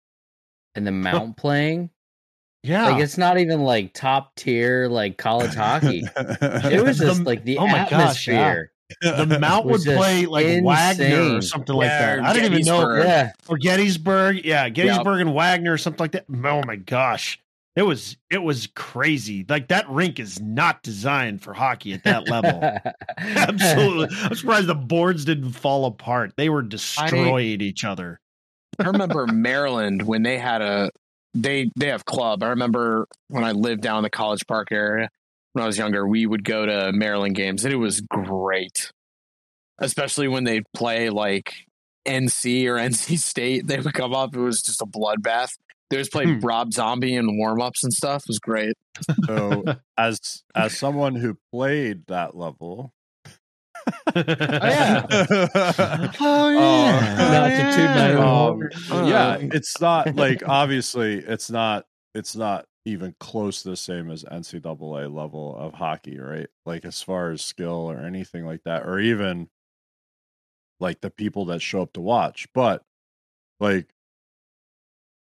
and 0.75 0.85
the 0.85 0.91
mount 0.93 1.37
playing? 1.37 1.91
Yeah. 2.65 2.89
Like, 2.89 3.03
it's 3.05 3.17
not 3.19 3.39
even 3.39 3.61
like 3.61 3.93
top 3.95 4.35
tier 4.35 4.89
like 4.89 5.17
college 5.17 5.55
hockey. 5.55 6.03
It 6.17 6.83
was 6.85 6.99
The- 6.99 7.05
just 7.07 7.23
like 7.23 7.45
the 7.45 7.59
oh 7.59 7.69
my 7.69 7.87
gosh, 7.89 8.27
yeah. 8.27 8.35
atmosphere. 8.35 8.73
the 9.29 9.39
Mount 9.41 9.67
would 9.67 9.83
play 9.83 10.27
like 10.27 10.65
Wagner 10.65 11.05
or 11.05 11.21
insane. 11.37 11.43
something 11.43 11.77
like 11.77 11.89
that. 11.89 12.19
I 12.19 12.33
didn't 12.33 12.53
even 12.53 12.65
know. 12.67 12.81
Gettysburg. 12.81 13.05
Yeah, 13.07 13.33
Or 13.49 13.59
Gettysburg. 13.59 14.45
Yeah, 14.45 14.69
Gettysburg 14.71 15.21
and 15.21 15.35
Wagner 15.35 15.73
or 15.75 15.79
something 15.79 16.03
like 16.03 16.13
that. 16.13 16.25
Oh 16.29 16.63
my 16.67 16.77
gosh. 16.77 17.39
It 17.77 17.83
was 17.83 18.17
it 18.31 18.43
was 18.43 18.69
crazy. 18.77 19.45
Like 19.49 19.69
that 19.69 19.89
rink 19.89 20.21
is 20.21 20.41
not 20.41 20.83
designed 20.83 21.43
for 21.43 21.53
hockey 21.53 21.93
at 21.93 22.05
that 22.05 22.29
level. 22.29 22.61
Absolutely. 23.19 24.17
I'm 24.23 24.35
surprised 24.35 24.69
the 24.69 24.75
boards 24.75 25.25
didn't 25.25 25.53
fall 25.53 25.87
apart. 25.87 26.35
They 26.37 26.49
were 26.49 26.63
destroying 26.63 27.61
each 27.61 27.85
other. 27.85 28.21
I 28.79 28.85
remember 28.85 29.27
Maryland 29.27 30.03
when 30.03 30.23
they 30.23 30.39
had 30.39 30.63
a 30.63 30.91
they 31.35 31.71
they 31.77 31.89
have 31.89 32.05
club. 32.05 32.43
I 32.43 32.49
remember 32.49 33.09
when 33.29 33.43
I 33.43 33.53
lived 33.53 33.83
down 33.83 33.99
in 33.99 34.03
the 34.05 34.11
College 34.11 34.47
Park 34.47 34.69
area 34.71 35.09
when 35.55 35.63
I 35.63 35.67
was 35.67 35.79
younger, 35.79 36.07
we 36.07 36.27
would 36.27 36.45
go 36.45 36.67
to 36.67 36.93
Maryland 36.93 37.37
games 37.37 37.65
and 37.65 37.73
it 37.73 37.79
was 37.79 38.01
great. 38.01 38.93
Especially 39.79 40.29
when 40.29 40.45
they'd 40.45 40.65
play 40.75 41.11
like 41.11 41.55
NC 42.07 42.67
or 42.67 42.75
NC 42.75 43.19
State, 43.19 43.67
they 43.67 43.79
would 43.79 43.95
come 43.95 44.15
up. 44.15 44.35
It 44.35 44.41
was 44.41 44.63
just 44.63 44.83
a 44.83 44.87
bloodbath. 44.87 45.57
They 45.91 45.97
always 45.97 46.09
played 46.09 46.43
Rob 46.43 46.73
Zombie 46.73 47.15
and 47.17 47.39
warm 47.39 47.61
ups 47.61 47.85
and 47.85 47.93
stuff. 47.93 48.23
It 48.23 48.29
was 48.29 48.39
great. 48.39 48.75
So 49.27 49.65
as 49.99 50.43
as 50.55 50.77
someone 50.77 51.15
who 51.15 51.37
played 51.53 52.07
that 52.09 52.37
level, 52.37 52.93
yeah. 54.17 55.07
Oh 56.21 56.51
yeah. 56.51 57.17
Not 57.19 57.49
to 57.49 57.77
toot 57.77 57.91
my 57.91 58.13
own 58.15 58.71
Um, 58.91 59.09
yeah, 59.09 59.37
it's 59.41 59.81
not 59.81 60.17
like 60.17 60.43
obviously 60.47 61.19
it's 61.19 61.51
not 61.51 61.87
it's 62.15 62.35
not 62.35 62.67
even 62.87 63.15
close 63.19 63.63
to 63.63 63.71
the 63.71 63.77
same 63.77 64.11
as 64.11 64.25
NCAA 64.25 65.15
level 65.15 65.57
of 65.57 65.75
hockey, 65.75 66.19
right? 66.19 66.49
Like 66.67 66.85
as 66.85 67.03
far 67.03 67.31
as 67.31 67.43
skill 67.43 67.91
or 67.91 67.99
anything 67.99 68.45
like 68.45 68.63
that, 68.65 68.87
or 68.87 68.99
even 68.99 69.49
like 70.81 71.01
the 71.01 71.11
people 71.11 71.47
that 71.47 71.63
show 71.63 71.83
up 71.83 71.93
to 71.95 72.01
watch. 72.01 72.47
But 72.55 72.83
like 73.61 73.89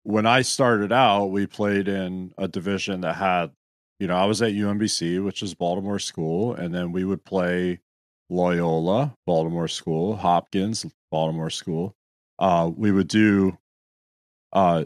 when 0.03 0.25
I 0.25 0.41
started 0.41 0.91
out, 0.91 1.27
we 1.27 1.45
played 1.45 1.87
in 1.87 2.33
a 2.37 2.47
division 2.47 3.01
that 3.01 3.15
had, 3.15 3.51
you 3.99 4.07
know, 4.07 4.15
I 4.15 4.25
was 4.25 4.41
at 4.41 4.53
UMBC, 4.53 5.23
which 5.23 5.43
is 5.43 5.53
Baltimore 5.53 5.99
school, 5.99 6.53
and 6.53 6.73
then 6.73 6.91
we 6.91 7.05
would 7.05 7.23
play 7.23 7.79
Loyola, 8.29 9.15
Baltimore 9.27 9.67
school, 9.67 10.15
Hopkins, 10.15 10.85
Baltimore 11.11 11.49
school. 11.49 11.95
Uh, 12.39 12.71
we 12.75 12.91
would 12.91 13.07
do 13.07 13.57
uh 14.53 14.83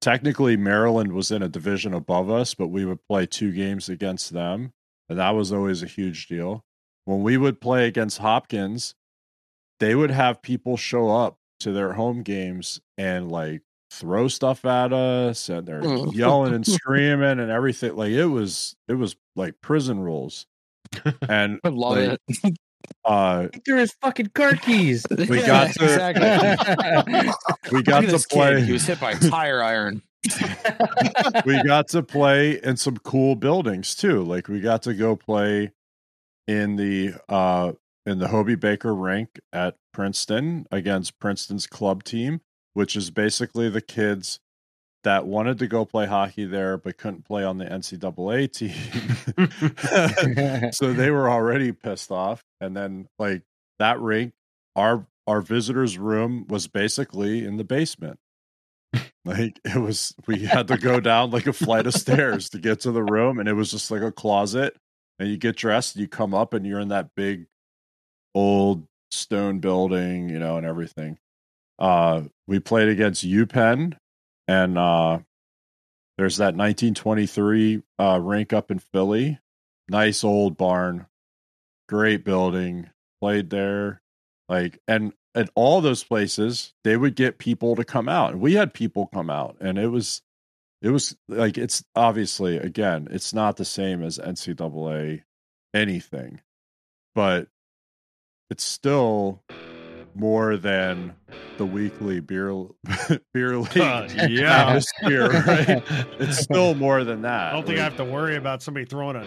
technically 0.00 0.56
Maryland 0.56 1.12
was 1.12 1.30
in 1.30 1.42
a 1.42 1.48
division 1.48 1.94
above 1.94 2.30
us, 2.30 2.52
but 2.52 2.68
we 2.68 2.84
would 2.84 3.02
play 3.08 3.24
two 3.24 3.52
games 3.52 3.88
against 3.88 4.32
them, 4.34 4.72
and 5.08 5.18
that 5.18 5.30
was 5.30 5.50
always 5.50 5.82
a 5.82 5.86
huge 5.86 6.26
deal. 6.26 6.62
When 7.06 7.22
we 7.22 7.38
would 7.38 7.60
play 7.60 7.86
against 7.86 8.18
Hopkins, 8.18 8.94
they 9.80 9.94
would 9.94 10.10
have 10.10 10.42
people 10.42 10.76
show 10.76 11.10
up 11.10 11.38
to 11.60 11.72
their 11.72 11.94
home 11.94 12.22
games 12.22 12.80
and 12.98 13.32
like 13.32 13.62
throw 13.94 14.28
stuff 14.28 14.64
at 14.64 14.92
us 14.92 15.48
and 15.48 15.66
they're 15.66 15.80
Mm. 15.82 16.14
yelling 16.14 16.54
and 16.54 16.66
screaming 16.78 17.38
and 17.40 17.50
everything 17.50 17.94
like 17.96 18.10
it 18.10 18.26
was 18.26 18.76
it 18.88 18.94
was 18.94 19.16
like 19.36 19.60
prison 19.60 20.00
rules 20.00 20.46
and 21.28 21.60
I 21.64 21.68
love 21.68 21.96
like, 21.98 22.18
it. 22.28 22.58
uh 23.04 23.48
They're 23.64 23.78
his 23.78 23.92
fucking 24.00 24.28
car 24.34 24.54
keys. 24.56 25.06
we 25.10 25.40
Yeah, 25.40 25.46
got 25.46 25.72
to- 25.74 25.84
exactly. 25.84 27.32
we 27.72 27.82
got 27.82 28.00
to 28.02 28.06
this 28.08 28.26
kid. 28.26 28.36
play 28.36 28.60
He 28.62 28.72
was 28.72 28.84
hit 28.86 29.00
by 29.00 29.12
a 29.12 29.18
tire 29.18 29.62
iron. 29.62 30.02
we 31.44 31.62
got 31.62 31.88
to 31.88 32.02
play 32.02 32.60
in 32.62 32.76
some 32.76 32.96
cool 32.98 33.36
buildings 33.36 33.94
too. 33.94 34.22
Like 34.22 34.48
we 34.48 34.60
got 34.60 34.82
to 34.82 34.94
go 34.94 35.16
play 35.16 35.72
in 36.46 36.76
the 36.76 37.14
uh 37.28 37.72
in 38.06 38.18
the 38.18 38.28
Hobey 38.28 38.54
Baker 38.54 38.94
rink 38.94 39.40
at 39.52 39.76
Princeton 39.92 40.66
against 40.70 41.18
Princeton's 41.18 41.66
club 41.66 42.04
team, 42.04 42.40
which 42.74 42.96
is 42.96 43.10
basically 43.10 43.68
the 43.70 43.80
kids 43.80 44.40
that 45.04 45.26
wanted 45.26 45.58
to 45.58 45.66
go 45.66 45.84
play 45.84 46.06
hockey 46.06 46.44
there 46.44 46.76
but 46.76 46.98
couldn't 46.98 47.24
play 47.24 47.44
on 47.44 47.58
the 47.58 47.66
NCAA 47.66 48.50
team. 48.52 48.72
so 50.72 50.92
they 50.92 51.10
were 51.10 51.30
already 51.30 51.72
pissed 51.72 52.10
off. 52.10 52.42
And 52.60 52.76
then 52.76 53.06
like 53.18 53.42
that 53.78 54.00
rink 54.00 54.32
our 54.74 55.06
our 55.26 55.40
visitors 55.40 55.96
room 55.96 56.46
was 56.48 56.66
basically 56.66 57.44
in 57.44 57.56
the 57.56 57.64
basement. 57.64 58.18
Like 59.24 59.58
it 59.64 59.76
was 59.76 60.14
we 60.26 60.40
had 60.40 60.68
to 60.68 60.76
go 60.76 61.00
down 61.00 61.30
like 61.30 61.46
a 61.46 61.52
flight 61.52 61.86
of 61.86 61.94
stairs 61.94 62.50
to 62.50 62.58
get 62.58 62.80
to 62.80 62.92
the 62.92 63.02
room 63.02 63.38
and 63.38 63.48
it 63.48 63.54
was 63.54 63.70
just 63.70 63.90
like 63.90 64.02
a 64.02 64.12
closet. 64.12 64.76
And 65.18 65.28
you 65.28 65.36
get 65.36 65.56
dressed 65.56 65.96
you 65.96 66.08
come 66.08 66.34
up 66.34 66.52
and 66.54 66.66
you're 66.66 66.80
in 66.80 66.88
that 66.88 67.14
big 67.14 67.46
old 68.34 68.86
stone 69.10 69.60
building 69.60 70.28
you 70.28 70.40
know 70.40 70.56
and 70.56 70.66
everything 70.66 71.18
uh 71.78 72.22
we 72.46 72.58
played 72.58 72.88
against 72.88 73.26
UPenn 73.26 73.96
and 74.48 74.78
uh 74.78 75.18
there's 76.16 76.36
that 76.36 76.54
1923 76.54 77.82
uh 77.98 78.20
rink 78.22 78.52
up 78.52 78.70
in 78.70 78.78
Philly. 78.78 79.38
Nice 79.88 80.24
old 80.24 80.56
barn 80.56 81.06
great 81.88 82.24
building 82.24 82.90
played 83.20 83.50
there. 83.50 84.00
Like 84.48 84.78
and 84.86 85.12
at 85.34 85.50
all 85.54 85.80
those 85.80 86.04
places 86.04 86.72
they 86.84 86.96
would 86.96 87.16
get 87.16 87.38
people 87.38 87.76
to 87.76 87.84
come 87.84 88.08
out. 88.08 88.32
And 88.32 88.40
we 88.40 88.54
had 88.54 88.72
people 88.72 89.08
come 89.12 89.30
out 89.30 89.56
and 89.60 89.78
it 89.78 89.88
was 89.88 90.22
it 90.84 90.90
was 90.90 91.16
like 91.28 91.56
it's 91.58 91.82
obviously 91.96 92.58
again 92.58 93.08
it's 93.10 93.32
not 93.32 93.56
the 93.56 93.64
same 93.64 94.02
as 94.02 94.18
ncaa 94.18 95.22
anything 95.72 96.40
but 97.14 97.48
it's 98.50 98.62
still 98.62 99.42
more 100.14 100.56
than 100.56 101.14
the 101.58 101.66
weekly 101.66 102.20
beer 102.20 102.52
beer 103.32 103.56
league 103.58 103.76
Uh, 103.78 104.08
yeah. 104.28 104.68
atmosphere 104.68 105.28
right 105.28 105.82
it's 106.20 106.38
still 106.42 106.74
more 106.74 107.04
than 107.04 107.22
that 107.22 107.50
I 107.50 107.52
don't 107.52 107.66
think 107.66 107.78
I 107.78 107.82
have 107.84 107.96
to 107.96 108.04
worry 108.04 108.36
about 108.36 108.62
somebody 108.62 108.86
throwing 108.86 109.16
a 109.16 109.26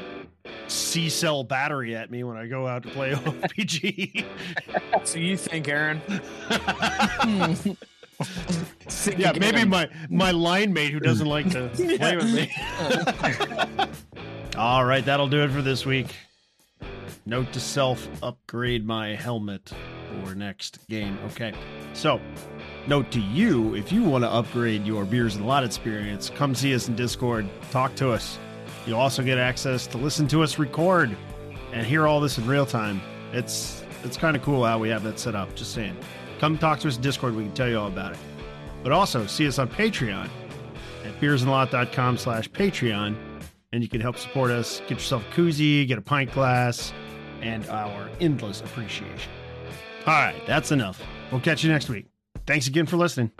C 0.67 1.09
cell 1.09 1.43
battery 1.43 1.95
at 1.95 2.09
me 2.11 2.23
when 2.23 2.37
I 2.37 2.47
go 2.47 2.67
out 2.67 2.83
to 2.83 2.89
play 2.89 3.11
OPG. 3.13 4.25
So 5.03 5.17
you 5.19 5.35
think, 5.37 5.67
Aaron? 5.67 6.01
yeah, 9.17 9.33
maybe 9.39 9.63
my 9.65 9.89
my 10.09 10.31
line 10.31 10.73
mate 10.73 10.91
who 10.91 10.99
doesn't 10.99 11.27
like 11.27 11.49
to 11.51 11.69
play 11.97 12.15
with 12.15 12.33
me. 12.33 12.51
All 14.57 14.83
right, 14.85 15.05
that'll 15.05 15.27
do 15.27 15.43
it 15.43 15.51
for 15.51 15.61
this 15.61 15.85
week. 15.85 16.15
Note 17.25 17.51
to 17.53 17.59
self: 17.59 18.07
upgrade 18.23 18.85
my 18.85 19.15
helmet 19.15 19.71
for 20.23 20.35
next 20.35 20.79
game. 20.89 21.17
Okay, 21.31 21.53
so 21.93 22.19
note 22.87 23.11
to 23.11 23.19
you: 23.19 23.75
if 23.75 23.91
you 23.91 24.03
want 24.03 24.23
to 24.23 24.29
upgrade 24.29 24.85
your 24.85 25.05
beers 25.05 25.35
and 25.35 25.45
lot 25.45 25.63
experience, 25.63 26.29
come 26.29 26.55
see 26.55 26.73
us 26.73 26.87
in 26.87 26.95
Discord. 26.95 27.47
Talk 27.71 27.95
to 27.95 28.11
us. 28.11 28.39
You'll 28.85 28.99
also 28.99 29.23
get 29.23 29.37
access 29.37 29.87
to 29.87 29.97
listen 29.97 30.27
to 30.29 30.43
us 30.43 30.57
record 30.57 31.15
and 31.73 31.85
hear 31.85 32.07
all 32.07 32.19
this 32.19 32.37
in 32.37 32.47
real 32.47 32.65
time. 32.65 33.01
It's 33.33 33.83
it's 34.03 34.17
kind 34.17 34.35
of 34.35 34.43
cool 34.43 34.65
how 34.65 34.79
we 34.79 34.89
have 34.89 35.03
that 35.03 35.19
set 35.19 35.35
up. 35.35 35.53
Just 35.55 35.73
saying. 35.73 35.97
Come 36.39 36.57
talk 36.57 36.79
to 36.81 36.87
us 36.87 36.97
in 36.97 37.01
Discord. 37.01 37.35
We 37.35 37.43
can 37.43 37.53
tell 37.53 37.67
you 37.67 37.79
all 37.79 37.87
about 37.87 38.13
it. 38.13 38.19
But 38.83 38.91
also 38.91 39.25
see 39.25 39.47
us 39.47 39.59
on 39.59 39.67
Patreon 39.67 40.29
at 41.03 41.19
beersandlot.com 41.19 42.17
slash 42.17 42.49
Patreon. 42.51 43.15
And 43.73 43.83
you 43.83 43.89
can 43.89 43.99
help 43.99 44.17
support 44.17 44.51
us. 44.51 44.79
Get 44.81 44.91
yourself 44.91 45.25
a 45.27 45.33
koozie, 45.33 45.87
get 45.87 45.97
a 45.97 46.01
pint 46.01 46.31
glass, 46.31 46.93
and 47.41 47.67
our 47.67 48.09
endless 48.21 48.61
appreciation. 48.61 49.31
All 50.07 50.13
right, 50.13 50.41
that's 50.47 50.71
enough. 50.71 51.03
We'll 51.31 51.41
catch 51.41 51.65
you 51.65 51.71
next 51.71 51.89
week. 51.89 52.05
Thanks 52.45 52.67
again 52.67 52.85
for 52.85 52.95
listening. 52.95 53.31